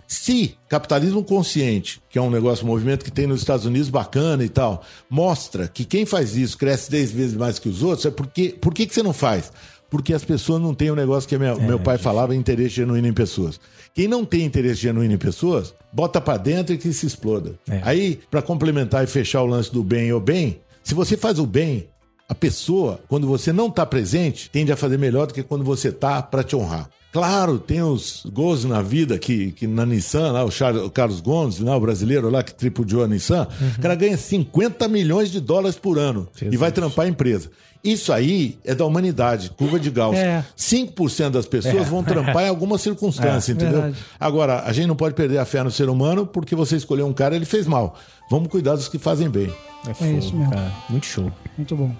Se 0.08 0.54
capitalismo 0.68 1.24
consciente, 1.24 2.00
que 2.08 2.16
é 2.16 2.22
um 2.22 2.30
negócio, 2.30 2.64
um 2.64 2.68
movimento 2.68 3.04
que 3.04 3.10
tem 3.10 3.26
nos 3.26 3.40
Estados 3.40 3.66
Unidos 3.66 3.88
bacana 3.88 4.44
e 4.44 4.48
tal, 4.48 4.84
mostra 5.10 5.66
que 5.66 5.84
quem 5.84 6.06
faz 6.06 6.36
isso 6.36 6.56
cresce 6.56 6.88
10 6.90 7.10
vezes 7.10 7.34
mais 7.34 7.58
que 7.58 7.68
os 7.68 7.82
outros, 7.82 8.06
é 8.06 8.10
porque. 8.10 8.50
Por 8.60 8.72
que, 8.72 8.86
que 8.86 8.94
você 8.94 9.02
não 9.02 9.12
faz? 9.12 9.50
Porque 9.90 10.12
as 10.12 10.24
pessoas 10.24 10.60
não 10.60 10.74
têm 10.74 10.90
o 10.90 10.96
negócio 10.96 11.28
que 11.28 11.38
minha- 11.38 11.52
É, 11.52 11.58
meu 11.58 11.78
pai 11.78 11.96
falava, 11.98 12.34
interesse 12.34 12.70
genuíno 12.76 13.06
em 13.06 13.12
pessoas. 13.12 13.60
Quem 13.94 14.08
não 14.08 14.24
tem 14.24 14.42
interesse 14.44 14.80
genuíno 14.80 15.14
em 15.14 15.18
pessoas, 15.18 15.74
bota 15.92 16.20
pra 16.20 16.36
dentro 16.36 16.74
e 16.74 16.78
que 16.78 16.92
se 16.92 17.06
exploda. 17.06 17.54
É. 17.70 17.80
Aí, 17.84 18.18
pra 18.30 18.42
complementar 18.42 19.04
e 19.04 19.06
fechar 19.06 19.42
o 19.42 19.46
lance 19.46 19.72
do 19.72 19.82
bem 19.82 20.12
ou 20.12 20.20
bem, 20.20 20.60
se 20.82 20.92
você 20.94 21.16
faz 21.16 21.38
o 21.38 21.46
bem, 21.46 21.88
a 22.28 22.34
pessoa, 22.34 23.00
quando 23.08 23.26
você 23.28 23.52
não 23.52 23.70
tá 23.70 23.86
presente, 23.86 24.50
tende 24.50 24.72
a 24.72 24.76
fazer 24.76 24.98
melhor 24.98 25.28
do 25.28 25.34
que 25.34 25.42
quando 25.42 25.64
você 25.64 25.92
tá 25.92 26.20
pra 26.20 26.42
te 26.42 26.56
honrar. 26.56 26.90
Claro, 27.16 27.58
tem 27.58 27.80
os 27.82 28.26
gols 28.30 28.64
na 28.64 28.82
vida 28.82 29.18
que, 29.18 29.50
que 29.52 29.66
na 29.66 29.86
Nissan, 29.86 30.32
lá, 30.32 30.44
o, 30.44 30.50
Charles- 30.50 30.82
o 30.84 30.90
Carlos 30.90 31.20
Gomes, 31.20 31.58
lá, 31.60 31.74
o 31.74 31.80
brasileiro 31.80 32.28
lá 32.28 32.42
que 32.42 32.52
tripudiou 32.54 33.02
a 33.02 33.08
Nissan, 33.08 33.48
o 33.78 33.80
cara 33.80 33.94
ganha 33.94 34.18
50 34.18 34.86
milhões 34.86 35.30
de 35.30 35.40
dólares 35.40 35.76
por 35.76 35.98
ano 35.98 36.28
e 36.42 36.56
vai 36.58 36.70
trampar 36.70 37.06
a 37.06 37.08
empresa. 37.08 37.50
Isso 37.82 38.12
aí 38.12 38.58
é 38.64 38.74
da 38.74 38.84
humanidade, 38.84 39.48
curva 39.56 39.80
de 39.80 39.90
Gauss. 39.90 40.18
É. 40.18 40.44
5% 40.58 41.30
das 41.30 41.46
pessoas 41.46 41.88
vão 41.88 42.02
trampar 42.04 42.44
em 42.44 42.48
alguma 42.50 42.76
circunstância, 42.76 43.52
entendeu? 43.52 43.80
verdade. 43.80 43.96
Agora, 44.20 44.60
a 44.66 44.72
gente 44.74 44.86
não 44.86 44.96
pode 44.96 45.14
perder 45.14 45.38
a 45.38 45.44
fé 45.46 45.62
no 45.62 45.70
ser 45.70 45.88
humano 45.88 46.26
porque 46.26 46.54
você 46.54 46.76
escolheu 46.76 47.06
um 47.06 47.14
cara 47.14 47.34
ele 47.34 47.46
fez 47.46 47.66
mal. 47.66 47.96
Vamos 48.30 48.48
cuidar 48.48 48.74
dos 48.74 48.88
que 48.88 48.98
fazem 48.98 49.30
bem. 49.30 49.50
É, 49.88 49.94
fogo, 49.94 50.18
isso 50.18 50.36
mesmo. 50.36 50.50
cara. 50.52 50.70
Muito 50.90 51.06
show. 51.06 51.32
Muito 51.56 51.74
bom. 51.76 51.94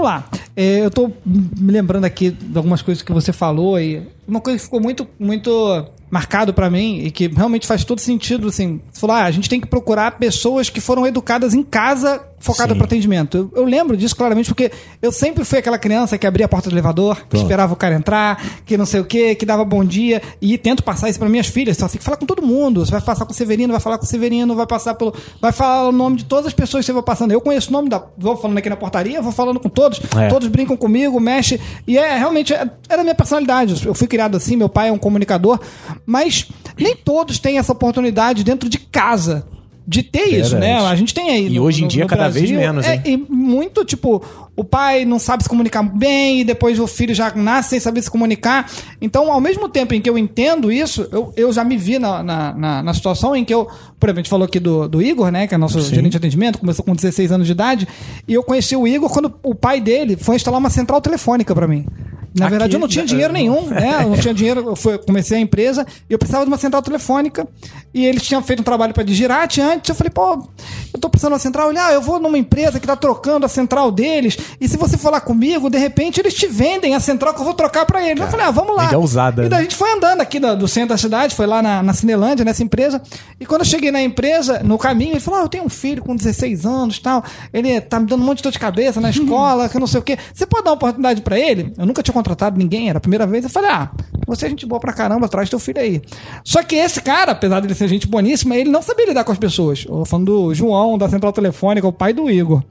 Vamos 0.00 0.14
lá. 0.14 0.24
É, 0.56 0.84
eu 0.84 0.90
tô 0.90 1.12
me 1.26 1.72
lembrando 1.72 2.06
aqui 2.06 2.30
de 2.30 2.56
algumas 2.56 2.80
coisas 2.80 3.02
que 3.02 3.12
você 3.12 3.32
falou 3.32 3.78
e 3.78 4.02
uma 4.26 4.40
coisa 4.40 4.58
que 4.58 4.64
ficou 4.64 4.80
muito, 4.80 5.06
muito 5.18 5.86
marcado 6.10 6.54
pra 6.54 6.70
mim 6.70 7.02
e 7.04 7.10
que 7.10 7.28
realmente 7.28 7.66
faz 7.66 7.84
todo 7.84 8.00
sentido, 8.00 8.48
assim. 8.48 8.80
Você 8.90 9.00
falou, 9.00 9.16
ah, 9.16 9.24
a 9.24 9.30
gente 9.30 9.48
tem 9.48 9.60
que 9.60 9.66
procurar 9.66 10.12
pessoas 10.12 10.70
que 10.70 10.80
foram 10.80 11.06
educadas 11.06 11.52
em 11.52 11.62
casa 11.62 12.22
focada 12.40 12.74
para 12.74 12.84
atendimento. 12.84 13.36
Eu, 13.36 13.62
eu 13.62 13.64
lembro 13.64 13.96
disso 13.96 14.16
claramente 14.16 14.48
porque 14.48 14.72
eu 15.00 15.12
sempre 15.12 15.44
fui 15.44 15.58
aquela 15.58 15.78
criança 15.78 16.18
que 16.18 16.26
abria 16.26 16.46
a 16.46 16.48
porta 16.48 16.68
do 16.68 16.74
elevador, 16.74 17.16
que 17.16 17.26
Pronto. 17.26 17.42
esperava 17.42 17.72
o 17.72 17.76
cara 17.76 17.94
entrar, 17.94 18.42
que 18.64 18.76
não 18.76 18.86
sei 18.86 19.00
o 19.00 19.04
quê, 19.04 19.34
que 19.34 19.44
dava 19.44 19.64
bom 19.64 19.84
dia 19.84 20.22
e 20.40 20.56
tento 20.56 20.82
passar 20.82 21.08
isso 21.08 21.18
para 21.18 21.28
minhas 21.28 21.46
filhas. 21.46 21.76
Só 21.76 21.86
tem 21.86 21.98
que 21.98 22.04
falar 22.04 22.16
com 22.16 22.26
todo 22.26 22.42
mundo. 22.42 22.84
Você 22.84 22.90
vai 22.90 23.00
passar 23.00 23.26
com 23.26 23.32
o 23.32 23.34
Severino, 23.34 23.72
vai 23.72 23.80
falar 23.80 23.98
com 23.98 24.04
o 24.04 24.08
Severino, 24.08 24.56
vai 24.56 24.66
passar 24.66 24.94
pelo, 24.94 25.14
vai 25.40 25.52
falar 25.52 25.88
o 25.88 25.92
nome 25.92 26.16
de 26.16 26.24
todas 26.24 26.46
as 26.46 26.54
pessoas 26.54 26.82
que 26.82 26.86
você 26.86 26.92
vai 26.92 27.02
passando. 27.02 27.32
Eu 27.32 27.40
conheço 27.40 27.68
o 27.68 27.72
nome 27.72 27.88
da, 27.88 28.02
vou 28.16 28.36
falando 28.36 28.58
aqui 28.58 28.70
na 28.70 28.76
portaria, 28.76 29.20
vou 29.20 29.32
falando 29.32 29.60
com 29.60 29.68
todos. 29.68 30.00
É. 30.16 30.28
Todos 30.28 30.48
brincam 30.48 30.76
comigo, 30.76 31.20
mexe 31.20 31.60
e 31.86 31.98
é 31.98 32.16
realmente 32.16 32.54
é, 32.54 32.68
é 32.88 32.96
da 32.96 33.02
minha 33.02 33.14
personalidade. 33.14 33.86
Eu 33.86 33.94
fui 33.94 34.08
criado 34.08 34.36
assim, 34.36 34.56
meu 34.56 34.68
pai 34.68 34.88
é 34.88 34.92
um 34.92 34.98
comunicador, 34.98 35.60
mas 36.06 36.48
nem 36.78 36.96
todos 36.96 37.38
têm 37.38 37.58
essa 37.58 37.72
oportunidade 37.72 38.42
dentro 38.42 38.68
de 38.68 38.78
casa. 38.78 39.46
De 39.90 40.04
ter 40.04 40.28
isso, 40.28 40.56
né? 40.56 40.78
A 40.78 40.94
gente 40.94 41.12
tem 41.12 41.30
aí. 41.30 41.48
E 41.48 41.58
hoje 41.58 41.82
em 41.82 41.88
dia, 41.88 42.06
cada 42.06 42.28
vez 42.28 42.48
menos, 42.48 42.86
é, 42.86 43.02
e 43.04 43.16
muito, 43.16 43.84
tipo, 43.84 44.22
o 44.54 44.62
pai 44.62 45.04
não 45.04 45.18
sabe 45.18 45.42
se 45.42 45.48
comunicar 45.48 45.82
bem 45.82 46.42
e 46.42 46.44
depois 46.44 46.78
o 46.78 46.86
filho 46.86 47.12
já 47.12 47.34
nasce 47.34 47.70
sem 47.70 47.80
saber 47.80 48.00
se 48.00 48.08
comunicar. 48.08 48.70
Então, 49.00 49.32
ao 49.32 49.40
mesmo 49.40 49.68
tempo 49.68 49.92
em 49.92 50.00
que 50.00 50.08
eu 50.08 50.16
entendo 50.16 50.70
isso, 50.70 51.08
eu, 51.10 51.32
eu 51.36 51.52
já 51.52 51.64
me 51.64 51.76
vi 51.76 51.98
na, 51.98 52.22
na, 52.22 52.54
na, 52.54 52.82
na 52.84 52.94
situação 52.94 53.34
em 53.34 53.44
que 53.44 53.52
eu, 53.52 53.68
por 54.00 54.06
exemplo, 54.08 54.20
a 54.20 54.22
gente 54.22 54.30
falou 54.30 54.46
aqui 54.46 54.58
do, 54.58 54.88
do 54.88 55.02
Igor, 55.02 55.30
né, 55.30 55.46
que 55.46 55.54
é 55.54 55.58
nosso 55.58 55.78
gerente 55.82 56.12
de 56.12 56.16
atendimento, 56.16 56.58
começou 56.58 56.84
com 56.84 56.94
16 56.94 57.30
anos 57.32 57.46
de 57.46 57.52
idade, 57.52 57.86
e 58.26 58.32
eu 58.34 58.42
conheci 58.42 58.74
o 58.74 58.88
Igor 58.88 59.10
quando 59.10 59.32
o 59.42 59.54
pai 59.54 59.80
dele 59.80 60.16
foi 60.16 60.36
instalar 60.36 60.58
uma 60.58 60.70
central 60.70 61.00
telefônica 61.00 61.54
pra 61.54 61.68
mim. 61.68 61.86
Na 62.32 62.46
Aqui, 62.46 62.50
verdade, 62.52 62.76
eu 62.76 62.78
não 62.80 62.86
tinha 62.86 63.04
dinheiro 63.04 63.32
nenhum, 63.32 63.66
né? 63.66 64.04
Eu 64.04 64.10
não 64.10 64.16
tinha 64.16 64.32
dinheiro, 64.34 64.60
eu 64.64 64.76
fui- 64.76 64.96
comecei 64.98 65.36
a 65.36 65.40
empresa 65.40 65.84
e 66.08 66.12
eu 66.12 66.16
precisava 66.18 66.44
de 66.44 66.48
uma 66.50 66.58
central 66.58 66.80
telefônica. 66.80 67.44
E 67.92 68.06
eles 68.06 68.22
tinham 68.22 68.40
feito 68.40 68.60
um 68.60 68.62
trabalho 68.62 68.94
para 68.94 69.02
Digirate 69.02 69.60
antes. 69.60 69.88
Eu 69.88 69.96
falei, 69.96 70.10
pô, 70.12 70.48
eu 70.94 71.00
tô 71.00 71.10
precisando 71.10 71.32
de 71.32 71.34
uma 71.34 71.38
central. 71.40 71.66
Olha, 71.66 71.86
ah, 71.86 71.92
eu 71.92 72.00
vou 72.00 72.20
numa 72.20 72.38
empresa 72.38 72.78
que 72.78 72.86
tá 72.86 72.94
trocando 72.94 73.44
a 73.46 73.48
central 73.48 73.90
deles. 73.90 74.38
E 74.60 74.68
se 74.68 74.76
você 74.76 74.96
lá 75.10 75.20
comigo, 75.20 75.68
de 75.68 75.76
repente 75.78 76.20
eles 76.20 76.32
te 76.32 76.46
vendem 76.46 76.94
a 76.94 77.00
central 77.00 77.34
que 77.34 77.40
eu 77.40 77.44
vou 77.44 77.52
trocar 77.52 77.84
para 77.84 78.00
eles. 78.08 78.22
Eu 78.22 78.28
falei, 78.28 78.46
ah, 78.46 78.52
vamos 78.52 78.76
lá. 78.76 78.84
Ideia 78.84 78.98
ousada, 79.00 79.44
E 79.44 79.48
daí 79.48 79.50
né? 79.50 79.56
a 79.58 79.62
gente 79.62 79.74
foi 79.74 79.90
andando 79.92 80.20
aqui 80.20 80.38
do, 80.38 80.54
do 80.56 80.68
centro 80.68 80.90
da 80.90 80.96
cidade, 80.98 81.34
foi 81.34 81.48
lá 81.48 81.60
na, 81.60 81.82
na 81.82 81.92
Cinelândia, 81.92 82.44
nessa 82.44 82.62
empresa. 82.62 83.02
E 83.40 83.44
quando 83.46 83.62
eu 83.62 83.66
cheguei 83.66 83.89
na 83.90 84.02
empresa, 84.02 84.60
no 84.62 84.78
caminho, 84.78 85.12
ele 85.12 85.20
falou: 85.20 85.40
ah, 85.40 85.42
eu 85.44 85.48
tenho 85.48 85.64
um 85.64 85.68
filho 85.68 86.02
com 86.02 86.14
16 86.14 86.66
anos 86.66 86.98
tal. 86.98 87.22
Ele 87.52 87.80
tá 87.80 88.00
me 88.00 88.06
dando 88.06 88.22
um 88.22 88.26
monte 88.26 88.38
de 88.38 88.44
dor 88.44 88.52
de 88.52 88.58
cabeça 88.58 89.00
na 89.00 89.10
escola, 89.10 89.68
que 89.68 89.78
não 89.78 89.86
sei 89.86 90.00
o 90.00 90.02
quê. 90.02 90.18
Você 90.32 90.46
pode 90.46 90.64
dar 90.64 90.70
uma 90.70 90.76
oportunidade 90.76 91.22
pra 91.22 91.38
ele? 91.38 91.72
Eu 91.76 91.86
nunca 91.86 92.02
tinha 92.02 92.14
contratado 92.14 92.58
ninguém, 92.58 92.88
era 92.88 92.98
a 92.98 93.00
primeira 93.00 93.26
vez. 93.26 93.44
Eu 93.44 93.50
falei: 93.50 93.70
ah, 93.70 93.90
você 94.26 94.46
é 94.46 94.48
gente 94.48 94.66
boa 94.66 94.80
pra 94.80 94.92
caramba, 94.92 95.28
traz 95.28 95.48
teu 95.48 95.58
filho 95.58 95.80
aí. 95.80 96.02
Só 96.44 96.62
que 96.62 96.76
esse 96.76 97.00
cara, 97.00 97.32
apesar 97.32 97.60
dele 97.60 97.74
ser 97.74 97.88
gente 97.88 98.06
boníssima, 98.06 98.56
ele 98.56 98.70
não 98.70 98.82
sabia 98.82 99.06
lidar 99.06 99.24
com 99.24 99.32
as 99.32 99.38
pessoas. 99.38 99.86
Eu 99.88 100.04
falando 100.04 100.26
do 100.26 100.54
João, 100.54 100.96
da 100.96 101.08
Central 101.08 101.32
Telefônica, 101.32 101.86
o 101.86 101.92
pai 101.92 102.12
do 102.12 102.30
Igor. 102.30 102.62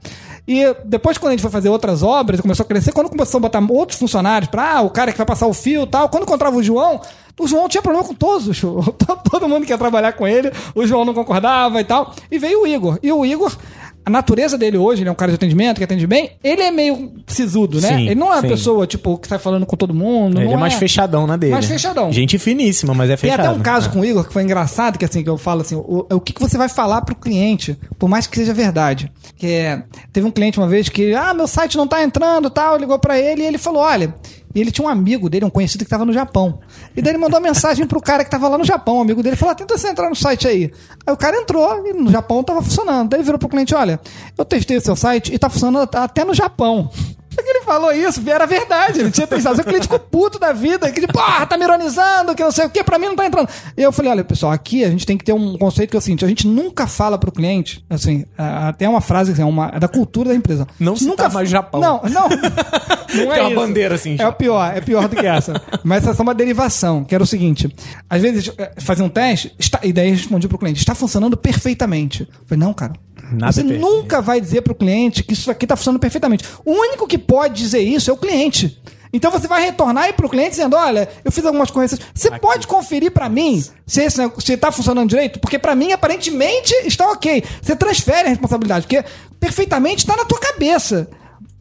E 0.48 0.74
depois, 0.84 1.18
quando 1.18 1.28
a 1.28 1.32
gente 1.32 1.42
foi 1.42 1.50
fazer 1.50 1.68
outras 1.68 2.02
obras, 2.02 2.40
começou 2.40 2.64
a 2.64 2.66
crescer, 2.66 2.92
quando 2.92 3.08
começou 3.08 3.38
a 3.38 3.42
botar 3.42 3.64
outros 3.70 3.98
funcionários 3.98 4.50
pra, 4.50 4.78
ah, 4.78 4.80
o 4.82 4.90
cara 4.90 5.12
que 5.12 5.18
vai 5.18 5.26
passar 5.26 5.46
o 5.46 5.52
fio 5.52 5.82
e 5.82 5.86
tal, 5.86 6.08
quando 6.08 6.24
encontrava 6.24 6.56
o 6.56 6.62
João, 6.62 7.00
o 7.42 7.46
João 7.48 7.68
tinha 7.68 7.82
problema 7.82 8.06
com 8.06 8.14
todos 8.14 8.46
os 8.48 8.56
shows. 8.58 8.86
Todo 9.30 9.48
mundo 9.48 9.66
quer 9.66 9.78
trabalhar 9.78 10.12
com 10.12 10.26
ele, 10.26 10.50
o 10.74 10.86
João 10.86 11.04
não 11.04 11.14
concordava 11.14 11.80
e 11.80 11.84
tal. 11.84 12.14
E 12.30 12.38
veio 12.38 12.62
o 12.62 12.66
Igor. 12.66 12.98
E 13.02 13.10
o 13.10 13.24
Igor, 13.24 13.56
a 14.04 14.10
natureza 14.10 14.56
dele 14.58 14.76
hoje, 14.78 15.02
ele 15.02 15.08
é 15.08 15.12
um 15.12 15.14
cara 15.14 15.30
de 15.30 15.36
atendimento, 15.36 15.78
que 15.78 15.84
atende 15.84 16.06
bem, 16.06 16.32
ele 16.42 16.62
é 16.62 16.70
meio 16.70 17.12
sisudo, 17.26 17.80
né? 17.80 17.88
Sim, 17.88 18.06
ele 18.06 18.14
não 18.14 18.28
é 18.28 18.36
uma 18.36 18.40
sim. 18.40 18.48
pessoa, 18.48 18.86
tipo, 18.86 19.16
que 19.18 19.28
sai 19.28 19.38
falando 19.38 19.66
com 19.66 19.76
todo 19.76 19.94
mundo. 19.94 20.38
Ele 20.38 20.46
não 20.46 20.54
é 20.54 20.56
mais 20.56 20.74
fechadão 20.74 21.26
na 21.26 21.36
dele. 21.36 21.52
Mais 21.52 21.66
fechadão. 21.66 22.10
Gente 22.12 22.38
finíssima, 22.38 22.92
mas 22.94 23.08
é 23.10 23.16
Tem 23.16 23.30
fechado. 23.30 23.40
até 23.48 23.50
um 23.50 23.60
caso 23.62 23.88
É. 23.88 23.92
com 23.92 24.00
o 24.00 24.04
Igor 24.04 24.24
que 24.26 24.32
foi 24.32 24.42
engraçado, 24.42 24.98
que 24.98 25.04
assim, 25.04 25.22
que 25.22 25.28
eu 25.30 25.38
falo 25.38 25.60
assim, 25.60 25.76
o, 25.76 26.06
o 26.10 26.20
que, 26.20 26.32
que 26.32 26.40
você 26.40 26.56
vai 26.58 26.68
falar 26.68 27.02
pro 27.02 27.14
cliente, 27.14 27.78
por 27.98 28.08
mais 28.08 28.26
que 28.26 28.36
seja 28.36 28.52
verdade. 28.54 29.10
Que 29.36 29.46
é, 29.46 29.82
teve 30.12 30.26
um 30.26 30.30
cliente 30.30 30.58
uma 30.58 30.68
vez 30.68 30.88
que, 30.88 31.14
ah, 31.14 31.32
meu 31.34 31.46
site 31.46 31.76
não 31.76 31.86
tá 31.86 32.02
entrando, 32.02 32.50
tal, 32.50 32.76
ligou 32.76 32.98
pra 32.98 33.18
ele 33.18 33.42
e 33.42 33.46
ele 33.46 33.58
falou, 33.58 33.82
olha, 33.82 34.14
e 34.54 34.60
ele 34.60 34.70
tinha 34.70 34.86
um 34.86 34.90
amigo 34.90 35.28
dele, 35.30 35.44
um 35.44 35.50
conhecido 35.50 35.84
que 35.84 35.90
tava 35.90 36.04
no 36.04 36.12
Japão. 36.12 36.60
E 36.96 37.00
daí 37.00 37.12
ele 37.12 37.18
mandou 37.18 37.38
uma 37.38 37.46
mensagem 37.46 37.86
pro 37.86 38.00
cara 38.00 38.24
que 38.24 38.30
tava 38.30 38.48
lá 38.48 38.58
no 38.58 38.64
Japão, 38.64 38.98
um 38.98 39.00
amigo 39.02 39.22
dele, 39.22 39.36
falou, 39.36 39.52
ah, 39.52 39.54
tenta 39.54 39.76
você 39.78 39.88
entrar 39.88 40.08
no 40.08 40.16
site 40.16 40.48
aí. 40.48 40.72
Aí 41.06 41.12
o 41.12 41.16
cara 41.16 41.36
entrou 41.36 41.86
e 41.86 41.92
no 41.92 42.10
Japão 42.10 42.42
tava 42.42 42.62
funcionando. 42.62 43.10
Daí 43.10 43.18
ele 43.18 43.24
virou 43.24 43.38
pro 43.38 43.48
cliente, 43.48 43.74
olha, 43.74 44.00
eu 44.36 44.44
testei 44.44 44.76
o 44.76 44.80
seu 44.80 44.96
site 44.96 45.32
e 45.32 45.38
tá 45.38 45.48
funcionando 45.48 45.88
até 45.94 46.24
no 46.24 46.34
Japão. 46.34 46.90
Só 47.30 47.42
que 47.42 47.48
ele 47.48 47.60
falou 47.62 47.92
isso, 47.92 48.20
era 48.28 48.44
verdade, 48.46 49.00
ele 49.00 49.10
tinha. 49.10 49.26
Só 49.40 49.54
que 49.54 49.60
o 49.60 49.64
cliente 49.64 49.82
ficou 49.84 49.98
puto 50.00 50.38
da 50.38 50.52
vida, 50.52 50.90
que, 50.90 51.06
porra, 51.06 51.46
tá 51.46 51.56
me 51.56 51.64
ironizando, 51.64 52.34
que 52.34 52.42
não 52.42 52.50
sei 52.50 52.66
o 52.66 52.70
que, 52.70 52.82
pra 52.82 52.98
mim 52.98 53.06
não 53.06 53.16
tá 53.16 53.24
entrando. 53.26 53.48
E 53.76 53.82
eu 53.82 53.92
falei, 53.92 54.10
olha, 54.10 54.24
pessoal, 54.24 54.52
aqui 54.52 54.84
a 54.84 54.90
gente 54.90 55.06
tem 55.06 55.16
que 55.16 55.24
ter 55.24 55.32
um 55.32 55.56
conceito 55.56 55.90
que 55.90 55.96
é 55.96 55.98
o 55.98 56.02
seguinte, 56.02 56.24
a 56.24 56.28
gente 56.28 56.46
nunca 56.46 56.86
fala 56.88 57.16
pro 57.16 57.30
cliente, 57.30 57.84
assim, 57.88 58.24
a- 58.36 58.68
até 58.68 58.88
uma 58.88 59.00
frase 59.00 59.32
assim, 59.32 59.42
é, 59.42 59.44
uma, 59.44 59.70
é 59.74 59.78
da 59.78 59.86
cultura 59.88 60.30
da 60.30 60.34
empresa. 60.34 60.66
Não 60.78 60.92
A 60.94 60.96
gente 60.96 61.08
citar 61.10 61.32
mais 61.32 61.48
Japão. 61.48 61.80
Não, 61.80 62.02
não. 62.10 62.28
não 63.14 63.34
Tem 63.34 63.40
uma 63.46 63.54
bandeira 63.54 63.94
assim, 63.94 64.16
É 64.18 64.26
o 64.26 64.32
pior, 64.32 64.76
é 64.76 64.80
pior 64.80 65.08
do 65.08 65.14
que 65.16 65.26
essa. 65.26 65.60
Mas 65.84 66.06
essa 66.06 66.20
é 66.20 66.24
uma 66.24 66.34
derivação, 66.34 67.04
que 67.04 67.14
era 67.14 67.22
o 67.22 67.26
seguinte, 67.26 67.72
às 68.08 68.20
vezes 68.20 68.52
eh, 68.58 68.72
fazia 68.78 69.04
um 69.04 69.08
teste, 69.08 69.54
está, 69.58 69.78
e 69.84 69.92
daí 69.92 70.10
respondi 70.10 70.48
pro 70.48 70.58
cliente, 70.58 70.80
está 70.80 70.94
funcionando 70.94 71.36
perfeitamente. 71.36 72.22
Eu 72.22 72.46
falei, 72.46 72.64
não, 72.64 72.74
cara, 72.74 72.92
Nada 73.32 73.52
você 73.52 73.62
perfeito. 73.62 73.80
nunca 73.82 74.20
vai 74.20 74.40
dizer 74.40 74.62
pro 74.62 74.74
cliente 74.74 75.22
que 75.22 75.32
isso 75.34 75.50
aqui 75.50 75.66
tá 75.66 75.76
funcionando 75.76 76.00
perfeitamente. 76.00 76.44
O 76.64 76.72
único 76.72 77.06
que 77.06 77.18
pode 77.18 77.54
dizer 77.54 77.80
isso 77.80 78.10
é 78.10 78.12
o 78.12 78.16
cliente. 78.16 78.80
Então 79.12 79.30
você 79.30 79.48
vai 79.48 79.60
retornar 79.64 80.04
aí 80.04 80.12
pro 80.12 80.28
cliente 80.28 80.50
dizendo: 80.50 80.76
olha, 80.76 81.08
eu 81.24 81.32
fiz 81.32 81.44
algumas 81.44 81.70
correções. 81.70 82.00
Você 82.14 82.30
pode 82.38 82.66
conferir 82.66 83.10
pra 83.10 83.28
mim 83.28 83.64
se, 83.86 84.02
esse, 84.02 84.18
negócio- 84.18 84.40
se 84.40 84.56
tá 84.56 84.70
funcionando 84.70 85.08
direito? 85.08 85.40
Porque 85.40 85.58
pra 85.58 85.74
mim, 85.74 85.90
aparentemente, 85.92 86.72
está 86.84 87.10
ok. 87.10 87.42
Você 87.60 87.74
transfere 87.74 88.26
a 88.26 88.30
responsabilidade, 88.30 88.86
porque 88.86 89.04
perfeitamente 89.40 90.06
tá 90.06 90.16
na 90.16 90.24
tua 90.24 90.38
cabeça. 90.38 91.08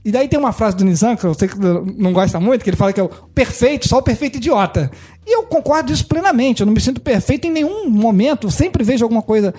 E 0.09 0.11
daí 0.11 0.27
tem 0.27 0.39
uma 0.39 0.51
frase 0.51 0.75
do 0.75 0.83
Nizam, 0.83 1.15
que 1.15 1.23
eu 1.23 1.35
sei 1.35 1.47
que 1.47 1.55
não 1.55 2.11
gosta 2.11 2.39
muito, 2.39 2.63
que 2.63 2.69
ele 2.71 2.75
fala 2.75 2.91
que 2.91 2.99
é 2.99 3.03
o 3.03 3.07
perfeito, 3.07 3.87
só 3.87 3.99
o 3.99 4.01
perfeito 4.01 4.37
idiota. 4.37 4.89
E 5.23 5.35
eu 5.35 5.43
concordo 5.43 5.93
isso 5.93 6.03
plenamente. 6.07 6.61
Eu 6.61 6.65
não 6.65 6.73
me 6.73 6.81
sinto 6.81 6.99
perfeito 6.99 7.45
em 7.45 7.51
nenhum 7.51 7.87
momento. 7.87 8.47
Eu 8.47 8.51
sempre 8.51 8.83
vejo 8.83 9.05
alguma 9.05 9.21
coisa. 9.21 9.53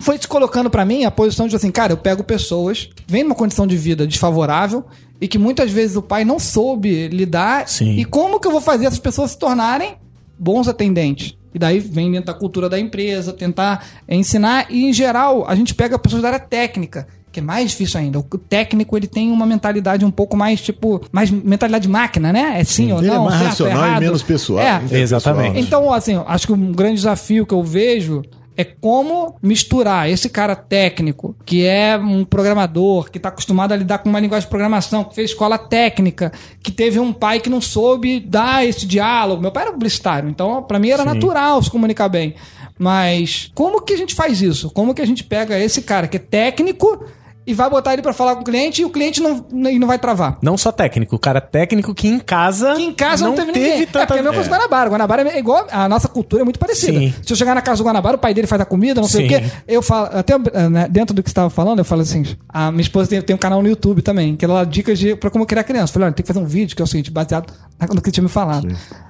Foi 0.00 0.18
se 0.18 0.26
colocando 0.26 0.68
pra 0.68 0.84
mim 0.84 1.04
a 1.04 1.10
posição 1.12 1.46
de 1.46 1.54
assim, 1.54 1.70
cara, 1.70 1.92
eu 1.92 1.96
pego 1.96 2.24
pessoas, 2.24 2.90
vem 3.06 3.22
numa 3.22 3.36
condição 3.36 3.64
de 3.64 3.76
vida 3.76 4.04
desfavorável 4.04 4.84
e 5.20 5.28
que 5.28 5.38
muitas 5.38 5.70
vezes 5.70 5.94
o 5.94 6.02
pai 6.02 6.24
não 6.24 6.40
soube 6.40 7.06
lidar. 7.06 7.68
Sim. 7.68 7.92
E 7.96 8.04
como 8.04 8.40
que 8.40 8.48
eu 8.48 8.50
vou 8.50 8.60
fazer 8.60 8.86
essas 8.86 8.98
pessoas 8.98 9.30
se 9.30 9.38
tornarem 9.38 9.94
bons 10.36 10.66
atendentes? 10.66 11.38
E 11.54 11.60
daí 11.60 11.78
vem 11.78 12.10
dentro 12.10 12.26
da 12.26 12.34
cultura 12.34 12.68
da 12.68 12.80
empresa, 12.80 13.32
tentar 13.32 13.86
ensinar. 14.08 14.66
E, 14.68 14.84
em 14.84 14.92
geral, 14.92 15.44
a 15.46 15.54
gente 15.54 15.76
pega 15.76 15.96
pessoas 15.96 16.22
da 16.22 16.28
área 16.30 16.40
técnica, 16.40 17.06
que 17.32 17.40
é 17.40 17.42
mais 17.42 17.70
difícil 17.70 17.98
ainda. 17.98 18.18
O 18.18 18.22
técnico, 18.22 18.96
ele 18.96 19.06
tem 19.06 19.32
uma 19.32 19.46
mentalidade 19.46 20.04
um 20.04 20.10
pouco 20.10 20.36
mais, 20.36 20.60
tipo, 20.60 21.00
mais 21.10 21.30
mentalidade 21.30 21.82
de 21.82 21.88
máquina, 21.88 22.32
né? 22.32 22.60
É 22.60 22.64
sim, 22.64 22.92
ou 22.92 22.98
Ele 22.98 23.08
é 23.08 23.14
não, 23.14 23.24
mais 23.24 23.38
certo, 23.38 23.48
racional 23.48 23.84
errado. 23.84 24.02
e 24.02 24.04
menos 24.04 24.22
pessoal. 24.22 24.60
É. 24.60 24.76
interpessoal, 24.76 25.00
Exatamente. 25.00 25.54
né? 25.54 25.60
Então, 25.60 25.92
assim, 25.92 26.22
acho 26.26 26.46
que 26.46 26.52
um 26.52 26.72
grande 26.72 26.96
desafio 26.96 27.46
que 27.46 27.54
eu 27.54 27.62
vejo 27.62 28.22
é 28.56 28.64
como 28.64 29.36
misturar 29.42 30.10
esse 30.10 30.28
cara 30.28 30.54
técnico, 30.54 31.34
que 31.44 31.64
é 31.64 31.96
um 31.96 32.24
programador, 32.24 33.10
que 33.10 33.16
está 33.16 33.30
acostumado 33.30 33.72
a 33.72 33.76
lidar 33.76 33.98
com 33.98 34.10
uma 34.10 34.20
linguagem 34.20 34.46
de 34.46 34.50
programação, 34.50 35.04
que 35.04 35.14
fez 35.14 35.30
escola 35.30 35.56
técnica, 35.56 36.30
que 36.62 36.70
teve 36.70 37.00
um 37.00 37.12
pai 37.12 37.40
que 37.40 37.48
não 37.48 37.60
soube 37.60 38.20
dar 38.20 38.66
esse 38.66 38.86
diálogo. 38.86 39.40
Meu 39.40 39.50
pai 39.50 39.64
era 39.64 39.72
publicitário, 39.72 40.28
então 40.28 40.62
para 40.62 40.78
mim 40.78 40.90
era 40.90 41.04
natural 41.04 41.62
se 41.62 41.70
comunicar 41.70 42.08
bem. 42.08 42.34
Mas 42.78 43.50
como 43.54 43.80
que 43.80 43.94
a 43.94 43.96
gente 43.96 44.14
faz 44.14 44.42
isso? 44.42 44.70
Como 44.70 44.94
que 44.94 45.00
a 45.00 45.06
gente 45.06 45.24
pega 45.24 45.58
esse 45.58 45.82
cara 45.82 46.06
que 46.06 46.16
é 46.16 46.20
técnico 46.20 47.04
e 47.46 47.52
vai 47.54 47.68
botar 47.68 47.92
ele 47.92 48.02
para 48.02 48.12
falar 48.12 48.34
com 48.36 48.42
o 48.42 48.44
cliente 48.44 48.82
e 48.82 48.84
o 48.84 48.90
cliente 48.90 49.20
não, 49.20 49.44
e 49.70 49.78
não 49.78 49.86
vai 49.88 49.98
travar? 49.98 50.38
Não 50.42 50.56
só 50.56 50.70
técnico, 50.70 51.16
o 51.16 51.18
cara 51.18 51.40
técnico 51.40 51.94
que 51.94 52.06
em 52.08 52.18
casa. 52.18 52.74
Que 52.74 52.82
em 52.82 52.92
casa 52.92 53.24
não, 53.26 53.34
teve, 53.34 53.52
ninguém. 53.52 53.86
tanta- 53.86 54.00
É, 54.02 54.06
porque 54.06 54.18
é 54.18 54.20
a 54.20 54.22
mesma 54.22 54.34
coisa 54.34 54.48
do 54.48 54.52
Guanabara. 54.54 54.88
O 54.88 54.92
Guanabara 54.92 55.28
é 55.30 55.38
igual. 55.38 55.66
A 55.70 55.88
nossa 55.88 56.06
cultura 56.08 56.42
é 56.42 56.44
muito 56.44 56.58
parecida. 56.58 56.98
Sim. 56.98 57.12
Se 57.22 57.32
eu 57.32 57.36
chegar 57.36 57.54
na 57.54 57.60
casa 57.62 57.82
do 57.82 57.86
Guanabara, 57.86 58.16
o 58.16 58.18
pai 58.20 58.32
dele 58.32 58.46
faz 58.46 58.60
a 58.60 58.64
comida, 58.64 59.00
não 59.00 59.08
sei 59.08 59.28
Sim. 59.28 59.34
o 59.34 59.40
quê. 59.40 59.50
Eu 59.66 59.82
falo, 59.82 60.08
até 60.12 60.38
né, 60.68 60.86
dentro 60.88 61.14
do 61.14 61.22
que 61.22 61.28
você 61.28 61.32
estava 61.32 61.50
falando, 61.50 61.78
eu 61.80 61.84
falo 61.84 62.02
assim: 62.02 62.22
a 62.48 62.70
minha 62.70 62.82
esposa 62.82 63.08
tem, 63.10 63.20
tem 63.22 63.34
um 63.34 63.38
canal 63.38 63.60
no 63.62 63.68
YouTube 63.68 64.02
também, 64.02 64.36
que 64.36 64.44
ela 64.44 64.64
dá 64.64 64.70
dicas 64.70 64.98
de, 64.98 65.16
pra 65.16 65.30
como 65.30 65.44
criar 65.44 65.64
criança. 65.64 65.90
Eu 65.90 65.94
falei, 65.94 66.06
olha, 66.06 66.14
tem 66.14 66.22
que 66.22 66.28
fazer 66.32 66.40
um 66.40 66.46
vídeo 66.46 66.76
que 66.76 66.82
é 66.82 66.84
o 66.84 66.88
seguinte, 66.88 67.10
baseado 67.10 67.52
no 67.92 68.00
que 68.00 68.10
tinha 68.10 68.22
me 68.22 68.28
falado. 68.30 68.68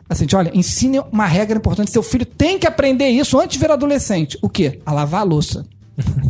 Assim, 0.09 0.27
olha, 0.35 0.51
ensine 0.55 1.01
uma 1.12 1.27
regra 1.27 1.59
importante. 1.59 1.90
Seu 1.90 2.03
filho 2.03 2.25
tem 2.27 2.59
que 2.59 2.66
aprender 2.66 3.09
isso 3.09 3.38
antes 3.38 3.55
de 3.55 3.59
virar 3.59 3.75
adolescente. 3.75 4.38
O 4.42 4.49
quê? 4.49 4.81
A 4.87 4.92
lavar 4.92 5.21
a 5.21 5.25
louça. 5.25 5.64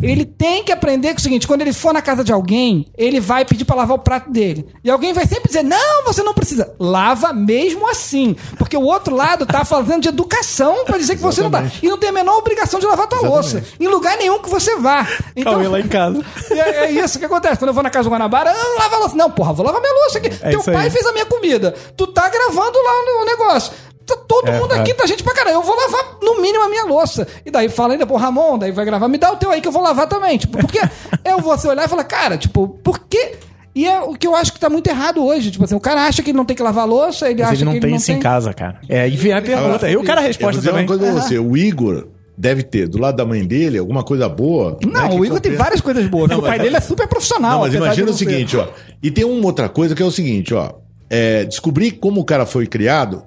Ele 0.03 0.25
tem 0.25 0.65
que 0.65 0.73
aprender 0.73 1.09
que 1.09 1.15
é 1.15 1.19
o 1.19 1.21
seguinte: 1.21 1.47
quando 1.47 1.61
ele 1.61 1.73
for 1.73 1.95
na 1.95 2.03
casa 2.03 2.25
de 2.25 2.33
alguém, 2.33 2.87
ele 2.97 3.21
vai 3.21 3.45
pedir 3.45 3.65
pra 3.65 3.77
lavar 3.77 3.97
o 3.97 4.01
prato 4.01 4.31
dele. 4.31 4.67
E 4.83 4.91
alguém 4.91 5.13
vai 5.13 5.27
sempre 5.27 5.47
dizer: 5.47 5.63
não, 5.63 6.05
você 6.05 6.23
não 6.23 6.35
precisa. 6.35 6.75
Lava 6.79 7.33
mesmo 7.33 7.89
assim. 7.89 8.35
Porque 8.59 8.77
o 8.77 8.83
outro 8.83 9.15
lado 9.15 9.47
tá 9.47 9.65
falando 9.65 10.03
de 10.03 10.09
educação 10.09 10.85
pra 10.85 10.99
dizer 10.99 11.17
que 11.17 11.23
você 11.23 11.43
não 11.43 11.51
tá. 11.51 11.65
E 11.81 11.89
não 11.89 11.97
tem 11.97 12.09
a 12.09 12.13
menor 12.13 12.39
obrigação 12.39 12.81
de 12.81 12.87
lavar 12.87 13.07
tua 13.07 13.21
louça. 13.21 13.63
Em 13.79 13.87
lugar 13.87 14.17
nenhum 14.17 14.41
que 14.41 14.51
você 14.51 14.77
vá. 14.77 15.07
Então, 15.37 15.55
Cauê 15.55 15.69
lá 15.69 15.81
em 15.81 15.89
casa. 15.89 16.25
e 16.51 16.59
é, 16.59 16.85
é 16.85 16.91
isso 16.91 17.19
que 17.19 17.25
acontece. 17.25 17.59
Quando 17.59 17.69
eu 17.69 17.75
vou 17.75 17.83
na 17.83 17.91
casa 17.91 18.09
do 18.09 18.13
Guanabara, 18.13 18.51
eu 18.51 18.65
não 18.65 18.79
lavo 18.79 18.95
a 18.95 18.99
louça. 18.99 19.17
Não, 19.17 19.31
porra, 19.31 19.53
vou 19.53 19.65
lavar 19.65 19.81
minha 19.81 19.95
louça 19.95 20.19
aqui. 20.19 20.31
Teu 20.31 20.61
isso 20.61 20.73
pai 20.73 20.87
aí. 20.87 20.91
fez 20.91 21.07
a 21.07 21.13
minha 21.13 21.27
comida. 21.27 21.73
Tu 21.97 22.07
tá 22.09 22.29
gravando 22.29 22.79
lá 22.79 23.21
no 23.21 23.25
negócio. 23.25 23.73
Tá 24.07 24.17
todo 24.17 24.49
É, 24.49 24.59
mundo 24.59 24.73
aqui, 24.73 24.91
é. 24.91 24.95
tá 24.95 25.07
gente 25.07 25.23
pra 25.23 25.33
caralho. 25.35 25.55
Eu 25.57 25.63
vou 25.63 25.77
lavar 25.77 26.17
no 26.23 26.41
mínimo 26.41 26.65
a 26.65 26.69
minha 26.69 26.85
louça. 26.85 27.27
E 27.47 27.51
daí 27.51 27.69
fala 27.69 27.95
ainda, 27.95 28.07
pô, 28.07 28.17
Ramon, 28.17 28.59
daí 28.59 28.73
vai 28.73 28.85
gravar, 28.85 29.07
me 29.09 29.19
dá 29.19 29.33
o 29.33 29.37
teu 29.37 29.51
aí 29.51 29.61
que 29.61 29.69
eu 29.69 29.73
vou 29.73 29.83
lavar 29.83 30.07
também. 30.09 30.37
Tipo, 30.39 30.59
porque 30.59 30.81
eu 31.25 31.39
vou 31.39 31.57
se 31.57 31.67
olhar 31.69 31.85
e 31.85 31.89
falar, 31.89 32.05
cara, 32.05 32.37
tipo, 32.37 32.69
por 32.83 32.99
quê? 33.09 33.37
E 33.75 33.87
é 33.87 34.01
o 34.03 34.15
que 34.15 34.27
eu 34.27 34.35
acho 34.37 34.53
que 34.53 34.61
tá 34.61 34.69
muito 34.69 34.87
errado 34.89 35.25
hoje. 35.25 35.51
Tipo 35.51 35.65
assim, 35.65 35.75
o 35.75 35.81
cara 35.81 36.05
acha 36.07 36.23
que 36.23 36.31
ele 36.31 36.37
não 36.37 36.45
tem 36.45 36.55
que 36.57 36.63
lavar 36.63 36.83
a 36.83 36.87
louça, 36.87 37.31
ele 37.31 37.41
Mas 37.43 37.53
acha 37.53 37.59
ele 37.59 37.65
não 37.65 37.73
que 37.75 37.81
tem 37.81 37.89
ele 37.89 37.93
não 37.93 37.97
isso 37.99 38.07
tem. 38.07 38.17
em 38.17 38.21
casa, 38.21 38.53
cara. 38.53 38.81
É, 38.89 39.09
e 39.09 39.17
vem 39.17 39.33
a 39.33 39.41
pergunta. 39.41 39.89
Eu 39.91 40.03
quero 40.03 40.13
a 40.19 40.23
Eu 40.23 40.23
vou 40.23 40.27
resposta 40.29 40.59
dizer 40.59 40.71
também. 40.71 40.85
uma 40.85 40.89
coisa 40.99 41.13
pra 41.13 41.23
você. 41.23 41.39
O 41.39 41.57
Igor 41.57 42.09
deve 42.37 42.63
ter, 42.65 42.87
do 42.89 42.99
lado 42.99 43.17
da 43.17 43.25
mãe 43.25 43.45
dele, 43.47 43.79
alguma 43.79 44.03
coisa 44.03 44.29
boa. 44.29 44.77
Não, 44.85 44.91
né, 45.03 45.09
que 45.09 45.15
o 45.17 45.25
Igor 45.25 45.41
tem 45.41 45.55
várias 45.55 45.81
coisas 45.81 46.07
boas. 46.07 46.29
Não, 46.29 46.39
o 46.39 46.43
pai 46.43 46.51
mas- 46.51 46.63
dele 46.63 46.77
é 46.77 46.81
super 46.81 47.07
profissional. 47.09 47.53
Não, 47.53 47.61
mas 47.61 47.73
imagina 47.75 48.11
o 48.11 48.13
ser. 48.13 48.19
seguinte, 48.29 48.57
ó. 48.57 48.67
E 49.03 49.11
tem 49.11 49.25
uma 49.25 49.47
outra 49.47 49.69
coisa 49.69 49.95
que 49.95 50.03
é 50.03 50.07
o 50.07 50.11
seguinte, 50.11 50.53
ó. 50.53 50.73
É, 51.15 51.45
descobrir 51.45 51.91
como 51.93 52.23
o 52.23 52.25
cara 52.25 52.47
foi 52.47 52.67
criado, 52.67 53.23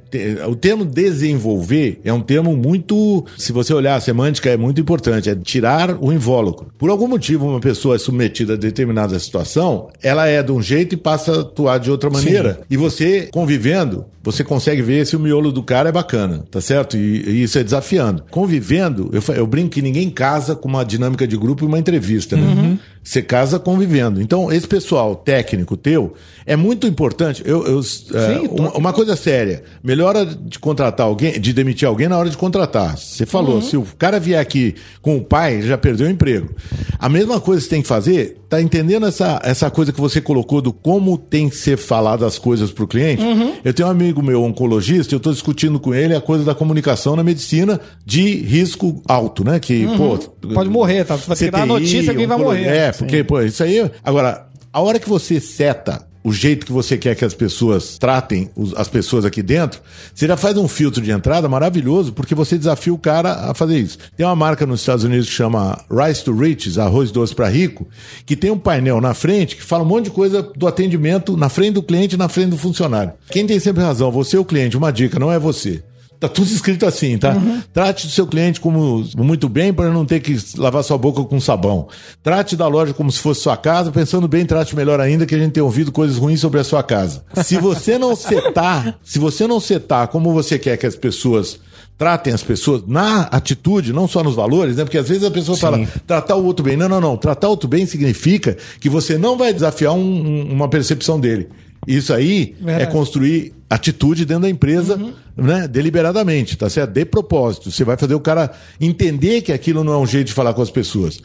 o 0.50 0.56
termo 0.56 0.84
desenvolver 0.84 2.02
é 2.04 2.12
um 2.12 2.20
termo 2.20 2.58
muito, 2.58 3.24
se 3.38 3.52
você 3.52 3.76
olhar 3.76 3.94
a 3.94 4.02
semântica, 4.02 4.50
é 4.50 4.58
muito 4.58 4.82
importante, 4.82 5.30
é 5.30 5.36
tirar 5.36 5.96
o 6.02 6.12
invólucro. 6.12 6.74
Por 6.80 6.90
algum 6.90 7.08
motivo, 7.08 7.48
uma 7.48 7.60
pessoa 7.60 7.96
é 7.96 8.00
submetida 8.00 8.54
a 8.54 8.58
determinada 8.58 9.20
situação, 9.20 9.90
ela 10.02 10.26
é 10.26 10.42
de 10.42 10.52
um 10.52 10.64
jeito 10.64 10.96
e 10.96 10.98
passa 10.98 11.32
a 11.32 11.42
atuar 11.42 11.78
de 11.78 11.92
outra 11.92 12.10
maneira. 12.10 12.62
E 12.68 12.76
você, 12.76 13.30
convivendo, 13.32 14.06
você 14.24 14.44
consegue 14.44 14.82
ver 14.82 15.06
se 15.06 15.16
o 15.16 15.20
miolo 15.20 15.52
do 15.52 15.62
cara 15.62 15.90
é 15.90 15.92
bacana, 15.92 16.44
tá 16.50 16.60
certo? 16.60 16.98
E, 16.98 17.30
e 17.30 17.44
isso 17.44 17.60
é 17.60 17.64
desafiando. 17.64 18.24
Convivendo, 18.32 19.12
eu, 19.14 19.36
eu 19.36 19.46
brinco 19.46 19.70
que 19.70 19.82
ninguém 19.84 20.10
casa 20.10 20.56
com 20.56 20.68
uma 20.68 20.84
dinâmica 20.84 21.28
de 21.28 21.38
grupo 21.38 21.64
e 21.64 21.68
uma 21.68 21.78
entrevista, 21.78 22.36
né? 22.36 22.80
Você 23.06 23.22
casa 23.22 23.60
convivendo. 23.60 24.20
Então, 24.20 24.52
esse 24.52 24.68
pessoal 24.68 25.16
técnico 25.16 25.78
teu 25.78 26.16
é 26.44 26.56
muito 26.56 26.88
importante. 26.88 27.44
Eu, 27.46 27.64
eu, 27.64 27.82
é, 28.16 28.40
uma, 28.50 28.72
uma 28.72 28.94
coisa 28.94 29.16
séria. 29.16 29.64
Melhora 29.84 30.26
de 30.26 30.58
contratar 30.58 31.06
alguém, 31.06 31.40
de 31.40 31.54
demitir 31.54 31.88
alguém 31.88 32.08
na 32.08 32.18
hora 32.18 32.32
de 32.32 32.36
contratar. 32.36 32.98
Você 32.98 33.24
falou, 33.24 33.62
se 33.62 33.78
o 33.78 33.86
cara 34.00 34.20
vier 34.20 34.40
aqui 34.40 34.74
com 35.04 35.18
o 35.18 35.24
pai, 35.24 35.54
ele 35.54 35.68
já 35.68 35.78
perdeu 35.78 36.08
o 36.08 36.10
emprego. 36.10 36.50
A 36.98 37.08
mesma 37.08 37.40
coisa 37.40 37.62
que 37.62 37.66
você 37.66 37.76
tem 37.76 37.82
que 37.84 37.88
fazer, 37.88 38.40
tá 38.50 38.60
entendendo 38.60 39.06
essa, 39.06 39.40
essa 39.44 39.70
coisa 39.70 39.92
que 39.92 40.02
você 40.02 40.20
colocou 40.20 40.60
do 40.60 40.74
como 40.74 41.16
tem 41.16 41.48
que 41.48 41.58
ser 41.58 41.78
falado 41.78 42.26
as 42.26 42.40
coisas 42.40 42.72
pro 42.72 42.88
cliente? 42.88 43.22
Eu 43.64 43.72
tenho 43.72 43.88
um 43.88 43.92
amigo 43.92 44.24
meu, 44.24 44.44
oncologista, 44.44 45.14
eu 45.14 45.20
tô 45.20 45.32
discutindo 45.32 45.80
com 45.80 45.94
ele 45.94 46.16
a 46.16 46.22
coisa 46.22 46.44
da 46.44 46.56
comunicação 46.56 47.16
na 47.16 47.24
medicina 47.24 47.80
de 48.04 48.38
risco 48.38 49.02
alto, 49.08 49.44
né? 49.44 49.60
Que, 49.60 49.86
pô. 49.96 50.18
Pode 50.54 50.70
morrer, 50.70 51.04
tá? 51.04 51.18
Ter 51.18 51.36
que 51.46 51.52
dar 51.52 51.64
a 51.64 51.66
notícia, 51.66 52.12
alguém 52.12 52.28
vai 52.28 52.38
morrer. 52.38 52.66
É, 52.66 52.95
porque, 52.98 53.24
pô, 53.24 53.42
isso 53.42 53.64
aí. 53.64 53.90
Agora, 54.04 54.48
a 54.72 54.82
hora 54.82 55.00
que 55.00 55.08
você 55.10 55.40
seta 55.40 56.06
o 56.24 56.34
jeito 56.34 56.66
que 56.66 56.72
você 56.72 56.98
quer 56.98 57.14
que 57.14 57.24
as 57.24 57.36
pessoas 57.36 58.00
tratem 58.00 58.50
os- 58.56 58.74
as 58.76 58.88
pessoas 58.88 59.26
aqui 59.26 59.44
dentro, 59.44 59.80
você 60.12 60.26
já 60.26 60.36
faz 60.36 60.58
um 60.58 60.68
filtro 60.68 61.00
de 61.00 61.12
entrada 61.12 61.48
maravilhoso, 61.48 62.12
porque 62.14 62.34
você 62.34 62.58
desafia 62.58 62.92
o 62.92 62.98
cara 62.98 63.52
a 63.52 63.54
fazer 63.54 63.78
isso. 63.78 64.00
Tem 64.18 64.26
uma 64.26 64.36
marca 64.36 64.66
nos 64.66 64.80
Estados 64.80 65.04
Unidos 65.04 65.28
que 65.28 65.34
chama 65.36 65.80
Rice 65.88 66.24
to 66.24 66.34
Riches, 66.36 66.80
arroz 66.80 67.12
doce 67.12 67.36
para 67.36 67.48
rico, 67.48 67.88
que 68.26 68.36
tem 68.36 68.50
um 68.50 68.58
painel 68.58 69.00
na 69.00 69.14
frente 69.14 69.56
que 69.56 69.62
fala 69.64 69.84
um 69.84 69.88
monte 69.88 70.06
de 70.06 70.12
coisa 70.12 70.42
do 70.42 70.66
atendimento 70.68 71.38
na 71.38 71.48
frente 71.48 71.76
do 71.76 71.84
cliente 71.84 72.16
e 72.16 72.18
na 72.18 72.28
frente 72.28 72.50
do 72.50 72.58
funcionário. 72.58 73.14
Quem 73.30 73.46
tem 73.46 73.60
sempre 73.60 73.84
razão, 73.84 74.12
você 74.12 74.36
é 74.36 74.40
o 74.40 74.46
cliente, 74.46 74.76
uma 74.76 74.92
dica, 74.92 75.20
não 75.20 75.32
é 75.32 75.38
você. 75.38 75.84
Tá 76.20 76.30
tudo 76.30 76.48
escrito 76.48 76.86
assim, 76.86 77.18
tá? 77.18 77.36
Trate 77.74 78.08
o 78.08 78.10
seu 78.10 78.26
cliente 78.26 78.60
como 78.62 79.06
muito 79.18 79.50
bem 79.50 79.74
para 79.74 79.90
não 79.92 80.06
ter 80.06 80.20
que 80.22 80.38
lavar 80.58 80.84
sua 80.84 80.98
boca 80.98 81.24
com 81.24 81.40
sabão. 81.40 81.88
Trate 82.24 82.56
da 82.56 82.68
loja 82.68 82.94
como 82.94 83.12
se 83.12 83.20
fosse 83.20 83.42
sua 83.42 83.58
casa, 83.58 83.92
pensando 83.92 84.28
bem, 84.28 84.46
trate 84.46 84.76
melhor 84.76 85.00
ainda 85.00 85.26
que 85.26 85.36
a 85.36 85.38
gente 85.38 85.52
tem 85.52 85.62
ouvido 85.64 85.92
coisas 85.92 86.18
ruins 86.18 86.40
sobre 86.40 86.60
a 86.60 86.64
sua 86.64 86.82
casa. 86.82 87.24
Se 87.44 87.58
você 87.58 87.98
não 87.98 88.16
setar, 88.16 88.98
se 89.04 89.20
você 89.20 89.46
não 89.46 89.60
setar 89.60 90.08
como 90.08 90.32
você 90.34 90.58
quer 90.58 90.78
que 90.78 90.86
as 90.86 90.96
pessoas 90.96 91.60
tratem 91.98 92.34
as 92.34 92.44
pessoas 92.44 92.84
na 92.86 93.22
atitude, 93.24 93.94
não 93.94 94.08
só 94.08 94.22
nos 94.24 94.36
valores, 94.36 94.76
né? 94.76 94.84
Porque 94.84 94.98
às 94.98 95.08
vezes 95.08 95.24
a 95.24 95.32
pessoa 95.32 95.58
fala 95.58 95.78
tratar 96.06 96.36
o 96.36 96.44
outro 96.46 96.64
bem. 96.66 96.76
Não, 96.76 96.90
não, 96.90 97.00
não. 97.00 97.16
Tratar 97.16 97.48
o 97.48 97.52
outro 97.52 97.70
bem 97.70 97.86
significa 97.86 98.58
que 98.82 98.90
você 98.90 99.18
não 99.18 99.38
vai 99.38 99.54
desafiar 99.54 99.94
um- 99.94 100.00
um- 100.00 100.52
uma 100.54 100.68
percepção 100.68 101.20
dele. 101.20 101.48
Isso 101.88 102.14
aí 102.14 102.56
é 102.62 102.66
Verdade. 102.66 102.92
construir 102.92 103.54
atitude 103.70 104.26
dentro 104.26 104.44
da 104.44 104.50
empresa, 104.50 105.00
né, 105.36 105.68
deliberadamente, 105.68 106.56
tá 106.56 106.70
certo? 106.70 106.92
De 106.92 107.04
propósito. 107.04 107.72
Você 107.72 107.84
vai 107.84 107.98
fazer 107.98 108.14
o 108.14 108.20
cara 108.20 108.52
entender 108.80 109.42
que 109.42 109.52
aquilo 109.52 109.84
não 109.84 109.94
é 109.94 109.98
um 109.98 110.06
jeito 110.06 110.28
de 110.28 110.34
falar 110.34 110.54
com 110.54 110.62
as 110.62 110.70
pessoas. 110.70 111.20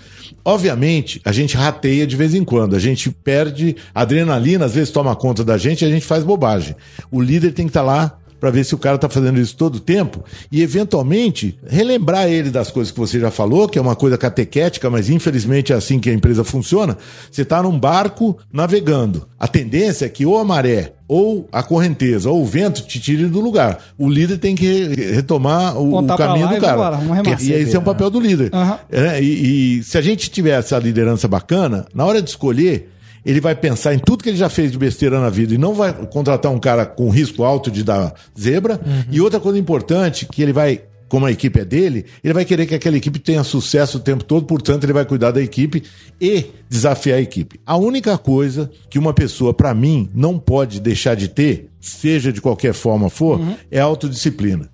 Obviamente, 0.45 1.21
a 1.25 1.33
gente 1.33 1.57
rateia 1.57 2.07
de 2.07 2.17
vez 2.17 2.35
em 2.35 2.45
quando, 2.45 2.75
a 2.75 2.79
gente 2.79 3.11
perde 3.11 3.77
adrenalina, 3.95 4.65
às 4.65 4.75
vezes 4.75 4.91
toma 4.91 5.15
conta 5.15 5.45
da 5.45 5.59
gente 5.59 5.83
e 5.83 5.85
a 5.85 5.91
gente 5.91 6.07
faz 6.07 6.25
bobagem. 6.25 6.75
O 7.11 7.21
líder 7.21 7.53
tem 7.53 7.67
que 7.67 7.71
estar 7.71 7.83
lá 7.83 8.19
para 8.41 8.51
ver 8.51 8.65
se 8.65 8.75
o 8.75 8.79
cara 8.79 8.97
tá 8.99 9.09
fazendo 9.09 9.39
isso 9.39 9.55
todo 9.55 9.77
o 9.77 9.81
tempo 9.81 10.25
e 10.51 10.63
eventualmente 10.63 11.59
relembrar 11.69 12.27
ele 12.29 12.51
das 12.51 12.71
coisas 12.71 12.91
que 12.91 12.99
você 12.99 13.21
já 13.21 13.31
falou, 13.31 13.69
que 13.69 13.79
é 13.79 13.83
uma 13.83 13.95
coisa 13.95 14.17
catequética, 14.17 14.89
mas 14.89 15.11
infelizmente 15.11 15.73
é 15.73 15.77
assim 15.77 16.01
que 16.01 16.09
a 16.09 16.13
empresa 16.15 16.43
funciona. 16.43 16.97
Você 17.31 17.45
tá 17.45 17.63
num 17.63 17.79
barco 17.79 18.37
navegando. 18.53 19.29
A 19.39 19.47
tendência 19.47 20.07
é 20.07 20.09
que 20.09 20.25
ou 20.25 20.39
a 20.39 20.45
maré 20.45 20.93
ou 21.07 21.49
a 21.53 21.63
correnteza 21.63 22.31
ou 22.31 22.43
o 22.43 22.47
vento 22.47 22.83
te 22.87 23.01
tire 23.01 23.27
do 23.27 23.41
lugar. 23.41 23.79
O 23.99 24.09
líder 24.09 24.39
tem 24.39 24.55
que 24.55 24.85
re- 24.85 25.13
retomar 25.13 25.77
o, 25.77 25.99
o 25.99 26.07
caminho 26.17 26.49
do 26.49 26.61
cara. 26.61 26.97
remar. 26.97 27.43
E 27.43 27.53
esse 27.53 27.75
é 27.75 27.79
o 27.79 27.83
papel 27.83 28.09
do 28.11 28.21
líder. 28.21 28.51
Aham. 28.55 28.79
É, 28.91 29.21
e, 29.23 29.79
e 29.81 29.83
se 29.83 29.99
a 29.99 30.01
gente 30.01 30.31
tiver 30.31 30.59
essa 30.59 30.79
liderança 30.79 31.27
bacana, 31.29 31.85
na 31.95 32.05
hora 32.05 32.23
de 32.23 32.31
escolher, 32.31 32.91
ele 33.25 33.41
vai 33.41 33.55
pensar 33.55 33.95
em 33.95 33.99
tudo 33.99 34.23
que 34.23 34.31
ele 34.31 34.37
já 34.37 34.49
fez 34.49 34.73
de 34.73 34.79
besteira 34.79 35.21
na 35.21 35.31
vida 35.31 35.55
e 35.55 35.59
não 35.59 35.75
vai 35.75 35.93
contratar 36.07 36.51
um 36.51 36.59
cara 36.59 36.87
com 36.87 37.11
risco 37.11 37.45
alto 37.45 37.71
de 37.71 37.83
dar 37.83 38.15
zebra. 38.39 38.81
E 39.11 39.21
outra 39.21 39.41
coisa 39.41 39.59
importante, 39.59 40.27
que 40.27 40.43
ele 40.43 40.53
vai, 40.53 40.83
como 41.09 41.27
a 41.27 41.33
equipe 41.33 41.61
é 41.61 41.65
dele, 41.65 42.07
ele 42.23 42.33
vai 42.33 42.45
querer 42.45 42.67
que 42.67 42.75
aquela 42.75 42.97
equipe 42.97 43.19
tenha 43.19 43.43
sucesso 43.45 43.99
o 43.99 44.01
tempo 44.01 44.25
todo, 44.25 44.47
portanto, 44.47 44.85
ele 44.85 44.93
vai 44.93 45.05
cuidar 45.05 45.31
da 45.33 45.43
equipe 45.43 45.83
e 46.21 46.47
desafiar 46.69 47.19
a 47.19 47.23
equipe. 47.23 47.61
A 47.67 47.77
única 47.77 48.17
coisa 48.17 48.71
que 48.89 48.99
uma 48.99 49.13
pessoa, 49.13 49.53
para 49.53 49.75
mim, 49.75 50.09
não 50.15 50.39
pode 50.39 50.81
deixar 50.81 51.15
de 51.15 51.29
ter, 51.29 51.69
seja 51.81 52.33
de 52.33 52.41
qualquer 52.41 52.73
forma 52.75 53.11
for, 53.11 53.41
é 53.71 53.81
a 53.81 53.85
autodisciplina. 53.85 54.71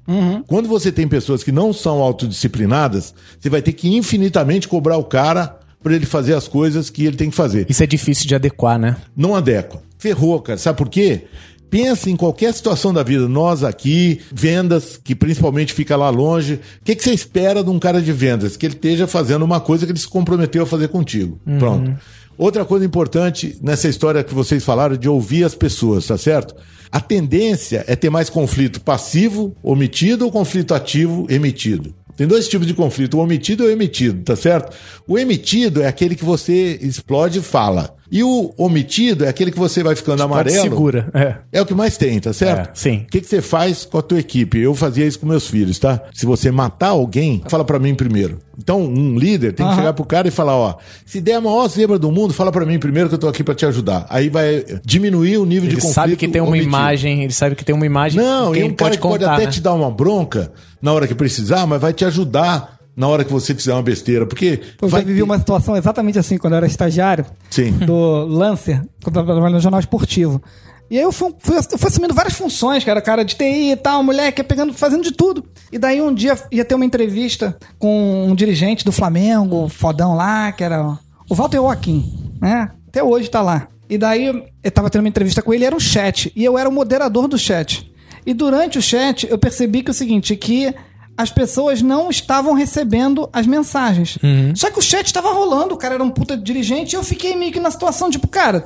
Quando 0.46 0.68
você 0.68 0.92
tem 0.92 1.08
pessoas 1.08 1.42
que 1.42 1.52
não 1.52 1.72
são 1.72 2.00
autodisciplinadas, 2.02 3.14
você 3.40 3.48
vai 3.48 3.62
ter 3.62 3.72
que 3.72 3.96
infinitamente 3.96 4.68
cobrar 4.68 4.98
o 4.98 5.04
cara 5.04 5.58
para 5.82 5.94
ele 5.94 6.06
fazer 6.06 6.34
as 6.34 6.48
coisas 6.48 6.90
que 6.90 7.04
ele 7.04 7.16
tem 7.16 7.30
que 7.30 7.36
fazer. 7.36 7.66
Isso 7.68 7.82
é 7.82 7.86
difícil 7.86 8.26
de 8.26 8.34
adequar, 8.34 8.78
né? 8.78 8.96
Não 9.16 9.34
adequa. 9.34 9.82
Ferrou, 9.98 10.40
cara. 10.40 10.58
Sabe 10.58 10.78
por 10.78 10.88
quê? 10.88 11.24
Pensa 11.70 12.08
em 12.08 12.16
qualquer 12.16 12.52
situação 12.54 12.92
da 12.92 13.02
vida. 13.02 13.28
Nós 13.28 13.64
aqui, 13.64 14.20
vendas, 14.32 14.98
que 15.02 15.14
principalmente 15.14 15.72
fica 15.72 15.96
lá 15.96 16.10
longe. 16.10 16.54
O 16.54 16.84
que, 16.84 16.94
que 16.94 17.02
você 17.02 17.12
espera 17.12 17.62
de 17.62 17.70
um 17.70 17.78
cara 17.78 18.00
de 18.00 18.12
vendas? 18.12 18.56
Que 18.56 18.66
ele 18.66 18.74
esteja 18.74 19.06
fazendo 19.06 19.44
uma 19.44 19.60
coisa 19.60 19.84
que 19.84 19.92
ele 19.92 19.98
se 19.98 20.08
comprometeu 20.08 20.62
a 20.62 20.66
fazer 20.66 20.88
contigo. 20.88 21.38
Pronto. 21.58 21.96
Outra 22.38 22.64
coisa 22.64 22.84
importante 22.84 23.58
nessa 23.62 23.88
história 23.88 24.22
que 24.22 24.34
vocês 24.34 24.62
falaram 24.62 24.96
de 24.96 25.08
ouvir 25.08 25.44
as 25.44 25.54
pessoas, 25.54 26.06
tá 26.06 26.18
certo? 26.18 26.54
A 26.92 27.00
tendência 27.00 27.84
é 27.86 27.96
ter 27.96 28.10
mais 28.10 28.28
conflito 28.28 28.80
passivo, 28.80 29.56
omitido 29.62 30.26
ou 30.26 30.30
conflito 30.30 30.74
ativo, 30.74 31.26
emitido. 31.30 31.94
Tem 32.16 32.26
dois 32.26 32.48
tipos 32.48 32.66
de 32.66 32.74
conflito, 32.74 33.18
o 33.18 33.20
omitido 33.20 33.64
e 33.64 33.66
o 33.66 33.70
emitido, 33.70 34.22
tá 34.22 34.34
certo? 34.36 34.74
O 35.06 35.18
emitido 35.18 35.82
é 35.82 35.86
aquele 35.86 36.14
que 36.14 36.24
você 36.24 36.78
explode 36.80 37.38
e 37.40 37.42
fala. 37.42 37.94
E 38.10 38.22
o 38.22 38.54
omitido 38.56 39.24
é 39.24 39.28
aquele 39.28 39.50
que 39.50 39.58
você 39.58 39.82
vai 39.82 39.96
ficando 39.96 40.18
Pode 40.18 40.32
amarelo. 40.32 40.62
segura. 40.62 41.10
É. 41.12 41.58
É 41.58 41.60
o 41.60 41.66
que 41.66 41.74
mais 41.74 41.96
tem, 41.96 42.20
tá 42.20 42.32
certo? 42.32 42.68
É, 42.68 42.70
sim. 42.72 42.98
O 42.98 43.06
que, 43.10 43.20
que 43.20 43.26
você 43.26 43.42
faz 43.42 43.84
com 43.84 43.98
a 43.98 44.02
tua 44.02 44.20
equipe? 44.20 44.58
Eu 44.60 44.76
fazia 44.76 45.04
isso 45.04 45.18
com 45.18 45.26
meus 45.26 45.48
filhos, 45.48 45.76
tá? 45.80 46.00
Se 46.14 46.24
você 46.24 46.52
matar 46.52 46.90
alguém, 46.90 47.42
fala 47.48 47.64
pra 47.64 47.80
mim 47.80 47.96
primeiro. 47.96 48.38
Então, 48.56 48.80
um 48.80 49.18
líder 49.18 49.52
tem 49.54 49.66
que 49.66 49.72
Aham. 49.72 49.76
chegar 49.80 49.92
pro 49.92 50.04
cara 50.04 50.28
e 50.28 50.30
falar, 50.30 50.56
ó, 50.56 50.76
se 51.04 51.20
der 51.20 51.34
a 51.34 51.40
maior 51.40 51.68
zebra 51.68 51.98
do 51.98 52.10
mundo, 52.12 52.32
fala 52.32 52.52
pra 52.52 52.64
mim 52.64 52.78
primeiro 52.78 53.08
que 53.08 53.16
eu 53.16 53.18
tô 53.18 53.26
aqui 53.28 53.42
pra 53.42 53.56
te 53.56 53.66
ajudar. 53.66 54.06
Aí 54.08 54.28
vai 54.28 54.64
diminuir 54.84 55.38
o 55.38 55.44
nível 55.44 55.68
de 55.68 55.74
Ele 55.74 55.80
conflito. 55.82 55.94
sabe 55.94 56.16
que 56.16 56.28
tem 56.28 56.40
uma 56.40 56.50
omitido. 56.50 56.68
imagem, 56.70 57.24
ele 57.24 57.32
sabe 57.32 57.56
que 57.56 57.64
tem 57.64 57.74
uma 57.74 57.84
imagem 57.86 58.20
Não, 58.22 58.52
que 58.52 58.58
e 58.58 58.62
quem 58.62 58.70
um 58.70 58.74
cara 58.74 58.90
pode 58.90 58.96
que 58.98 59.02
pode 59.02 59.18
contar, 59.24 59.34
até 59.34 59.44
né? 59.46 59.50
te 59.50 59.60
dar 59.60 59.74
uma 59.74 59.90
bronca 59.90 60.52
na 60.86 60.92
hora 60.92 61.08
que 61.08 61.14
precisar, 61.16 61.66
mas 61.66 61.80
vai 61.80 61.92
te 61.92 62.04
ajudar 62.04 62.76
na 62.96 63.08
hora 63.08 63.24
que 63.24 63.32
você 63.32 63.52
fizer 63.54 63.72
uma 63.72 63.82
besteira. 63.82 64.24
Porque 64.24 64.60
Eu 64.80 64.88
vai 64.88 65.00
já 65.00 65.06
vivi 65.06 65.18
ter- 65.18 65.24
uma 65.24 65.36
situação 65.36 65.76
exatamente 65.76 66.16
assim 66.16 66.38
quando 66.38 66.52
eu 66.52 66.58
era 66.58 66.66
estagiário 66.66 67.26
Sim. 67.50 67.72
do 67.72 68.24
Lancer, 68.24 68.78
quando 69.02 69.16
eu 69.16 69.22
tava 69.22 69.26
trabalhando 69.26 69.54
no 69.56 69.60
jornal 69.60 69.80
esportivo. 69.80 70.40
E 70.88 70.96
aí 70.96 71.02
eu 71.02 71.10
fui, 71.10 71.34
fui, 71.40 71.56
eu 71.56 71.78
fui 71.78 71.88
assumindo 71.88 72.14
várias 72.14 72.34
funções, 72.34 72.84
cara, 72.84 73.02
cara 73.02 73.24
de 73.24 73.34
TI 73.34 73.72
e 73.72 73.76
tal, 73.76 74.04
moleque, 74.04 74.40
ia 74.40 74.44
pegando, 74.44 74.72
fazendo 74.72 75.02
de 75.02 75.10
tudo. 75.10 75.44
E 75.72 75.78
daí 75.78 76.00
um 76.00 76.14
dia 76.14 76.38
ia 76.52 76.64
ter 76.64 76.76
uma 76.76 76.84
entrevista 76.84 77.56
com 77.80 78.24
um 78.28 78.34
dirigente 78.36 78.84
do 78.84 78.92
Flamengo, 78.92 79.68
fodão 79.68 80.14
lá, 80.14 80.52
que 80.52 80.62
era 80.62 80.96
o 81.28 81.34
Walter 81.34 81.56
Joaquim, 81.56 82.32
né? 82.40 82.70
Até 82.86 83.02
hoje 83.02 83.28
tá 83.28 83.42
lá. 83.42 83.66
E 83.90 83.98
daí 83.98 84.44
eu 84.62 84.70
tava 84.70 84.88
tendo 84.88 85.02
uma 85.02 85.08
entrevista 85.08 85.42
com 85.42 85.52
ele, 85.52 85.64
era 85.64 85.74
um 85.74 85.80
chat, 85.80 86.32
e 86.36 86.44
eu 86.44 86.56
era 86.56 86.68
o 86.68 86.72
moderador 86.72 87.26
do 87.26 87.36
chat. 87.36 87.90
E 88.26 88.34
durante 88.34 88.78
o 88.78 88.82
chat 88.82 89.26
eu 89.30 89.38
percebi 89.38 89.82
que 89.82 89.90
é 89.90 89.92
o 89.92 89.94
seguinte, 89.94 90.34
que 90.36 90.74
as 91.16 91.30
pessoas 91.30 91.80
não 91.80 92.10
estavam 92.10 92.52
recebendo 92.52 93.30
as 93.32 93.46
mensagens. 93.46 94.18
Só 94.54 94.70
que 94.70 94.78
o 94.78 94.82
chat 94.82 95.06
estava 95.06 95.32
rolando, 95.32 95.74
o 95.74 95.78
cara 95.78 95.94
era 95.94 96.04
um 96.04 96.10
puta 96.10 96.36
dirigente, 96.36 96.94
e 96.94 96.96
eu 96.96 97.02
fiquei 97.02 97.34
meio 97.34 97.52
que 97.52 97.60
na 97.60 97.70
situação, 97.70 98.10
tipo, 98.10 98.28
cara, 98.28 98.64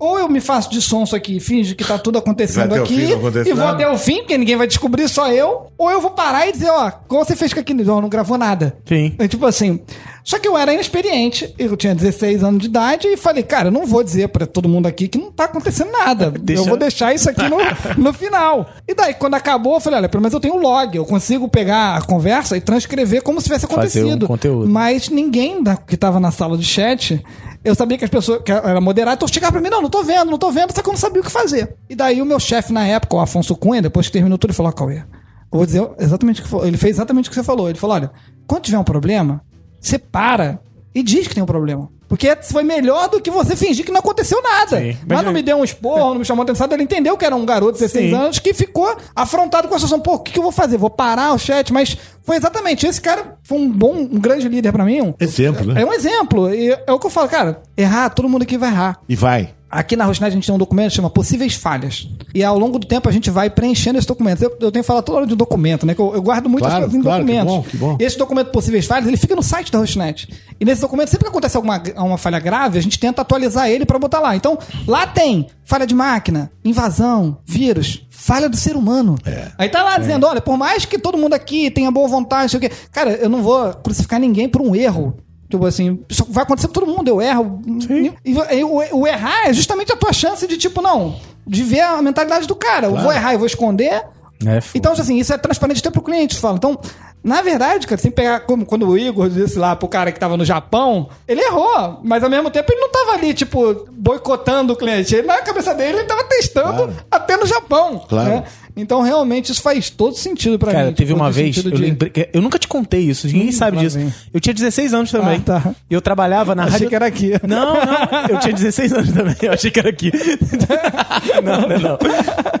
ou 0.00 0.18
eu 0.18 0.28
me 0.28 0.40
faço 0.40 0.70
de 0.70 0.80
sonso 0.82 1.14
aqui, 1.14 1.38
finge 1.38 1.74
que 1.76 1.84
tá 1.84 1.98
tudo 1.98 2.18
acontecendo 2.18 2.74
aqui, 2.74 2.96
fim, 3.06 3.12
acontece 3.12 3.50
e 3.50 3.52
vou 3.52 3.66
até 3.68 3.88
o 3.88 3.96
fim, 3.98 4.18
porque 4.18 4.36
ninguém 4.38 4.56
vai 4.56 4.66
descobrir, 4.66 5.06
só 5.08 5.30
eu, 5.30 5.66
ou 5.78 5.90
eu 5.90 6.00
vou 6.00 6.10
parar 6.10 6.48
e 6.48 6.52
dizer, 6.52 6.70
ó, 6.70 6.90
como 7.06 7.24
você 7.24 7.36
fez 7.36 7.52
com 7.52 7.60
aquilo? 7.60 7.84
Não, 7.84 8.00
não 8.00 8.08
gravou 8.08 8.36
nada. 8.38 8.76
Sim. 8.86 9.14
É 9.18 9.28
tipo 9.28 9.46
assim. 9.46 9.78
Só 10.22 10.38
que 10.38 10.46
eu 10.46 10.56
era 10.56 10.72
inexperiente, 10.74 11.52
eu 11.58 11.74
tinha 11.76 11.94
16 11.94 12.44
anos 12.44 12.60
de 12.60 12.66
idade 12.66 13.08
e 13.08 13.16
falei, 13.16 13.42
cara, 13.42 13.68
eu 13.68 13.72
não 13.72 13.86
vou 13.86 14.04
dizer 14.04 14.28
pra 14.28 14.46
todo 14.46 14.68
mundo 14.68 14.86
aqui 14.86 15.08
que 15.08 15.16
não 15.18 15.32
tá 15.32 15.44
acontecendo 15.44 15.90
nada. 15.92 16.30
Deixa- 16.38 16.62
Eu 16.62 16.66
vou 16.66 16.76
deixar 16.76 17.14
isso 17.14 17.28
aqui 17.30 17.42
no, 17.48 17.56
no 17.96 18.12
final. 18.12 18.68
E 18.86 18.94
daí, 18.94 19.14
quando 19.14 19.34
acabou, 19.34 19.74
eu 19.74 19.80
falei, 19.80 19.98
olha, 19.98 20.08
pelo 20.08 20.20
menos 20.22 20.34
eu 20.34 20.40
tenho 20.40 20.54
um 20.54 20.60
log, 20.60 20.94
eu 20.96 21.06
consigo 21.06 21.48
pegar 21.48 21.96
a 21.96 22.02
conversa 22.02 22.56
e 22.56 22.60
transcrever 22.60 23.22
como 23.22 23.40
se 23.40 23.44
tivesse 23.44 23.66
Fazer 23.66 23.74
um 24.02 24.06
acontecido. 24.08 24.26
conteúdo. 24.26 24.68
Mas 24.68 25.08
ninguém 25.08 25.62
da, 25.62 25.76
que 25.76 25.96
tava 25.96 26.20
na 26.20 26.30
sala 26.30 26.56
de 26.58 26.64
chat, 26.64 27.24
eu 27.62 27.74
sabia 27.74 27.98
que 27.98 28.04
as 28.04 28.10
pessoas, 28.10 28.42
que 28.42 28.52
era 28.52 28.80
moderado, 28.80 29.16
então 29.16 29.28
chegava 29.28 29.52
pra 29.52 29.60
mim, 29.60 29.68
não, 29.68 29.82
não 29.82 29.90
tô 29.90 30.02
vendo, 30.02 30.30
não 30.30 30.38
tô 30.38 30.50
vendo, 30.50 30.74
só 30.74 30.82
que 30.82 30.88
eu 30.88 30.92
não 30.92 30.98
sabia 30.98 31.20
o 31.20 31.24
que 31.24 31.30
fazer. 31.30 31.76
E 31.88 31.94
daí 31.94 32.22
o 32.22 32.26
meu 32.26 32.40
chefe 32.40 32.72
na 32.72 32.86
época, 32.86 33.16
o 33.16 33.20
Afonso 33.20 33.54
Cunha, 33.56 33.82
depois 33.82 34.06
que 34.06 34.12
terminou 34.12 34.38
tudo, 34.38 34.50
ele 34.50 34.56
falou, 34.56 34.70
ó, 34.70 34.74
Cauê, 34.74 35.02
vou 35.50 35.66
dizer 35.66 35.90
exatamente 35.98 36.42
o 36.42 36.44
que. 36.44 36.66
Ele 36.66 36.76
fez 36.76 36.96
exatamente 36.96 37.28
o 37.28 37.30
que 37.30 37.34
você 37.34 37.42
falou. 37.42 37.68
Ele 37.68 37.78
falou: 37.78 37.96
olha, 37.96 38.10
quando 38.46 38.62
tiver 38.62 38.78
um 38.78 38.84
problema, 38.84 39.42
você 39.80 39.98
para 39.98 40.60
e 40.94 41.02
diz 41.02 41.26
que 41.28 41.34
tem 41.34 41.42
um 41.42 41.46
problema. 41.46 41.88
Porque 42.08 42.34
foi 42.42 42.64
melhor 42.64 43.08
do 43.08 43.20
que 43.20 43.30
você 43.30 43.54
fingir 43.54 43.84
que 43.84 43.92
não 43.92 44.00
aconteceu 44.00 44.42
nada. 44.42 44.78
Sim. 44.80 44.96
Mas 45.06 45.06
Mas 45.06 45.18
não 45.22 45.28
eu- 45.30 45.32
me 45.34 45.42
deu 45.42 45.56
um 45.58 45.62
esporro, 45.64 46.10
não 46.10 46.18
me 46.18 46.24
chamou 46.24 46.42
atenção. 46.42 46.66
Ele 46.72 46.82
entendeu 46.82 47.16
que 47.16 47.24
era 47.24 47.36
um 47.36 47.44
garoto 47.46 47.74
de 47.74 47.78
16 47.78 48.10
Sim. 48.10 48.16
anos 48.16 48.38
que 48.40 48.52
ficou 48.52 48.96
afrontado 49.14 49.68
com 49.68 49.74
a 49.76 49.78
situação. 49.78 50.00
Pô, 50.00 50.14
o 50.14 50.18
que, 50.18 50.32
que 50.32 50.38
eu 50.38 50.42
vou 50.42 50.50
fazer? 50.50 50.76
Vou 50.76 50.90
parar 50.90 51.32
o 51.32 51.38
chat? 51.38 51.72
Mas 51.72 51.96
foi 52.24 52.36
exatamente. 52.36 52.84
Esse 52.84 53.00
cara 53.00 53.38
foi 53.44 53.58
um 53.58 53.70
bom, 53.70 53.92
um 53.94 54.18
grande 54.18 54.48
líder 54.48 54.72
pra 54.72 54.84
mim. 54.84 55.00
Um, 55.00 55.14
Exemplo, 55.20 55.72
né? 55.72 55.82
É 55.82 55.86
um 55.86 55.92
exemplo. 55.92 56.52
E 56.52 56.70
é 56.84 56.92
o 56.92 56.98
que 56.98 57.06
eu 57.06 57.10
falo, 57.10 57.28
cara. 57.28 57.62
Errar, 57.76 58.10
todo 58.10 58.28
mundo 58.28 58.42
aqui 58.42 58.58
vai 58.58 58.70
errar. 58.70 58.98
E 59.08 59.14
vai. 59.14 59.54
Aqui 59.70 59.94
na 59.94 60.04
Rosnet 60.04 60.32
a 60.32 60.34
gente 60.34 60.46
tem 60.46 60.54
um 60.54 60.58
documento 60.58 60.88
que 60.90 60.96
chama 60.96 61.08
Possíveis 61.08 61.54
Falhas. 61.54 62.08
E 62.34 62.42
ao 62.42 62.58
longo 62.58 62.76
do 62.78 62.86
tempo 62.86 63.08
a 63.08 63.12
gente 63.12 63.30
vai 63.30 63.48
preenchendo 63.48 63.98
esse 63.98 64.08
documento. 64.08 64.42
Eu, 64.42 64.50
eu 64.60 64.72
tenho 64.72 64.82
que 64.82 64.86
falar 64.86 65.00
toda 65.02 65.18
hora 65.18 65.26
de 65.28 65.36
documento, 65.36 65.86
né? 65.86 65.94
Que 65.94 66.00
eu, 66.00 66.12
eu 66.14 66.20
guardo 66.22 66.48
muitas 66.48 66.68
Claro, 66.70 66.84
coisas 66.86 66.98
em 66.98 67.02
claro, 67.02 67.24
que 67.24 67.32
documentos. 67.32 67.54
bom, 67.54 67.62
que 67.70 67.76
bom. 67.76 67.96
E 68.00 68.04
esse 68.04 68.18
documento 68.18 68.50
Possíveis 68.50 68.84
Falhas, 68.86 69.06
ele 69.06 69.16
fica 69.16 69.36
no 69.36 69.42
site 69.42 69.70
da 69.70 69.78
Rosnet. 69.78 70.28
E 70.58 70.64
nesse 70.64 70.80
documento, 70.80 71.08
sempre 71.10 71.24
que 71.26 71.30
acontece 71.30 71.56
alguma 71.56 71.80
uma 71.96 72.18
falha 72.18 72.40
grave, 72.40 72.78
a 72.78 72.82
gente 72.82 72.98
tenta 72.98 73.22
atualizar 73.22 73.68
ele 73.70 73.86
pra 73.86 73.98
botar 73.98 74.18
lá. 74.18 74.34
Então, 74.34 74.58
lá 74.88 75.06
tem 75.06 75.46
falha 75.64 75.86
de 75.86 75.94
máquina, 75.94 76.50
invasão, 76.64 77.38
vírus, 77.44 78.04
falha 78.10 78.48
do 78.48 78.56
ser 78.56 78.74
humano. 78.74 79.14
Aí 79.56 79.68
tá 79.68 79.84
lá 79.84 79.98
dizendo, 79.98 80.26
olha, 80.26 80.40
por 80.40 80.56
mais 80.56 80.84
que 80.84 80.98
todo 80.98 81.16
mundo 81.16 81.34
aqui 81.34 81.70
tenha 81.70 81.90
boa 81.92 82.08
vontade, 82.08 82.42
não 82.42 82.48
sei 82.48 82.58
o 82.58 82.60
quê. 82.60 82.70
Cara, 82.90 83.12
eu 83.12 83.28
não 83.28 83.40
vou 83.40 83.72
crucificar 83.74 84.18
ninguém 84.18 84.48
por 84.48 84.60
um 84.60 84.74
erro. 84.74 85.16
Tipo 85.50 85.66
assim, 85.66 85.98
vai 86.28 86.44
acontecer 86.44 86.68
com 86.68 86.72
todo 86.74 86.86
mundo, 86.86 87.08
eu 87.08 87.20
erro. 87.20 87.60
E, 87.90 88.12
e 88.56 88.64
o, 88.64 89.00
o 89.00 89.06
errar 89.06 89.48
é 89.48 89.52
justamente 89.52 89.92
a 89.92 89.96
tua 89.96 90.12
chance 90.12 90.46
de, 90.46 90.56
tipo, 90.56 90.80
não, 90.80 91.16
de 91.46 91.62
ver 91.64 91.80
a 91.80 92.00
mentalidade 92.00 92.46
do 92.46 92.54
cara. 92.54 92.86
Eu 92.86 92.96
vou 92.96 93.12
errar, 93.12 93.32
eu 93.32 93.38
vou 93.38 93.46
esconder. 93.46 94.02
É, 94.46 94.58
então, 94.74 94.92
assim, 94.92 95.18
isso 95.18 95.34
é 95.34 95.38
transparente 95.38 95.80
até 95.80 95.90
pro 95.90 96.00
cliente, 96.00 96.38
fala. 96.38 96.56
Então, 96.56 96.78
na 97.22 97.42
verdade, 97.42 97.86
cara, 97.86 98.00
sem 98.00 98.10
pegar 98.10 98.40
como 98.40 98.64
quando 98.64 98.88
o 98.88 98.96
Igor 98.96 99.28
disse 99.28 99.58
lá 99.58 99.76
pro 99.76 99.86
cara 99.88 100.10
que 100.12 100.18
tava 100.18 100.36
no 100.38 100.44
Japão, 100.44 101.10
ele 101.28 101.42
errou, 101.42 101.98
mas 102.02 102.22
ao 102.24 102.30
mesmo 102.30 102.48
tempo 102.50 102.72
ele 102.72 102.80
não 102.80 102.88
tava 102.90 103.12
ali, 103.12 103.34
tipo, 103.34 103.86
boicotando 103.92 104.72
o 104.72 104.76
cliente. 104.76 105.14
Ele, 105.14 105.26
na 105.26 105.42
cabeça 105.42 105.74
dele, 105.74 105.98
ele 105.98 106.06
tava 106.06 106.24
testando 106.24 106.72
Claro. 106.74 106.96
até 107.10 107.36
no 107.36 107.44
Japão. 107.44 108.02
Claro. 108.08 108.28
né? 108.30 108.44
Então, 108.80 109.02
realmente, 109.02 109.52
isso 109.52 109.62
faz 109.62 109.90
todo 109.90 110.16
sentido 110.16 110.58
pra 110.58 110.72
Cara, 110.72 110.86
mim. 110.86 110.92
teve 110.94 111.12
tipo, 111.12 111.22
uma 111.22 111.30
vez, 111.30 111.56
eu 111.56 111.70
de- 111.70 111.76
lembrei. 111.76 112.12
Eu 112.32 112.40
nunca 112.42 112.58
te 112.58 112.66
contei 112.66 113.00
isso, 113.02 113.26
ninguém 113.26 113.48
Hum, 113.48 113.52
sabe 113.52 113.76
disso. 113.78 113.98
vem. 113.98 114.12
Eu 114.32 114.40
tinha 114.40 114.54
16 114.54 114.92
anos 114.94 115.10
também. 115.10 115.36
Ah, 115.46 115.60
tá. 115.60 115.74
Eu 115.88 116.00
trabalhava 116.00 116.54
na 116.54 116.62
Achei 116.64 116.72
rádio. 116.72 116.88
que 116.88 116.94
era 116.94 117.06
aqui. 117.06 117.32
Não, 117.46 117.74
não, 117.74 118.28
eu 118.30 118.38
tinha 118.40 118.52
16 118.54 118.92
anos 118.92 119.12
também. 119.12 119.36
Eu 119.42 119.52
achei 119.52 119.70
que 119.70 119.78
era 119.78 119.88
aqui. 119.90 120.10
não, 121.44 121.60
não, 121.68 121.78
não. 121.78 121.98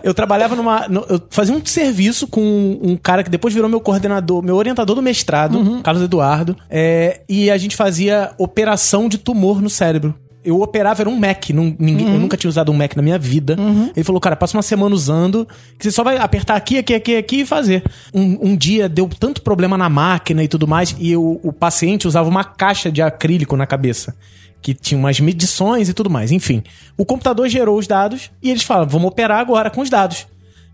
Eu 0.02 0.14
trabalhava 0.14 0.54
numa. 0.56 0.86
eu 1.08 1.20
fazia 1.30 1.54
um 1.54 1.64
serviço 1.64 2.26
com 2.26 2.78
um 2.82 2.96
cara 2.96 3.22
que 3.22 3.30
depois 3.30 3.52
virou 3.54 3.68
meu 3.68 3.80
coordenador, 3.80 4.42
meu 4.42 4.56
orientador 4.56 4.94
do 4.96 5.02
mestrado, 5.02 5.58
Uhum. 5.58 5.82
Carlos 5.82 6.02
Eduardo. 6.02 6.56
é, 6.68 7.20
e 7.28 7.50
a 7.50 7.56
gente 7.58 7.76
fazia 7.76 8.32
operação 8.38 9.08
de 9.08 9.18
tumor 9.18 9.60
no 9.60 9.70
cérebro. 9.70 10.14
Eu 10.42 10.60
operava, 10.62 11.02
era 11.02 11.10
um 11.10 11.16
Mac. 11.18 11.50
nun- 11.50 11.76
ninguém- 11.78 12.06
Uhum. 12.06 12.14
Eu 12.14 12.20
nunca 12.20 12.36
tinha 12.36 12.48
usado 12.48 12.72
um 12.72 12.74
Mac 12.74 12.96
na 12.96 13.02
minha 13.02 13.18
vida. 13.18 13.56
Ele 13.94 14.04
falou, 14.04 14.20
cara, 14.20 14.34
passa 14.36 14.56
uma 14.56 14.62
semana 14.62 14.94
usando, 14.94 15.46
que 15.78 15.84
você 15.84 15.90
só 15.90 16.02
vai 16.02 16.16
apertar 16.16 16.56
aqui, 16.56 16.78
aqui, 16.78 16.94
aqui, 16.94 17.16
aqui 17.16 17.36
e 17.40 17.46
fazer. 17.46 17.82
Um, 18.14 18.50
um 18.50 18.56
dia 18.56 18.88
deu 18.88 19.06
tanto 19.08 19.42
problema 19.42 19.76
na 19.76 19.88
máquina 19.90 20.42
e 20.42 20.48
tudo 20.48 20.66
mais, 20.66 20.96
e 20.98 21.14
o, 21.16 21.38
o 21.42 21.52
paciente 21.52 22.08
usava 22.08 22.28
uma 22.28 22.42
caixa 22.44 22.90
de 22.90 23.02
acrílico 23.02 23.54
na 23.56 23.66
cabeça 23.66 24.16
que 24.62 24.74
tinha 24.74 24.98
umas 24.98 25.18
medições 25.20 25.88
e 25.88 25.94
tudo 25.94 26.08
mais. 26.10 26.32
Enfim, 26.32 26.62
o 26.96 27.04
computador 27.04 27.48
gerou 27.48 27.78
os 27.78 27.86
dados 27.86 28.30
e 28.42 28.50
eles 28.50 28.62
falam, 28.62 28.86
vamos 28.88 29.08
operar 29.08 29.40
agora 29.40 29.70
com 29.70 29.80
os 29.80 29.90
dados. 29.90 30.26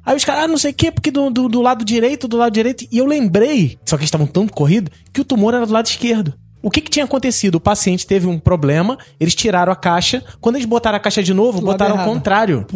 Aí 0.04 0.16
os 0.16 0.24
caras, 0.24 0.44
ah, 0.44 0.48
não 0.48 0.58
sei 0.58 0.70
o 0.70 0.74
quê, 0.74 0.92
porque 0.92 1.10
do, 1.10 1.28
do, 1.30 1.48
do 1.48 1.60
lado 1.60 1.84
direito, 1.84 2.28
do 2.28 2.36
lado 2.36 2.52
direito. 2.52 2.86
E 2.92 2.98
eu 2.98 3.04
lembrei, 3.06 3.76
só 3.84 3.96
que 3.96 4.02
eles 4.02 4.08
estavam 4.08 4.26
tão 4.28 4.46
corridos, 4.46 4.92
que 5.12 5.20
o 5.20 5.24
tumor 5.24 5.52
era 5.54 5.66
do 5.66 5.72
lado 5.72 5.86
esquerdo. 5.86 6.32
O 6.66 6.70
que, 6.70 6.80
que 6.80 6.90
tinha 6.90 7.04
acontecido? 7.04 7.54
O 7.54 7.60
paciente 7.60 8.04
teve 8.04 8.26
um 8.26 8.40
problema, 8.40 8.98
eles 9.20 9.36
tiraram 9.36 9.72
a 9.72 9.76
caixa. 9.76 10.20
Quando 10.40 10.56
eles 10.56 10.66
botaram 10.66 10.96
a 10.96 11.00
caixa 11.00 11.22
de 11.22 11.32
novo, 11.32 11.58
lado 11.58 11.66
botaram 11.66 11.92
ao 11.92 11.98
errado. 11.98 12.12
contrário. 12.12 12.66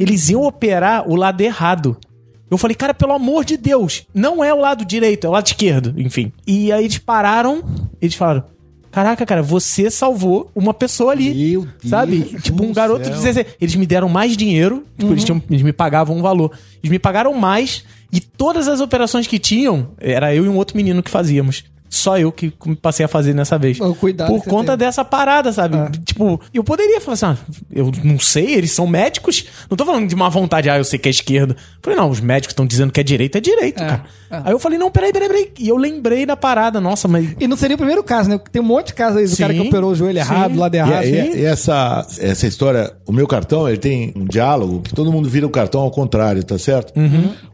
Eles 0.00 0.30
iam 0.30 0.42
operar 0.42 1.08
o 1.08 1.14
lado 1.14 1.40
errado. 1.40 1.96
Eu 2.50 2.58
falei, 2.58 2.74
cara, 2.74 2.92
pelo 2.92 3.12
amor 3.12 3.44
de 3.44 3.56
Deus, 3.56 4.04
não 4.12 4.42
é 4.42 4.52
o 4.52 4.58
lado 4.58 4.84
direito, 4.84 5.26
é 5.26 5.30
o 5.30 5.32
lado 5.32 5.46
esquerdo, 5.46 5.94
enfim. 5.96 6.32
E 6.44 6.72
aí 6.72 6.84
eles 6.84 6.98
pararam, 6.98 7.62
eles 8.02 8.16
falaram: 8.16 8.42
Caraca, 8.90 9.24
cara, 9.24 9.42
você 9.44 9.90
salvou 9.92 10.50
uma 10.52 10.74
pessoa 10.74 11.12
ali. 11.12 11.32
Meu 11.52 11.60
Deus 11.62 11.72
sabe? 11.88 12.18
do 12.18 12.40
Tipo, 12.40 12.64
um 12.64 12.72
garoto 12.72 13.02
de 13.02 13.16
céu. 13.16 13.32
16. 13.32 13.46
Eles 13.60 13.76
me 13.76 13.86
deram 13.86 14.08
mais 14.08 14.36
dinheiro, 14.36 14.84
tipo, 14.98 15.12
eles, 15.12 15.22
tinham- 15.22 15.40
eles 15.48 15.62
me 15.62 15.72
pagavam 15.72 16.16
um 16.16 16.22
valor. 16.22 16.50
Eles 16.82 16.90
me 16.90 16.98
pagaram 16.98 17.32
mais 17.34 17.84
e 18.12 18.18
todas 18.20 18.66
as 18.66 18.80
operações 18.80 19.28
que 19.28 19.38
tinham, 19.38 19.88
era 20.00 20.34
eu 20.34 20.44
e 20.44 20.48
um 20.48 20.56
outro 20.56 20.76
menino 20.76 21.00
que 21.00 21.10
fazíamos. 21.12 21.62
Só 21.96 22.18
eu 22.18 22.32
que 22.32 22.52
passei 22.82 23.04
a 23.06 23.08
fazer 23.08 23.32
nessa 23.34 23.56
vez. 23.56 23.78
Cuidado 24.00 24.26
Por 24.28 24.42
conta 24.44 24.76
dessa 24.76 25.04
parada, 25.04 25.52
sabe? 25.52 25.76
Tipo, 26.04 26.40
eu 26.52 26.64
poderia 26.64 27.00
falar 27.00 27.14
assim, 27.14 27.26
ah, 27.26 27.36
eu 27.72 27.92
não 28.02 28.18
sei, 28.18 28.52
eles 28.54 28.72
são 28.72 28.84
médicos. 28.84 29.44
Não 29.70 29.76
tô 29.76 29.84
falando 29.86 30.08
de 30.08 30.16
má 30.16 30.28
vontade, 30.28 30.68
ah, 30.68 30.76
eu 30.76 30.82
sei 30.82 30.98
que 30.98 31.08
é 31.08 31.10
esquerda. 31.10 31.54
Falei, 31.80 31.96
não, 31.96 32.10
os 32.10 32.18
médicos 32.18 32.50
estão 32.52 32.66
dizendo 32.66 32.90
que 32.90 32.98
é 32.98 33.02
direito, 33.04 33.38
é 33.38 33.40
direito, 33.40 33.80
É, 33.80 33.86
cara. 33.86 34.04
é. 34.28 34.42
Aí 34.46 34.52
eu 34.52 34.58
falei, 34.58 34.76
não, 34.76 34.90
peraí, 34.90 35.12
peraí, 35.12 35.28
peraí. 35.28 35.52
E 35.56 35.68
eu 35.68 35.76
lembrei 35.76 36.26
da 36.26 36.36
parada, 36.36 36.80
nossa, 36.80 37.06
mas. 37.06 37.36
E 37.38 37.46
não 37.46 37.56
seria 37.56 37.76
o 37.76 37.78
primeiro 37.78 38.02
caso, 38.02 38.28
né? 38.28 38.40
Tem 38.50 38.60
um 38.60 38.64
monte 38.64 38.88
de 38.88 38.94
casos 38.94 39.18
aí 39.18 39.24
do 39.24 39.30
Sim, 39.30 39.42
cara 39.42 39.54
que 39.54 39.60
operou 39.60 39.92
o 39.92 39.94
joelho 39.94 40.14
sim. 40.24 40.32
errado, 40.32 40.58
lado 40.58 40.74
E, 40.74 40.78
errado. 40.78 41.04
e- 41.04 41.36
e 41.38 41.44
essa, 41.44 42.04
essa 42.18 42.44
história, 42.46 42.92
o 43.06 43.12
meu 43.12 43.28
cartão, 43.28 43.68
ele 43.68 43.78
tem 43.78 44.12
um 44.16 44.24
diálogo 44.24 44.80
que 44.82 44.92
todo 44.92 45.12
mundo 45.12 45.28
vira 45.28 45.46
o 45.46 45.50
cartão 45.50 45.80
ao 45.82 45.90
contrário, 45.92 46.42
tá 46.42 46.58
certo? 46.58 46.92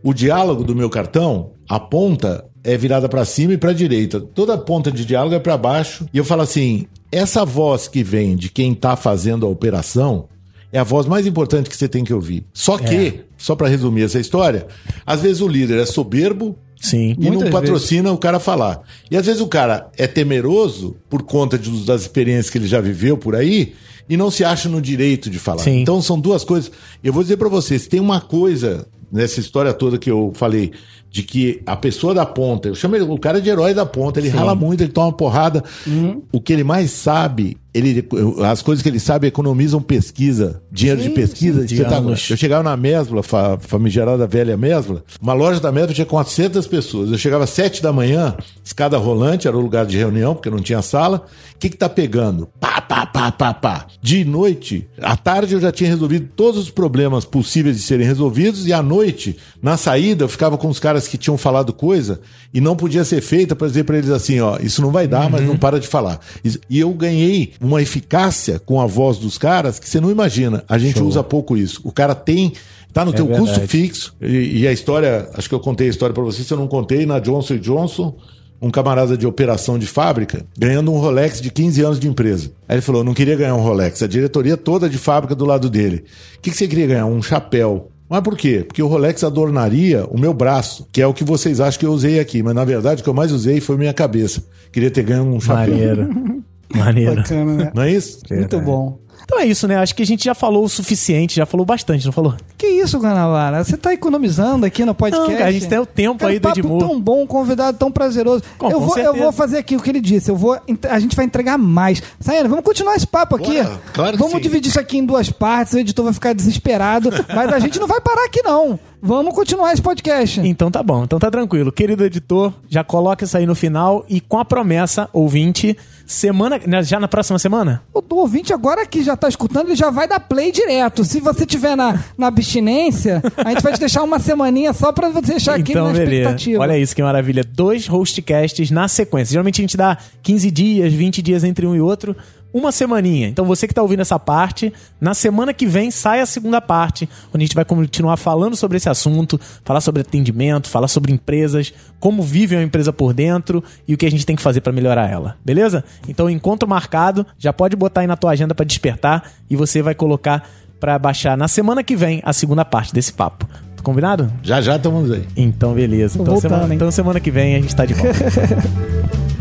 O 0.03 0.14
diálogo 0.14 0.64
do 0.64 0.74
meu 0.74 0.88
cartão, 0.88 1.51
a 1.68 1.78
ponta 1.78 2.45
é 2.64 2.76
virada 2.76 3.08
pra 3.08 3.24
cima 3.24 3.52
e 3.54 3.58
pra 3.58 3.72
direita. 3.72 4.20
Toda 4.20 4.56
ponta 4.58 4.90
de 4.90 5.04
diálogo 5.04 5.34
é 5.34 5.38
pra 5.38 5.56
baixo. 5.56 6.06
E 6.12 6.18
eu 6.18 6.24
falo 6.24 6.42
assim: 6.42 6.86
essa 7.11 7.44
voz 7.44 7.88
que 7.88 8.02
vem 8.02 8.36
de 8.36 8.48
quem 8.50 8.74
tá 8.74 8.96
fazendo 8.96 9.46
a 9.46 9.48
operação 9.48 10.28
é 10.72 10.78
a 10.78 10.84
voz 10.84 11.06
mais 11.06 11.26
importante 11.26 11.68
que 11.68 11.76
você 11.76 11.88
tem 11.88 12.04
que 12.04 12.14
ouvir. 12.14 12.44
Só 12.52 12.78
que, 12.78 13.20
só 13.36 13.56
pra 13.56 13.68
resumir 13.68 14.02
essa 14.04 14.20
história, 14.20 14.66
às 15.04 15.20
vezes 15.20 15.40
o 15.40 15.48
líder 15.48 15.78
é 15.80 15.86
soberbo 15.86 16.56
Sim. 16.80 17.16
e 17.18 17.28
não 17.30 17.50
patrocina 17.50 18.12
o 18.12 18.16
cara 18.18 18.38
falar. 18.38 18.80
E 19.11 19.16
às 19.16 19.26
vezes 19.26 19.40
o 19.40 19.48
cara 19.48 19.90
é 19.98 20.06
temeroso 20.06 20.96
por 21.08 21.22
conta 21.22 21.58
de- 21.58 21.84
das 21.84 22.02
experiências 22.02 22.50
que 22.50 22.58
ele 22.58 22.68
já 22.68 22.80
viveu 22.80 23.18
por 23.18 23.34
aí 23.34 23.72
e 24.08 24.16
não 24.16 24.30
se 24.30 24.44
acha 24.44 24.68
no 24.68 24.80
direito 24.80 25.28
de 25.28 25.38
falar. 25.40 25.58
Sim. 25.62 25.80
Então 25.80 26.00
são 26.00 26.20
duas 26.20 26.44
coisas. 26.44 26.70
Eu 27.02 27.12
vou 27.12 27.22
dizer 27.24 27.36
pra 27.36 27.48
vocês, 27.48 27.88
tem 27.88 27.98
uma 27.98 28.20
coisa 28.20 28.86
nessa 29.11 29.40
história 29.40 29.72
toda 29.74 29.98
que 29.98 30.08
eu 30.11 30.30
falei 30.36 30.70
de 31.11 31.22
que 31.24 31.61
a 31.66 31.74
pessoa 31.76 32.14
da 32.14 32.24
ponta, 32.24 32.68
eu 32.68 32.74
chamo 32.74 32.94
ele, 32.96 33.04
o 33.04 33.18
cara 33.18 33.40
de 33.40 33.50
herói 33.50 33.74
da 33.74 33.84
ponta, 33.84 34.20
ele 34.20 34.28
rala 34.28 34.54
muito, 34.54 34.82
ele 34.82 34.92
toma 34.92 35.12
porrada. 35.12 35.62
Uhum. 35.86 36.22
O 36.32 36.40
que 36.40 36.52
ele 36.52 36.62
mais 36.62 36.92
sabe, 36.92 37.56
ele 37.74 38.06
as 38.46 38.62
coisas 38.62 38.80
que 38.82 38.88
ele 38.88 39.00
sabe 39.00 39.26
economizam 39.26 39.82
pesquisa, 39.82 40.62
dinheiro 40.70 41.00
de 41.02 41.11
pesquisa. 41.11 41.64
de 41.66 41.76
Você 41.76 41.84
tá- 41.84 41.96
anos. 41.96 42.30
eu 42.30 42.36
chegava 42.36 42.62
na 42.62 42.76
Mesbla, 42.76 43.22
fa- 43.24 43.58
famigerada 43.61 44.24
velha 44.26 44.56
Mesbla, 44.56 45.02
uma 45.20 45.32
loja 45.32 45.58
da 45.61 45.72
Mesbla 45.72 45.94
tinha 45.94 46.06
400 46.06 46.66
pessoas. 46.68 47.11
Eu 47.11 47.18
chegava 47.18 47.42
às 47.44 47.50
7 47.50 47.82
da 47.82 47.92
manhã, 47.92 48.36
escada 48.64 48.96
rolante, 48.96 49.48
era 49.48 49.56
o 49.56 49.61
lugar 49.61 49.86
de 49.86 49.96
reunião, 49.98 50.34
porque 50.34 50.48
não 50.50 50.61
tinha 50.61 50.80
sala. 50.80 51.26
O 51.54 51.58
que 51.58 51.68
que 51.68 51.76
tá 51.76 51.88
pegando? 51.88 52.48
Pá, 52.58 52.80
pá, 52.80 53.04
pá, 53.04 53.30
pá, 53.32 53.52
pá. 53.52 53.86
De 54.00 54.24
noite, 54.24 54.88
à 55.00 55.16
tarde 55.16 55.54
eu 55.54 55.61
já 55.61 55.70
tinha 55.72 55.90
resolvido 55.90 56.28
todos 56.34 56.58
os 56.61 56.70
problemas 56.70 57.24
possíveis 57.24 57.76
de 57.76 57.82
serem 57.82 58.06
resolvidos 58.06 58.66
e 58.66 58.72
à 58.72 58.82
noite, 58.82 59.36
na 59.62 59.76
saída, 59.76 60.24
eu 60.24 60.28
ficava 60.28 60.56
com 60.56 60.68
os 60.68 60.78
caras 60.78 60.99
que 61.09 61.18
tinham 61.18 61.36
falado 61.38 61.72
coisa 61.72 62.20
e 62.53 62.61
não 62.61 62.74
podia 62.76 63.05
ser 63.05 63.20
feita 63.20 63.55
para 63.55 63.66
dizer 63.68 63.84
para 63.84 63.98
eles 63.98 64.11
assim, 64.11 64.40
ó, 64.40 64.59
isso 64.61 64.82
não 64.82 64.90
vai 64.90 65.07
dar, 65.07 65.30
mas 65.30 65.46
não 65.46 65.57
para 65.57 65.78
de 65.78 65.86
falar. 65.86 66.20
E 66.68 66.78
eu 66.80 66.90
ganhei 66.92 67.53
uma 67.61 67.80
eficácia 67.82 68.59
com 68.59 68.80
a 68.80 68.86
voz 68.86 69.18
dos 69.18 69.38
caras 69.38 69.78
que 69.78 69.88
você 69.88 70.01
não 70.01 70.11
imagina. 70.11 70.64
A 70.68 70.78
gente 70.78 71.03
usa 71.03 71.22
pouco 71.22 71.57
isso. 71.57 71.80
O 71.84 71.92
cara 71.92 72.14
tem 72.14 72.53
Tá 72.92 73.05
no 73.05 73.12
teu 73.12 73.26
verdade. 73.26 73.51
custo 73.51 73.68
fixo. 73.68 74.14
E, 74.20 74.62
e 74.62 74.68
a 74.68 74.72
história, 74.72 75.28
acho 75.34 75.48
que 75.48 75.55
eu 75.55 75.61
contei 75.61 75.86
a 75.86 75.90
história 75.90 76.12
pra 76.12 76.24
vocês, 76.24 76.44
se 76.46 76.53
eu 76.53 76.59
não 76.59 76.66
contei, 76.66 77.07
na 77.07 77.20
Johnson 77.20 77.57
Johnson, 77.59 78.16
um 78.61 78.70
camarada 78.70 79.16
de 79.16 79.26
operação 79.26 79.78
de 79.78 79.86
fábrica, 79.86 80.44
ganhando 80.59 80.92
um 80.92 80.98
Rolex 80.98 81.40
de 81.40 81.51
15 81.51 81.82
anos 81.82 82.01
de 82.01 82.09
empresa. 82.09 82.53
Aí 82.68 82.76
ele 82.76 82.82
falou: 82.82 83.03
não 83.03 83.14
queria 83.14 83.36
ganhar 83.36 83.55
um 83.55 83.62
Rolex, 83.62 84.03
a 84.03 84.07
diretoria 84.07 84.57
toda 84.57 84.88
de 84.88 84.98
fábrica 84.98 85.34
do 85.34 85.44
lado 85.44 85.70
dele. 85.70 86.05
O 86.36 86.40
que, 86.40 86.51
que 86.51 86.57
você 86.57 86.68
queria 86.68 86.86
ganhar? 86.86 87.07
Um 87.07 87.22
chapéu. 87.22 87.90
Mas 88.11 88.22
por 88.22 88.36
quê? 88.36 88.64
Porque 88.66 88.82
o 88.82 88.88
Rolex 88.88 89.22
adornaria 89.22 90.04
o 90.06 90.18
meu 90.18 90.34
braço, 90.34 90.84
que 90.90 91.00
é 91.00 91.06
o 91.06 91.14
que 91.14 91.22
vocês 91.22 91.61
acham 91.61 91.78
que 91.78 91.86
eu 91.86 91.92
usei 91.92 92.18
aqui. 92.18 92.42
Mas 92.42 92.56
na 92.56 92.64
verdade 92.64 93.00
o 93.00 93.04
que 93.04 93.08
eu 93.08 93.14
mais 93.14 93.30
usei 93.30 93.61
foi 93.61 93.76
minha 93.76 93.94
cabeça. 93.94 94.42
Queria 94.72 94.90
ter 94.90 95.04
ganho 95.04 95.22
um 95.22 95.40
chapéu. 95.40 95.72
Maneiro. 95.72 96.42
Maneiro. 96.75 97.16
Bacana, 97.16 97.55
né? 97.55 97.73
Não 97.75 97.83
é 97.83 97.93
isso? 97.93 98.21
Muito 98.31 98.61
bom. 98.61 98.99
Então 99.31 99.39
é 99.39 99.47
isso, 99.47 99.68
né? 99.68 99.77
Acho 99.77 99.95
que 99.95 100.03
a 100.03 100.07
gente 100.07 100.25
já 100.25 100.35
falou 100.35 100.64
o 100.64 100.68
suficiente, 100.68 101.37
já 101.37 101.47
falou 101.47 101.64
bastante, 101.64 102.05
não 102.05 102.12
falou? 102.12 102.35
Que 102.59 102.66
isso, 102.66 102.99
Guanabara? 102.99 103.62
Você 103.62 103.77
tá 103.77 103.93
economizando 103.93 104.66
aqui 104.66 104.85
no 104.85 104.93
podcast? 104.93 105.31
Não, 105.31 105.39
cara, 105.39 105.51
a 105.51 105.53
gente 105.53 105.68
tem 105.68 105.79
o 105.79 105.87
tempo 105.87 106.18
Cara, 106.18 106.33
aí 106.33 106.41
do 106.41 106.43
papo 106.43 106.59
Edmur. 106.59 106.81
tão 106.81 107.01
bom, 107.01 107.23
um 107.23 107.27
convidado 107.29 107.79
tão 107.79 107.93
prazeroso. 107.93 108.43
Com- 108.59 108.71
eu, 108.71 108.81
com 108.81 108.87
vou, 108.87 108.99
eu 108.99 109.14
vou 109.14 109.31
fazer 109.31 109.59
aqui 109.59 109.77
o 109.77 109.81
que 109.81 109.89
ele 109.89 110.01
disse. 110.01 110.31
Eu 110.31 110.37
vou, 110.37 110.59
a 110.89 110.99
gente 110.99 111.14
vai 111.14 111.25
entregar 111.25 111.57
mais. 111.57 112.03
Saiana, 112.18 112.49
vamos 112.49 112.64
continuar 112.64 112.97
esse 112.97 113.07
papo 113.07 113.37
aqui. 113.37 113.62
Bora, 113.62 113.81
claro 113.93 114.12
que 114.12 114.18
vamos 114.18 114.35
sim. 114.35 114.41
dividir 114.41 114.68
isso 114.71 114.81
aqui 114.81 114.99
em 114.99 115.07
duas 115.07 115.31
partes. 115.31 115.75
O 115.75 115.79
editor 115.79 116.05
vai 116.05 116.14
ficar 116.14 116.33
desesperado. 116.33 117.11
mas 117.33 117.53
a 117.53 117.59
gente 117.61 117.79
não 117.79 117.87
vai 117.87 118.01
parar 118.01 118.25
aqui, 118.25 118.43
não. 118.43 118.81
Vamos 119.03 119.35
continuar 119.35 119.73
esse 119.73 119.81
podcast. 119.81 120.41
Então 120.41 120.71
tá 120.71 120.83
bom, 120.83 121.05
então 121.05 121.18
tá 121.18 121.31
tranquilo. 121.31 121.73
Querido 121.73 122.05
editor, 122.05 122.53
já 122.68 122.85
coloca 122.85 123.25
isso 123.25 123.37
aí 123.37 123.47
no 123.47 123.55
final 123.55 124.05
e 124.09 124.21
com 124.21 124.39
a 124.39 124.45
promessa, 124.45 125.09
ouvinte, 125.12 125.75
semana. 126.11 126.61
né, 126.66 126.82
Já 126.82 126.98
na 126.98 127.06
próxima 127.06 127.38
semana? 127.38 127.82
O 127.94 128.02
ouvinte 128.16 128.52
agora 128.52 128.84
que 128.84 129.02
já 129.02 129.16
tá 129.16 129.28
escutando, 129.28 129.68
ele 129.68 129.76
já 129.76 129.90
vai 129.90 130.08
dar 130.08 130.18
play 130.18 130.50
direto. 130.50 131.04
Se 131.04 131.20
você 131.20 131.46
tiver 131.46 131.76
na, 131.76 132.02
na 132.18 132.26
abstinência, 132.26 133.22
a 133.36 133.50
gente 133.50 133.62
vai 133.62 133.72
te 133.72 133.78
deixar 133.80 134.02
uma 134.02 134.18
semaninha 134.18 134.72
só 134.72 134.92
pra 134.92 135.08
você 135.08 135.28
deixar 135.28 135.54
aqui 135.54 135.70
então, 135.70 135.86
na 135.86 135.92
beleza. 135.92 136.14
expectativa. 136.14 136.62
Olha 136.62 136.76
isso 136.78 136.94
que 136.96 137.02
maravilha. 137.02 137.44
Dois 137.44 137.86
hostcasts 137.86 138.70
na 138.70 138.88
sequência. 138.88 139.32
Geralmente 139.32 139.61
a 139.61 139.62
gente 139.62 139.76
dá 139.76 139.96
15 140.22 140.50
dias, 140.50 140.92
20 140.92 141.22
dias 141.22 141.44
entre 141.44 141.66
um 141.66 141.74
e 141.76 141.80
outro. 141.80 142.16
Uma 142.53 142.72
semaninha. 142.72 143.28
Então 143.28 143.44
você 143.44 143.68
que 143.68 143.74
tá 143.74 143.82
ouvindo 143.82 144.01
essa 144.01 144.18
parte, 144.18 144.72
na 145.01 145.14
semana 145.14 145.55
que 145.55 145.66
vem 145.66 145.90
sai 145.90 146.20
a 146.20 146.26
segunda 146.26 146.61
parte, 146.61 147.09
onde 147.32 147.44
a 147.44 147.46
gente 147.46 147.55
vai 147.55 147.64
continuar 147.64 148.16
falando 148.16 148.57
sobre 148.57 148.76
esse 148.76 148.88
assunto, 148.88 149.40
falar 149.64 149.80
sobre 149.80 150.03
atendimento, 150.03 150.68
falar 150.68 150.88
sobre 150.88 151.12
empresas, 151.12 151.72
como 152.01 152.22
vive 152.22 152.57
uma 152.57 152.62
empresa 152.62 152.92
por 152.92 153.12
dentro 153.14 153.62
e 153.86 153.94
o 153.94 153.96
que 153.96 154.07
a 154.07 154.11
gente 154.11 154.26
tem 154.26 154.34
que 154.34 154.42
fazer 154.42 154.61
para 154.61 154.72
melhorar 154.72 155.09
ela. 155.09 155.36
Beleza? 155.44 155.84
Então 156.09 156.28
encontro 156.28 156.68
marcado, 156.68 157.24
já 157.38 157.53
pode 157.53 157.76
botar 157.76 158.01
aí 158.01 158.07
na 158.07 158.16
tua 158.16 158.32
agenda 158.32 158.55
para 158.55 158.64
despertar 158.64 159.30
e 159.48 159.55
você 159.55 159.80
vai 159.80 159.94
colocar 159.94 160.48
para 160.80 160.98
baixar 160.98 161.36
na 161.36 161.46
semana 161.46 161.84
que 161.84 161.94
vem 161.94 162.20
a 162.24 162.32
segunda 162.32 162.64
parte 162.64 162.92
desse 162.92 163.12
papo. 163.12 163.46
Combinado? 163.82 164.30
Já 164.42 164.61
já 164.61 164.76
estamos 164.76 165.11
aí. 165.11 165.26
Então, 165.34 165.72
beleza. 165.72 166.18
Então 166.20 166.34
voltando, 166.34 166.53
semana, 166.53 166.74
então 166.74 166.90
semana 166.90 167.18
que 167.18 167.30
vem 167.30 167.57
a 167.57 167.61
gente 167.61 167.74
tá 167.74 167.86
de 167.86 167.94
volta. 167.94 168.18